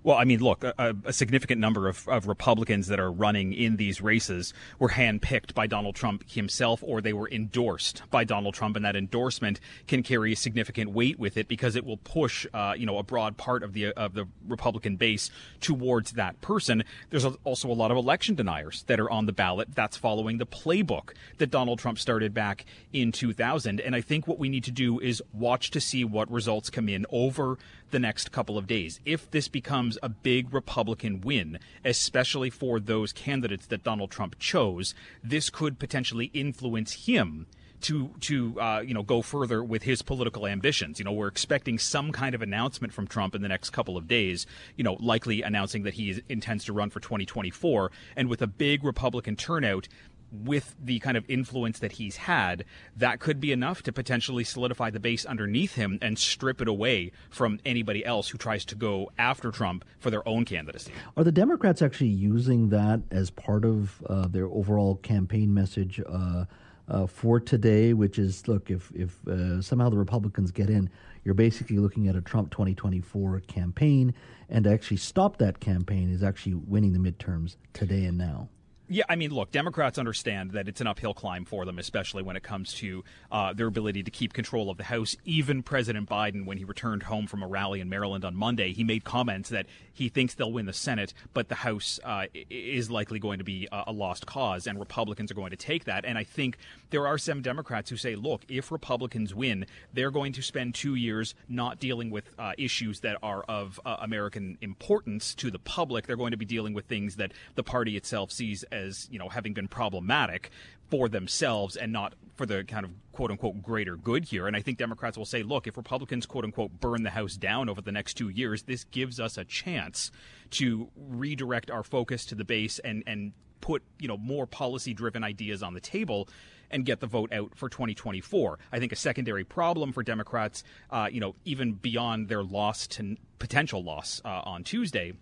Well, 0.04 0.16
I 0.16 0.24
mean, 0.24 0.40
look, 0.40 0.64
a, 0.64 0.96
a 1.04 1.12
significant 1.12 1.60
number 1.60 1.88
of, 1.88 2.08
of, 2.08 2.26
Republicans 2.26 2.88
that 2.88 2.98
are 2.98 3.10
running 3.10 3.52
in 3.52 3.76
these 3.76 4.00
races 4.00 4.52
were 4.80 4.88
handpicked 4.88 5.54
by 5.54 5.68
Donald 5.68 5.94
Trump 5.94 6.28
himself, 6.28 6.82
or 6.84 7.00
they 7.00 7.12
were 7.12 7.28
endorsed 7.30 8.02
by 8.10 8.24
Donald 8.24 8.54
Trump, 8.54 8.74
and 8.74 8.84
that 8.84 8.96
endorsement 8.96 9.60
can 9.86 10.02
carry 10.02 10.32
a 10.32 10.36
significant 10.36 10.90
weight 10.90 11.20
with 11.20 11.36
it 11.36 11.46
because 11.46 11.76
it 11.76 11.84
will 11.84 11.98
push, 11.98 12.46
uh, 12.52 12.74
you 12.76 12.84
know, 12.84 12.98
a 12.98 13.02
broad 13.04 13.36
part 13.36 13.62
of 13.62 13.74
the 13.74 13.92
of 13.92 14.14
the 14.14 14.26
Republican 14.48 14.96
base 14.96 15.30
towards 15.60 16.12
that 16.12 16.40
person. 16.40 16.82
There's 17.10 17.24
also 17.44 17.70
a 17.70 17.74
lot 17.74 17.92
of 17.92 17.96
election 17.96 18.34
deniers 18.34 18.82
that 18.88 18.98
are 18.98 19.10
on 19.10 19.26
the 19.26 19.32
ballot. 19.32 19.68
That's 19.74 19.96
following 19.96 20.38
the 20.38 20.46
playbook 20.46 21.10
that 21.38 21.50
Donald 21.50 21.78
Trump 21.78 21.98
started 22.00 22.34
back 22.34 22.64
in 22.92 23.12
2000, 23.12 23.80
and 23.80 23.94
I 23.94 24.00
think 24.00 24.26
what 24.26 24.38
we 24.38 24.48
need 24.48 24.64
to 24.64 24.72
do 24.72 24.98
is 24.98 25.22
watch 25.32 25.70
to 25.72 25.80
see 25.80 26.04
what 26.04 26.30
results 26.30 26.70
come 26.70 26.88
in 26.88 27.06
over 27.10 27.58
the 27.92 28.00
next 28.00 28.32
couple 28.32 28.58
of 28.58 28.66
days. 28.66 28.98
If 29.04 29.30
this 29.30 29.46
becomes 29.46 29.91
a 30.02 30.08
big 30.08 30.52
Republican 30.52 31.20
win, 31.20 31.58
especially 31.84 32.50
for 32.50 32.80
those 32.80 33.12
candidates 33.12 33.66
that 33.66 33.84
Donald 33.84 34.10
Trump 34.10 34.38
chose, 34.38 34.94
this 35.22 35.50
could 35.50 35.78
potentially 35.78 36.30
influence 36.34 37.06
him 37.06 37.46
to 37.82 38.10
to 38.20 38.58
uh, 38.60 38.80
you 38.80 38.94
know 38.94 39.02
go 39.02 39.22
further 39.22 39.62
with 39.62 39.82
his 39.82 40.02
political 40.02 40.46
ambitions. 40.46 40.98
You 40.98 41.04
know, 41.04 41.12
we're 41.12 41.28
expecting 41.28 41.78
some 41.78 42.12
kind 42.12 42.34
of 42.34 42.42
announcement 42.42 42.92
from 42.92 43.06
Trump 43.06 43.34
in 43.34 43.42
the 43.42 43.48
next 43.48 43.70
couple 43.70 43.96
of 43.96 44.08
days. 44.08 44.46
You 44.76 44.84
know, 44.84 44.96
likely 45.00 45.42
announcing 45.42 45.82
that 45.82 45.94
he 45.94 46.22
intends 46.28 46.64
to 46.64 46.72
run 46.72 46.90
for 46.90 47.00
2024, 47.00 47.90
and 48.16 48.28
with 48.28 48.40
a 48.40 48.46
big 48.46 48.84
Republican 48.84 49.36
turnout, 49.36 49.88
with 50.32 50.74
the 50.82 50.98
kind 51.00 51.16
of 51.16 51.24
influence 51.28 51.78
that 51.80 51.92
he's 51.92 52.16
had, 52.16 52.64
that 52.96 53.20
could 53.20 53.40
be 53.40 53.52
enough 53.52 53.82
to 53.82 53.92
potentially 53.92 54.44
solidify 54.44 54.90
the 54.90 55.00
base 55.00 55.24
underneath 55.26 55.74
him 55.74 55.98
and 56.00 56.18
strip 56.18 56.60
it 56.60 56.68
away 56.68 57.12
from 57.30 57.60
anybody 57.64 58.04
else 58.04 58.28
who 58.28 58.38
tries 58.38 58.64
to 58.64 58.74
go 58.74 59.10
after 59.18 59.50
Trump 59.50 59.84
for 59.98 60.10
their 60.10 60.26
own 60.26 60.44
candidacy. 60.44 60.92
Are 61.16 61.24
the 61.24 61.32
Democrats 61.32 61.82
actually 61.82 62.08
using 62.08 62.70
that 62.70 63.02
as 63.10 63.30
part 63.30 63.64
of 63.64 64.02
uh, 64.08 64.26
their 64.28 64.46
overall 64.46 64.96
campaign 64.96 65.52
message 65.52 66.00
uh, 66.08 66.44
uh, 66.88 67.06
for 67.06 67.38
today? 67.38 67.92
Which 67.92 68.18
is, 68.18 68.48
look, 68.48 68.70
if 68.70 68.90
if 68.94 69.26
uh, 69.28 69.60
somehow 69.60 69.90
the 69.90 69.98
Republicans 69.98 70.50
get 70.50 70.70
in, 70.70 70.90
you're 71.24 71.34
basically 71.34 71.78
looking 71.78 72.08
at 72.08 72.16
a 72.16 72.20
Trump 72.20 72.50
2024 72.50 73.40
campaign, 73.40 74.14
and 74.48 74.64
to 74.64 74.72
actually 74.72 74.96
stop 74.96 75.36
that 75.38 75.60
campaign 75.60 76.12
is 76.12 76.22
actually 76.22 76.54
winning 76.54 76.92
the 76.92 76.98
midterms 76.98 77.56
today 77.72 78.04
and 78.04 78.18
now. 78.18 78.48
Yeah, 78.92 79.04
I 79.08 79.16
mean, 79.16 79.30
look, 79.30 79.50
Democrats 79.50 79.98
understand 79.98 80.50
that 80.50 80.68
it's 80.68 80.82
an 80.82 80.86
uphill 80.86 81.14
climb 81.14 81.46
for 81.46 81.64
them, 81.64 81.78
especially 81.78 82.22
when 82.22 82.36
it 82.36 82.42
comes 82.42 82.74
to 82.74 83.02
uh, 83.30 83.54
their 83.54 83.66
ability 83.66 84.02
to 84.02 84.10
keep 84.10 84.34
control 84.34 84.68
of 84.68 84.76
the 84.76 84.84
House. 84.84 85.16
Even 85.24 85.62
President 85.62 86.10
Biden, 86.10 86.44
when 86.44 86.58
he 86.58 86.64
returned 86.64 87.04
home 87.04 87.26
from 87.26 87.42
a 87.42 87.46
rally 87.46 87.80
in 87.80 87.88
Maryland 87.88 88.22
on 88.22 88.36
Monday, 88.36 88.74
he 88.74 88.84
made 88.84 89.02
comments 89.02 89.48
that 89.48 89.64
he 89.94 90.10
thinks 90.10 90.34
they'll 90.34 90.52
win 90.52 90.66
the 90.66 90.74
Senate, 90.74 91.14
but 91.32 91.48
the 91.48 91.54
House 91.54 92.00
uh, 92.04 92.26
is 92.50 92.90
likely 92.90 93.18
going 93.18 93.38
to 93.38 93.44
be 93.44 93.66
a, 93.72 93.84
a 93.86 93.92
lost 93.92 94.26
cause, 94.26 94.66
and 94.66 94.78
Republicans 94.78 95.30
are 95.30 95.34
going 95.34 95.52
to 95.52 95.56
take 95.56 95.84
that. 95.84 96.04
And 96.04 96.18
I 96.18 96.24
think 96.24 96.58
there 96.92 97.06
are 97.06 97.18
some 97.18 97.42
Democrats 97.42 97.90
who 97.90 97.96
say, 97.96 98.14
look, 98.14 98.44
if 98.48 98.70
Republicans 98.70 99.34
win, 99.34 99.66
they're 99.92 100.10
going 100.10 100.32
to 100.34 100.42
spend 100.42 100.74
two 100.74 100.94
years 100.94 101.34
not 101.48 101.80
dealing 101.80 102.10
with 102.10 102.30
uh, 102.38 102.52
issues 102.56 103.00
that 103.00 103.16
are 103.22 103.42
of 103.48 103.80
uh, 103.84 103.96
American 104.00 104.58
importance 104.60 105.34
to 105.34 105.50
the 105.50 105.58
public. 105.58 106.06
They're 106.06 106.16
going 106.16 106.30
to 106.30 106.36
be 106.36 106.44
dealing 106.44 106.74
with 106.74 106.84
things 106.84 107.16
that 107.16 107.32
the 107.54 107.62
party 107.64 107.96
itself 107.96 108.30
sees 108.30 108.62
as 108.64 109.08
you 109.10 109.18
know 109.18 109.28
having 109.28 109.54
been 109.54 109.68
problematic 109.68 110.50
for 110.90 111.08
themselves 111.08 111.74
and 111.74 111.90
not 111.90 112.14
for 112.36 112.44
the 112.44 112.62
kind 112.64 112.84
of 112.84 112.92
quote 113.12 113.30
unquote 113.30 113.62
greater 113.62 113.96
good 113.96 114.26
here. 114.26 114.46
And 114.46 114.54
I 114.54 114.60
think 114.60 114.76
Democrats 114.76 115.16
will 115.16 115.24
say, 115.24 115.42
look, 115.42 115.66
if 115.66 115.78
Republicans 115.78 116.26
quote 116.26 116.44
unquote 116.44 116.78
burn 116.78 117.02
the 117.02 117.10
House 117.10 117.36
down 117.36 117.70
over 117.70 117.80
the 117.80 117.92
next 117.92 118.14
two 118.14 118.28
years, 118.28 118.64
this 118.64 118.84
gives 118.84 119.18
us 119.18 119.38
a 119.38 119.44
chance 119.44 120.10
to 120.50 120.90
redirect 120.94 121.70
our 121.70 121.82
focus 121.82 122.26
to 122.26 122.34
the 122.34 122.44
base 122.44 122.78
and 122.80 123.02
and 123.06 123.32
put 123.62 123.82
you 123.98 124.08
know 124.08 124.18
more 124.18 124.46
policy 124.46 124.92
driven 124.92 125.24
ideas 125.24 125.62
on 125.62 125.72
the 125.72 125.80
table 125.80 126.28
and 126.72 126.84
get 126.84 127.00
the 127.00 127.06
vote 127.06 127.32
out 127.32 127.54
for 127.54 127.68
2024. 127.68 128.58
I 128.72 128.78
think 128.78 128.92
a 128.92 128.96
secondary 128.96 129.44
problem 129.44 129.92
for 129.92 130.02
Democrats, 130.02 130.64
uh, 130.90 131.08
you 131.10 131.20
know, 131.20 131.34
even 131.44 131.74
beyond 131.74 132.28
their 132.28 132.42
loss 132.42 132.86
to 132.88 133.16
potential 133.38 133.82
loss 133.84 134.20
uh, 134.24 134.42
on 134.44 134.64
Tuesday, 134.64 135.12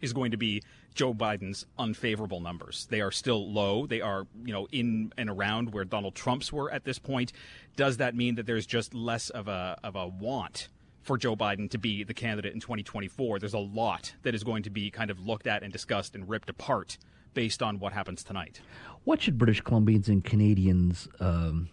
is 0.00 0.12
going 0.12 0.30
to 0.32 0.36
be 0.36 0.62
Joe 0.94 1.14
Biden's 1.14 1.66
unfavorable 1.78 2.40
numbers. 2.40 2.86
They 2.90 3.00
are 3.00 3.10
still 3.10 3.52
low. 3.52 3.86
They 3.86 4.00
are, 4.00 4.26
you 4.44 4.52
know, 4.52 4.66
in 4.72 5.12
and 5.16 5.30
around 5.30 5.72
where 5.72 5.84
Donald 5.84 6.14
Trump's 6.14 6.52
were 6.52 6.70
at 6.70 6.84
this 6.84 6.98
point. 6.98 7.32
Does 7.76 7.98
that 7.98 8.14
mean 8.14 8.34
that 8.34 8.46
there's 8.46 8.66
just 8.66 8.94
less 8.94 9.30
of 9.30 9.48
a 9.48 9.78
of 9.84 9.94
a 9.96 10.08
want 10.08 10.68
for 11.02 11.16
Joe 11.16 11.36
Biden 11.36 11.70
to 11.70 11.78
be 11.78 12.04
the 12.04 12.14
candidate 12.14 12.52
in 12.52 12.60
2024? 12.60 13.38
There's 13.38 13.54
a 13.54 13.58
lot 13.58 14.14
that 14.22 14.34
is 14.34 14.42
going 14.42 14.64
to 14.64 14.70
be 14.70 14.90
kind 14.90 15.10
of 15.10 15.20
looked 15.20 15.46
at 15.46 15.62
and 15.62 15.72
discussed 15.72 16.14
and 16.14 16.28
ripped 16.28 16.50
apart 16.50 16.98
based 17.34 17.62
on 17.62 17.78
what 17.78 17.92
happens 17.92 18.24
tonight. 18.24 18.60
What 19.04 19.22
should 19.22 19.38
British 19.38 19.62
Columbians 19.62 20.08
and 20.08 20.24
Canadians 20.24 21.08
um, 21.20 21.68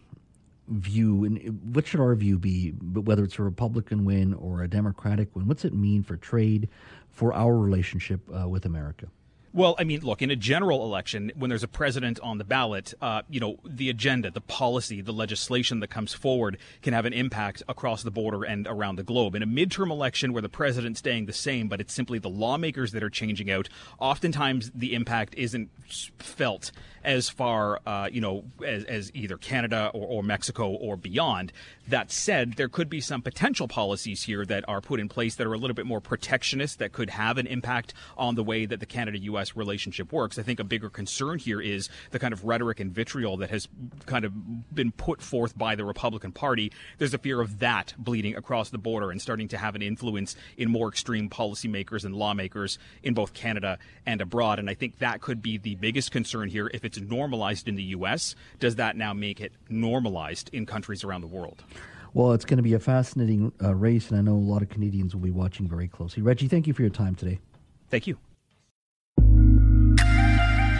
view, 0.69 1.25
and 1.25 1.75
what 1.75 1.87
should 1.87 1.99
our 1.99 2.15
view 2.15 2.37
be, 2.39 2.69
whether 2.69 3.23
it's 3.23 3.37
a 3.39 3.43
Republican 3.43 4.05
win 4.05 4.33
or 4.33 4.63
a 4.63 4.67
Democratic 4.67 5.35
win? 5.35 5.47
What's 5.47 5.65
it 5.65 5.73
mean 5.73 6.03
for 6.03 6.17
trade, 6.17 6.69
for 7.11 7.33
our 7.33 7.57
relationship 7.57 8.21
uh, 8.33 8.47
with 8.47 8.65
America? 8.65 9.07
Well, 9.53 9.75
I 9.79 9.85
mean, 9.85 10.01
look, 10.01 10.21
in 10.21 10.29
a 10.29 10.35
general 10.35 10.83
election, 10.83 11.31
when 11.35 11.49
there's 11.49 11.63
a 11.63 11.67
president 11.67 12.19
on 12.19 12.37
the 12.37 12.43
ballot, 12.43 12.93
uh, 13.01 13.21
you 13.29 13.39
know, 13.39 13.57
the 13.65 13.89
agenda, 13.89 14.29
the 14.29 14.41
policy, 14.41 15.01
the 15.01 15.13
legislation 15.13 15.79
that 15.79 15.87
comes 15.87 16.13
forward 16.13 16.57
can 16.81 16.93
have 16.93 17.05
an 17.05 17.13
impact 17.13 17.63
across 17.67 18.03
the 18.03 18.11
border 18.11 18.43
and 18.43 18.67
around 18.67 18.97
the 18.97 19.03
globe. 19.03 19.35
In 19.35 19.41
a 19.41 19.47
midterm 19.47 19.89
election 19.89 20.33
where 20.33 20.41
the 20.41 20.49
president's 20.49 20.99
staying 20.99 21.25
the 21.25 21.33
same, 21.33 21.69
but 21.69 21.81
it's 21.81 21.93
simply 21.93 22.19
the 22.19 22.29
lawmakers 22.29 22.91
that 22.91 23.03
are 23.03 23.09
changing 23.09 23.49
out, 23.49 23.69
oftentimes 23.99 24.71
the 24.75 24.93
impact 24.93 25.33
isn't 25.35 25.69
felt 26.19 26.71
as 27.07 27.29
far, 27.29 27.79
uh, 27.85 28.09
you 28.11 28.19
know, 28.19 28.43
as, 28.65 28.83
as 28.83 29.11
either 29.13 29.37
Canada 29.37 29.89
or, 29.93 30.05
or, 30.07 30.23
Mexico 30.23 30.67
or 30.67 30.97
beyond. 30.97 31.53
That 31.87 32.11
said, 32.11 32.53
there 32.53 32.67
could 32.67 32.89
be 32.89 32.99
some 32.99 33.21
potential 33.21 33.69
policies 33.69 34.23
here 34.23 34.45
that 34.45 34.67
are 34.67 34.81
put 34.81 34.99
in 34.99 35.07
place 35.07 35.35
that 35.35 35.47
are 35.47 35.53
a 35.53 35.57
little 35.57 35.73
bit 35.73 35.85
more 35.85 36.01
protectionist 36.01 36.79
that 36.79 36.91
could 36.91 37.11
have 37.11 37.37
an 37.37 37.47
impact 37.47 37.93
on 38.17 38.35
the 38.35 38.43
way 38.43 38.65
that 38.65 38.81
the 38.81 38.85
Canada-U.S. 39.47 39.55
relationship 39.55 40.11
works. 40.11 40.37
I 40.37 40.43
think 40.43 40.59
a 40.59 40.63
bigger 40.63 40.89
concern 40.89 41.39
here 41.39 41.61
is 41.61 41.89
the 42.11 42.19
kind 42.19 42.33
of 42.33 42.43
rhetoric 42.43 42.79
and 42.79 42.91
vitriol 42.91 43.37
that 43.37 43.49
has 43.49 43.67
kind 44.05 44.25
of 44.25 44.75
been 44.75 44.91
put 44.91 45.21
forth 45.21 45.57
by 45.57 45.75
the 45.75 45.85
Republican 45.85 46.31
Party. 46.31 46.71
There's 46.97 47.13
a 47.13 47.17
fear 47.17 47.41
of 47.41 47.59
that 47.59 47.93
bleeding 47.97 48.35
across 48.35 48.69
the 48.69 48.77
border 48.77 49.11
and 49.11 49.21
starting 49.21 49.47
to 49.49 49.57
have 49.57 49.75
an 49.75 49.81
influence 49.81 50.35
in 50.57 50.69
more 50.69 50.89
extreme 50.89 51.29
policymakers 51.29 52.03
and 52.05 52.15
lawmakers 52.15 52.77
in 53.03 53.13
both 53.13 53.33
Canada 53.33 53.77
and 54.05 54.21
abroad. 54.21 54.59
And 54.59 54.69
I 54.69 54.73
think 54.73 54.99
that 54.99 55.21
could 55.21 55.41
be 55.41 55.57
the 55.57 55.75
biggest 55.75 56.11
concern 56.11 56.49
here 56.49 56.69
if 56.73 56.83
it's 56.83 56.97
it's 56.97 57.09
normalized 57.09 57.67
in 57.67 57.75
the 57.75 57.83
U.S., 57.83 58.35
does 58.59 58.75
that 58.75 58.97
now 58.97 59.13
make 59.13 59.39
it 59.39 59.53
normalized 59.69 60.49
in 60.53 60.65
countries 60.65 61.03
around 61.03 61.21
the 61.21 61.27
world? 61.27 61.63
Well, 62.13 62.31
it's 62.33 62.45
going 62.45 62.57
to 62.57 62.63
be 62.63 62.73
a 62.73 62.79
fascinating 62.79 63.51
uh, 63.63 63.75
race, 63.75 64.09
and 64.09 64.17
I 64.17 64.21
know 64.21 64.35
a 64.35 64.39
lot 64.39 64.61
of 64.61 64.69
Canadians 64.69 65.13
will 65.13 65.21
be 65.21 65.31
watching 65.31 65.67
very 65.67 65.87
closely. 65.87 66.23
Reggie, 66.23 66.47
thank 66.47 66.65
you 66.65 66.73
for 66.73 66.81
your 66.81 66.89
time 66.89 67.15
today. 67.15 67.39
Thank 67.89 68.07
you. 68.07 68.17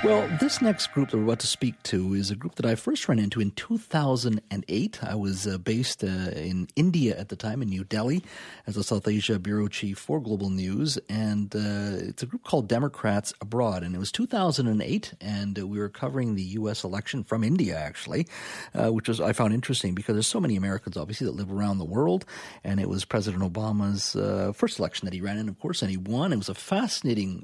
Well, 0.04 0.30
this 0.40 0.62
next 0.62 0.88
group 0.88 1.10
that 1.10 1.18
we're 1.18 1.24
about 1.24 1.40
to 1.40 1.48
speak 1.48 1.82
to 1.84 2.14
is 2.14 2.30
a 2.30 2.36
group 2.36 2.56
that 2.56 2.68
I 2.68 2.76
first 2.76 3.10
ran 3.10 3.18
into 3.18 3.42
in 3.42 3.50
2008. 3.52 5.04
I 5.04 5.16
was 5.16 5.48
uh, 5.48 5.58
based 5.58 6.04
uh, 6.04 6.08
in 6.08 6.68
India 6.76 7.18
at 7.18 7.30
the 7.30 7.36
time, 7.36 7.64
in 7.64 7.70
New 7.70 7.84
Delhi, 7.84 8.24
as 8.68 8.78
a 8.78 8.84
South 8.84 9.08
Asia 9.08 9.40
bureau 9.40 9.68
chief 9.68 9.98
for 9.98 10.20
Global 10.22 10.52
News. 10.52 11.00
And 11.10 11.54
uh, 11.56 12.06
it's 12.10 12.22
a 12.22 12.28
group 12.28 12.44
called 12.44 12.68
Democrats 12.68 13.34
Abroad. 13.42 13.82
And 13.82 13.96
it 13.96 13.98
was 13.98 14.12
2008, 14.12 15.16
and 15.20 15.60
uh, 15.60 15.66
we 15.66 15.80
were 15.80 15.90
covering 15.90 16.36
the 16.36 16.44
U.S. 16.44 16.84
election 16.84 17.24
from 17.24 17.44
India, 17.44 17.76
actually, 17.76 18.28
uh, 18.76 18.94
which 18.94 19.08
was 19.08 19.20
I 19.20 19.34
found 19.34 19.54
interesting 19.54 19.96
because 19.96 20.14
there's 20.14 20.28
so 20.28 20.40
many 20.40 20.56
Americans, 20.56 20.96
obviously, 20.96 21.26
that 21.26 21.36
live 21.36 21.52
around 21.52 21.80
the 21.80 21.86
world. 21.86 22.24
And 22.64 22.80
it 22.80 22.88
was 22.88 23.04
President 23.04 23.42
Obama's 23.42 24.16
uh, 24.16 24.54
first 24.54 24.78
election 24.78 25.08
that 25.08 25.14
he 25.14 25.22
ran 25.22 25.40
in, 25.40 25.50
of 25.50 25.60
course, 25.60 25.82
and 25.82 25.90
he 25.90 25.98
won. 25.98 26.32
It 26.32 26.38
was 26.38 26.50
a 26.50 26.56
fascinating 26.56 27.44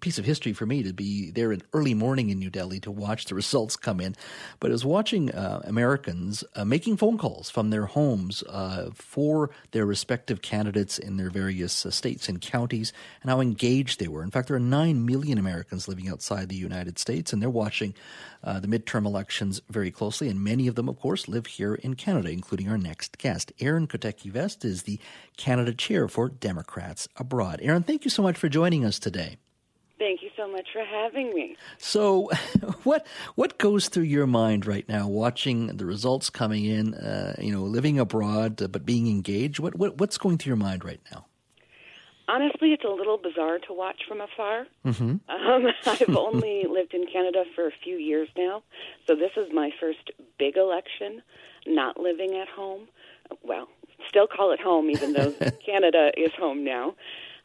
piece 0.00 0.18
of 0.18 0.24
history 0.24 0.52
for 0.52 0.66
me 0.66 0.82
to 0.82 0.92
be 0.92 1.30
there 1.30 1.52
in 1.52 1.62
early 1.72 1.91
morning 1.94 2.30
in 2.30 2.38
New 2.38 2.50
Delhi 2.50 2.80
to 2.80 2.90
watch 2.90 3.26
the 3.26 3.34
results 3.34 3.76
come 3.76 4.00
in. 4.00 4.14
But 4.60 4.70
I 4.70 4.72
was 4.72 4.84
watching 4.84 5.30
uh, 5.30 5.60
Americans 5.64 6.44
uh, 6.54 6.64
making 6.64 6.96
phone 6.96 7.18
calls 7.18 7.50
from 7.50 7.70
their 7.70 7.86
homes 7.86 8.42
uh, 8.44 8.90
for 8.94 9.50
their 9.72 9.86
respective 9.86 10.42
candidates 10.42 10.98
in 10.98 11.16
their 11.16 11.30
various 11.30 11.84
uh, 11.86 11.90
states 11.90 12.28
and 12.28 12.40
counties 12.40 12.92
and 13.22 13.30
how 13.30 13.40
engaged 13.40 14.00
they 14.00 14.08
were. 14.08 14.22
In 14.22 14.30
fact, 14.30 14.48
there 14.48 14.56
are 14.56 14.60
9 14.60 15.06
million 15.06 15.38
Americans 15.38 15.88
living 15.88 16.08
outside 16.08 16.48
the 16.48 16.56
United 16.56 16.98
States, 16.98 17.32
and 17.32 17.40
they're 17.40 17.50
watching 17.50 17.94
uh, 18.44 18.60
the 18.60 18.68
midterm 18.68 19.06
elections 19.06 19.60
very 19.70 19.90
closely. 19.90 20.28
And 20.28 20.42
many 20.42 20.66
of 20.66 20.74
them, 20.74 20.88
of 20.88 20.98
course, 20.98 21.28
live 21.28 21.46
here 21.46 21.74
in 21.74 21.94
Canada, 21.94 22.30
including 22.30 22.68
our 22.68 22.78
next 22.78 23.18
guest. 23.18 23.52
Erin 23.60 23.86
Kotecki-Vest 23.86 24.64
is 24.64 24.82
the 24.82 24.98
Canada 25.36 25.72
chair 25.72 26.08
for 26.08 26.28
Democrats 26.28 27.08
Abroad. 27.16 27.60
Erin, 27.62 27.82
thank 27.82 28.04
you 28.04 28.10
so 28.10 28.22
much 28.22 28.36
for 28.36 28.48
joining 28.48 28.84
us 28.84 28.98
today. 28.98 29.36
So 30.42 30.50
much 30.50 30.66
for 30.72 30.84
having 30.84 31.32
me. 31.34 31.56
So, 31.78 32.28
what 32.82 33.06
what 33.36 33.58
goes 33.58 33.88
through 33.88 34.04
your 34.04 34.26
mind 34.26 34.66
right 34.66 34.88
now, 34.88 35.06
watching 35.06 35.68
the 35.68 35.86
results 35.86 36.30
coming 36.30 36.64
in? 36.64 36.94
Uh, 36.94 37.36
you 37.38 37.52
know, 37.52 37.62
living 37.62 38.00
abroad 38.00 38.60
uh, 38.60 38.66
but 38.66 38.84
being 38.84 39.06
engaged. 39.06 39.60
What, 39.60 39.76
what 39.76 39.98
what's 39.98 40.18
going 40.18 40.38
through 40.38 40.50
your 40.50 40.56
mind 40.56 40.84
right 40.84 41.00
now? 41.12 41.26
Honestly, 42.26 42.72
it's 42.72 42.82
a 42.82 42.88
little 42.88 43.18
bizarre 43.18 43.60
to 43.68 43.72
watch 43.72 44.02
from 44.08 44.20
afar. 44.20 44.66
Mm-hmm. 44.84 45.30
Um, 45.30 45.66
I've 45.86 46.16
only 46.16 46.64
lived 46.68 46.94
in 46.94 47.06
Canada 47.06 47.44
for 47.54 47.68
a 47.68 47.72
few 47.84 47.96
years 47.96 48.28
now, 48.36 48.64
so 49.06 49.14
this 49.14 49.30
is 49.36 49.46
my 49.52 49.70
first 49.78 50.10
big 50.40 50.56
election. 50.56 51.22
Not 51.68 52.00
living 52.00 52.34
at 52.34 52.48
home. 52.48 52.88
Well, 53.44 53.68
still 54.08 54.26
call 54.26 54.50
it 54.50 54.60
home, 54.60 54.90
even 54.90 55.12
though 55.12 55.30
Canada 55.64 56.10
is 56.16 56.32
home 56.36 56.64
now, 56.64 56.96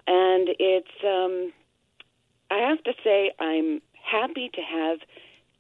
and 0.08 0.50
it's. 0.58 1.04
Um, 1.06 1.54
I 2.50 2.58
have 2.58 2.84
to 2.84 2.94
say, 3.04 3.32
I'm 3.40 3.82
happy 3.94 4.50
to 4.54 4.62
have 4.62 5.00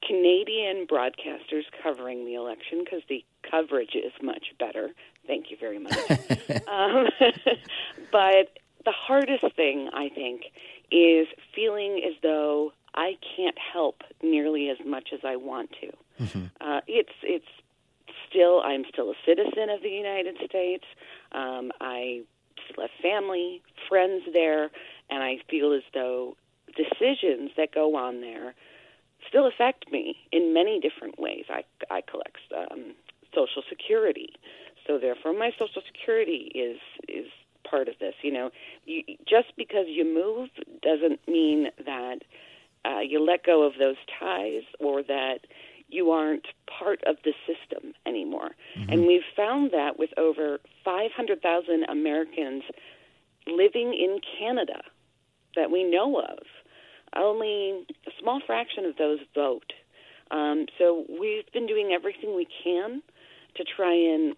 Canadian 0.05 0.85
broadcasters 0.87 1.63
covering 1.83 2.25
the 2.25 2.35
election 2.35 2.83
because 2.83 3.01
the 3.09 3.23
coverage 3.49 3.95
is 3.95 4.13
much 4.21 4.53
better. 4.59 4.91
Thank 5.25 5.51
you 5.51 5.57
very 5.59 5.79
much. 5.79 5.97
um, 6.67 7.07
but 8.11 8.57
the 8.85 8.93
hardest 8.93 9.43
thing, 9.55 9.89
I 9.93 10.09
think, 10.09 10.43
is 10.91 11.27
feeling 11.53 12.01
as 12.05 12.13
though 12.21 12.71
I 12.93 13.17
can't 13.35 13.57
help 13.57 14.01
nearly 14.23 14.69
as 14.69 14.77
much 14.85 15.09
as 15.13 15.19
I 15.23 15.35
want 15.35 15.71
to. 15.81 16.23
Mm-hmm. 16.23 16.45
Uh, 16.61 16.81
it's 16.87 17.13
it's 17.21 17.45
still 18.29 18.61
I'm 18.61 18.85
still 18.91 19.11
a 19.11 19.15
citizen 19.25 19.69
of 19.69 19.81
the 19.81 19.89
United 19.89 20.37
States. 20.45 20.85
Um, 21.31 21.71
I 21.81 22.21
still 22.71 22.83
have 22.83 22.91
family, 23.01 23.61
friends 23.89 24.23
there, 24.33 24.71
and 25.09 25.23
I 25.23 25.37
feel 25.49 25.73
as 25.73 25.83
though 25.93 26.37
decisions 26.75 27.51
that 27.67 27.73
go 27.73 27.95
on 27.95 28.21
there 28.21 28.53
still 29.27 29.47
affect 29.47 29.91
me 29.91 30.15
in 30.31 30.53
many 30.53 30.79
different 30.79 31.19
ways. 31.19 31.45
I, 31.49 31.63
I 31.89 32.01
collect 32.01 32.37
um, 32.55 32.93
Social 33.33 33.63
Security, 33.69 34.29
so 34.85 34.97
therefore 34.97 35.33
my 35.33 35.51
Social 35.51 35.81
Security 35.85 36.51
is 36.55 36.79
is 37.07 37.27
part 37.69 37.87
of 37.87 37.95
this. 37.99 38.13
You 38.21 38.31
know, 38.31 38.51
you, 38.85 39.03
just 39.27 39.55
because 39.57 39.85
you 39.87 40.05
move 40.05 40.49
doesn't 40.81 41.27
mean 41.27 41.67
that 41.85 42.19
uh, 42.85 42.99
you 42.99 43.23
let 43.23 43.43
go 43.43 43.63
of 43.63 43.73
those 43.79 43.97
ties 44.19 44.63
or 44.79 45.03
that 45.03 45.39
you 45.89 46.11
aren't 46.11 46.47
part 46.67 47.01
of 47.05 47.15
the 47.23 47.33
system 47.45 47.93
anymore. 48.05 48.51
Mm-hmm. 48.77 48.91
And 48.91 49.07
we've 49.07 49.21
found 49.35 49.71
that 49.71 49.97
with 49.97 50.09
over 50.17 50.59
500,000 50.83 51.85
Americans 51.89 52.63
living 53.47 53.93
in 53.93 54.19
Canada 54.37 54.81
that 55.55 55.71
we 55.71 55.83
know 55.83 56.19
of, 56.19 56.39
only 57.15 57.85
a 58.05 58.11
small 58.19 58.41
fraction 58.45 58.85
of 58.85 58.97
those 58.97 59.19
vote. 59.33 59.73
Um, 60.31 60.65
so 60.77 61.05
we've 61.19 61.49
been 61.53 61.67
doing 61.67 61.91
everything 61.93 62.35
we 62.35 62.47
can 62.63 63.01
to 63.55 63.63
try 63.63 63.93
and 63.93 64.35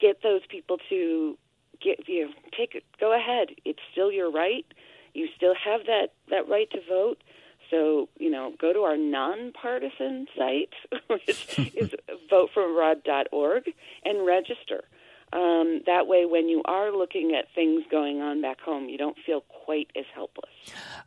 get 0.00 0.22
those 0.22 0.42
people 0.48 0.78
to 0.88 1.38
get 1.80 2.08
you 2.08 2.26
know, 2.26 2.32
take 2.56 2.74
it. 2.74 2.84
Go 3.00 3.16
ahead. 3.16 3.48
It's 3.64 3.78
still 3.92 4.10
your 4.10 4.30
right. 4.30 4.66
You 5.14 5.28
still 5.36 5.54
have 5.54 5.86
that 5.86 6.08
that 6.30 6.48
right 6.48 6.70
to 6.72 6.78
vote. 6.88 7.22
So, 7.70 8.08
you 8.18 8.30
know, 8.30 8.52
go 8.60 8.72
to 8.72 8.80
our 8.80 8.98
nonpartisan 8.98 10.26
site, 10.36 10.74
which 11.06 11.58
is 11.74 11.90
votefromabroad.org, 12.30 13.72
and 14.04 14.26
register. 14.26 14.84
Um, 15.32 15.80
that 15.86 16.06
way, 16.06 16.26
when 16.26 16.50
you 16.50 16.60
are 16.66 16.94
looking 16.94 17.34
at 17.34 17.46
things 17.54 17.84
going 17.90 18.20
on 18.20 18.42
back 18.42 18.60
home, 18.60 18.90
you 18.90 18.98
don't 18.98 19.16
feel 19.24 19.40
quite 19.64 19.90
as 19.96 20.04
helpless. 20.14 20.50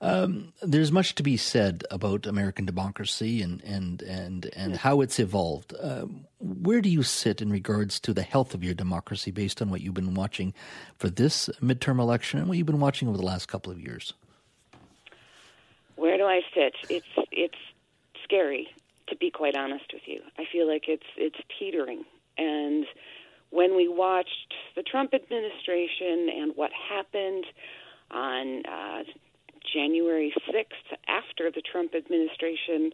Um, 0.01 0.53
there's 0.86 0.93
much 0.93 1.15
to 1.15 1.23
be 1.23 1.36
said 1.36 1.83
about 1.89 2.27
American 2.27 2.63
democracy 2.63 3.41
and 3.41 3.59
and 3.63 4.03
and 4.03 4.51
and 4.55 4.77
how 4.77 5.01
it's 5.01 5.17
evolved. 5.17 5.73
Uh, 5.81 6.05
where 6.38 6.79
do 6.79 6.89
you 6.89 7.01
sit 7.01 7.41
in 7.41 7.49
regards 7.49 7.99
to 8.01 8.13
the 8.13 8.21
health 8.21 8.53
of 8.53 8.63
your 8.63 8.75
democracy, 8.75 9.31
based 9.31 9.63
on 9.63 9.71
what 9.71 9.81
you've 9.81 9.95
been 9.95 10.13
watching 10.13 10.53
for 10.95 11.09
this 11.09 11.49
midterm 11.59 11.97
election 11.97 12.38
and 12.38 12.47
what 12.47 12.59
you've 12.59 12.67
been 12.67 12.79
watching 12.79 13.07
over 13.07 13.17
the 13.17 13.25
last 13.25 13.47
couple 13.47 13.71
of 13.71 13.79
years? 13.79 14.13
Where 15.95 16.17
do 16.17 16.25
I 16.25 16.41
sit? 16.53 16.75
It's 16.88 17.27
it's 17.31 17.57
scary 18.23 18.67
to 19.07 19.15
be 19.15 19.31
quite 19.31 19.55
honest 19.55 19.86
with 19.91 20.03
you. 20.05 20.21
I 20.38 20.43
feel 20.51 20.67
like 20.67 20.83
it's 20.88 21.07
it's 21.17 21.39
teetering 21.57 22.05
and 22.38 22.86
when 23.49 23.75
we 23.75 23.88
watched 23.88 24.53
the 24.75 24.83
Trump 24.83 25.15
administration 25.15 26.29
and 26.29 26.51
what 26.55 26.69
happened 26.71 27.45
on 28.11 28.63
uh, 28.67 29.03
January 29.74 30.34
6th 30.49 30.97
after 31.07 31.51
the 31.51 31.61
Trump 31.61 31.93
administration, 31.95 32.91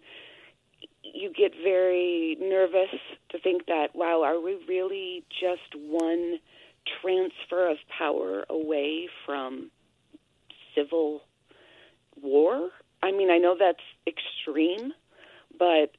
you 1.04 1.32
get 1.34 1.54
very 1.64 2.38
nervous 2.40 3.00
to 3.30 3.40
think 3.40 3.66
that, 3.68 3.96
wow, 3.96 4.24
are 4.24 4.40
we 4.40 4.58
really 4.68 5.24
just 5.30 5.76
one 5.76 6.40
transfer 7.02 7.70
of 7.70 7.78
power 7.98 8.46
away 8.50 9.10
from 9.26 9.72
civil 10.76 11.22
war? 12.22 12.70
I 13.04 13.12
mean, 13.12 13.32
I 13.32 13.38
know 13.38 13.56
that's 13.60 13.80
extreme, 14.08 14.94
but 15.58 15.92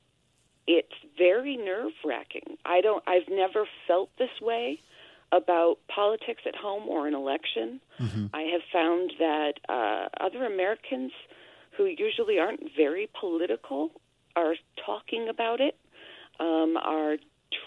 it's 0.67 0.93
very 1.19 1.57
nerve 1.57 1.93
wracking. 2.05 2.57
I 2.65 2.81
don't. 2.81 3.03
I've 3.07 3.29
never 3.29 3.67
felt 3.89 4.11
this 4.19 4.41
way 4.41 4.81
about 5.33 5.79
politics 5.89 6.43
at 6.47 6.55
home 6.55 6.89
or 6.89 7.09
an 7.09 7.15
election. 7.15 7.81
Mm-hmm. 7.99 8.27
I 8.35 8.43
have 8.43 8.61
found 8.73 9.13
that 9.19 9.55
uh, 9.69 10.09
other 10.21 10.45
Americans 10.45 11.13
who 11.77 11.87
usually 11.87 12.39
aren't 12.39 12.63
very 12.77 13.09
political 13.19 13.91
are 14.37 14.55
talking 14.85 15.29
about 15.29 15.61
it, 15.61 15.77
um, 16.39 16.77
are 16.77 17.17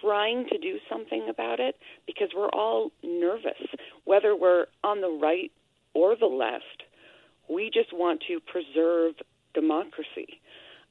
trying 0.01 0.47
to 0.49 0.57
do 0.57 0.77
something 0.89 1.27
about 1.29 1.59
it 1.59 1.75
because 2.05 2.29
we're 2.35 2.49
all 2.49 2.91
nervous, 3.03 3.61
whether 4.03 4.35
we're 4.35 4.67
on 4.83 5.01
the 5.01 5.09
right 5.09 5.51
or 5.93 6.15
the 6.15 6.25
left. 6.25 6.83
We 7.49 7.71
just 7.73 7.93
want 7.93 8.23
to 8.27 8.39
preserve 8.39 9.15
democracy. 9.53 10.41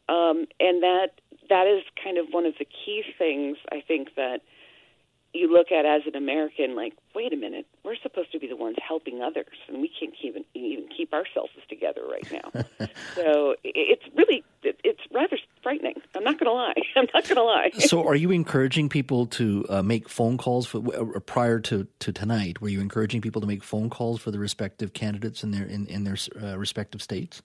Um, 0.08 0.46
and 0.60 0.82
that 0.82 1.08
that 1.48 1.66
is 1.66 1.84
kind 2.02 2.18
of 2.18 2.26
one 2.30 2.46
of 2.46 2.54
the 2.58 2.64
key 2.64 3.02
things 3.18 3.56
I 3.70 3.82
think 3.86 4.14
that 4.16 4.40
you 5.34 5.52
look 5.52 5.72
at 5.72 5.84
as 5.84 6.02
an 6.06 6.14
American, 6.14 6.76
like, 6.76 6.94
wait 7.14 7.32
a 7.32 7.36
minute, 7.36 7.66
we're 7.84 7.96
supposed 8.02 8.30
to 8.32 8.38
be 8.38 8.46
the 8.46 8.56
ones 8.56 8.76
helping 8.86 9.20
others, 9.20 9.56
and 9.68 9.80
we 9.80 9.90
can't 9.98 10.14
even 10.22 10.44
even 10.54 10.88
keep 10.96 11.12
ourselves 11.12 11.50
together 11.68 12.02
right 12.08 12.32
now. 12.32 12.86
so 13.14 13.56
it's 13.64 14.04
really 14.16 14.44
it's 14.62 15.00
rather 15.12 15.36
frightening. 15.62 15.94
I'm 16.14 16.24
not 16.24 16.38
going 16.38 16.46
to 16.46 16.52
lie. 16.52 16.74
I'm 16.96 17.08
not 17.12 17.24
going 17.24 17.36
to 17.36 17.42
lie. 17.42 17.70
so, 17.78 18.06
are 18.06 18.14
you 18.14 18.30
encouraging 18.30 18.88
people 18.88 19.26
to 19.26 19.66
uh, 19.68 19.82
make 19.82 20.08
phone 20.08 20.38
calls 20.38 20.66
for, 20.66 20.82
uh, 20.94 21.20
prior 21.20 21.58
to, 21.60 21.86
to 21.98 22.12
tonight? 22.12 22.60
Were 22.60 22.68
you 22.68 22.80
encouraging 22.80 23.20
people 23.20 23.40
to 23.40 23.46
make 23.46 23.64
phone 23.64 23.90
calls 23.90 24.20
for 24.20 24.30
the 24.30 24.38
respective 24.38 24.92
candidates 24.92 25.42
in 25.42 25.50
their 25.50 25.66
in, 25.66 25.86
in 25.88 26.04
their 26.04 26.16
uh, 26.40 26.56
respective 26.56 27.02
states? 27.02 27.42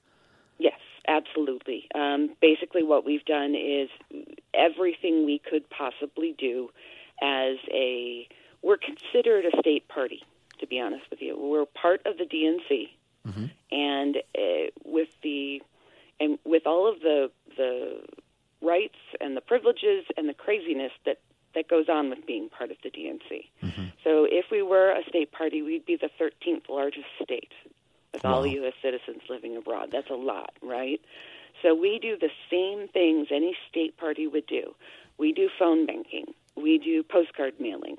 Yes, 0.60 0.80
absolutely. 1.08 1.88
Um, 1.96 2.36
basically, 2.40 2.84
what 2.84 3.04
we've 3.04 3.26
done 3.26 3.56
is 3.56 3.90
everything 4.54 5.26
we 5.26 5.42
could 5.50 5.68
possibly 5.70 6.36
do 6.38 6.70
as 7.22 7.58
a. 7.72 8.28
We're 8.62 8.78
considered 8.78 9.46
a 9.46 9.58
state 9.60 9.88
party, 9.88 10.22
to 10.60 10.68
be 10.68 10.80
honest 10.80 11.04
with 11.10 11.22
you. 11.22 11.38
We're 11.40 11.66
part 11.66 12.02
of 12.06 12.18
the 12.18 12.26
DNC, 12.26 12.90
mm-hmm. 13.26 13.46
and 13.72 14.18
uh, 14.38 14.72
with 14.84 15.10
the 15.24 15.62
and 16.20 16.38
with 16.46 16.68
all 16.68 16.92
of 16.92 17.00
the 17.00 17.32
the 17.58 18.02
rights 18.62 18.98
and 19.22 19.38
the 19.38 19.42
privileges 19.42 20.06
and 20.18 20.28
the 20.28 20.34
craziness 20.34 20.92
that 21.06 21.20
that 21.56 21.68
goes 21.68 21.90
on 21.90 22.10
with 22.10 22.26
being 22.26 22.50
part 22.50 22.72
of 22.72 22.78
the 22.84 22.90
DNC. 22.90 23.46
Mm-hmm. 23.64 23.86
So 24.04 24.28
if 24.30 24.46
we 24.52 24.62
were 24.62 24.92
a 24.92 25.04
state 25.08 25.32
party, 25.32 25.62
we'd 25.62 25.86
be 25.86 25.98
the 25.98 26.10
13th 26.22 26.70
largest 26.70 27.08
state 27.24 27.52
with 28.14 28.24
wow. 28.24 28.36
all 28.36 28.48
U.S. 28.48 28.74
citizens 28.82 29.22
living 29.30 29.58
abroad. 29.58 29.90
That's 29.92 30.10
a 30.10 30.16
lot, 30.16 30.52
right? 30.62 31.02
So 31.62 31.74
we 31.74 32.00
do 32.00 32.18
the 32.18 32.30
same 32.50 32.88
things 32.88 33.28
any 33.32 33.56
state 33.70 33.98
party 33.98 34.28
would 34.28 34.48
do. 34.48 34.76
We 35.18 35.34
do 35.34 35.50
phone 35.58 35.86
banking. 35.86 36.34
We 36.62 36.78
do 36.78 37.04
postcard 37.04 37.54
mailing. 37.60 37.98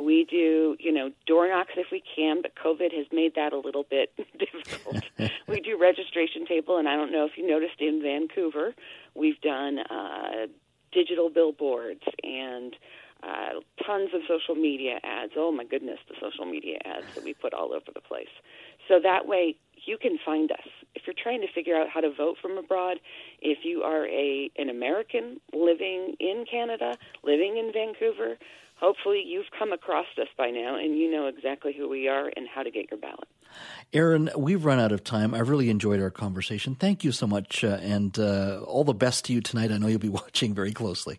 We 0.00 0.24
do, 0.24 0.76
you 0.78 0.92
know, 0.92 1.10
door 1.26 1.48
knocks 1.48 1.72
if 1.76 1.88
we 1.90 2.02
can, 2.16 2.42
but 2.42 2.52
COVID 2.54 2.94
has 2.96 3.06
made 3.12 3.34
that 3.34 3.52
a 3.52 3.58
little 3.58 3.84
bit 3.88 4.12
difficult. 4.38 5.02
we 5.48 5.60
do 5.60 5.76
registration 5.78 6.46
table, 6.46 6.78
and 6.78 6.88
I 6.88 6.96
don't 6.96 7.12
know 7.12 7.24
if 7.24 7.32
you 7.36 7.46
noticed 7.46 7.80
in 7.80 8.00
Vancouver, 8.02 8.74
we've 9.14 9.40
done 9.40 9.80
uh, 9.80 10.46
digital 10.92 11.28
billboards 11.28 12.02
and 12.22 12.76
uh, 13.22 13.60
tons 13.84 14.10
of 14.14 14.22
social 14.26 14.54
media 14.54 14.98
ads. 15.02 15.32
Oh 15.36 15.52
my 15.52 15.64
goodness, 15.64 15.98
the 16.08 16.14
social 16.20 16.46
media 16.46 16.78
ads 16.84 17.06
that 17.14 17.24
we 17.24 17.34
put 17.34 17.52
all 17.52 17.72
over 17.72 17.90
the 17.92 18.00
place. 18.00 18.32
So 18.88 18.98
that 19.02 19.26
way 19.26 19.56
you 19.86 19.98
can 19.98 20.18
find 20.24 20.50
us. 20.52 20.66
If 20.94 21.02
you're 21.06 21.14
trying 21.20 21.40
to 21.40 21.46
figure 21.54 21.76
out 21.76 21.88
how 21.88 22.00
to 22.00 22.10
vote 22.12 22.36
from 22.40 22.58
abroad, 22.58 22.98
if 23.40 23.58
you 23.64 23.82
are 23.82 24.06
a 24.06 24.50
an 24.56 24.68
American 24.68 25.40
living 25.52 26.16
in 26.18 26.44
Canada, 26.50 26.96
living 27.22 27.56
in 27.56 27.72
Vancouver, 27.72 28.36
hopefully 28.76 29.22
you've 29.24 29.50
come 29.56 29.72
across 29.72 30.06
us 30.20 30.28
by 30.36 30.50
now 30.50 30.76
and 30.76 30.98
you 30.98 31.10
know 31.10 31.26
exactly 31.26 31.74
who 31.76 31.88
we 31.88 32.08
are 32.08 32.30
and 32.36 32.48
how 32.48 32.62
to 32.62 32.70
get 32.70 32.90
your 32.90 32.98
ballot. 32.98 33.28
Erin, 33.92 34.30
we've 34.36 34.64
run 34.64 34.78
out 34.78 34.92
of 34.92 35.04
time. 35.04 35.34
I've 35.34 35.48
really 35.48 35.70
enjoyed 35.70 36.00
our 36.00 36.10
conversation. 36.10 36.74
Thank 36.74 37.04
you 37.04 37.12
so 37.12 37.26
much, 37.26 37.64
uh, 37.64 37.78
and 37.80 38.16
uh, 38.18 38.62
all 38.66 38.84
the 38.84 38.94
best 38.94 39.24
to 39.26 39.32
you 39.32 39.40
tonight. 39.40 39.72
I 39.72 39.78
know 39.78 39.88
you'll 39.88 39.98
be 39.98 40.08
watching 40.22 40.54
very 40.54 40.72
closely. 40.72 41.18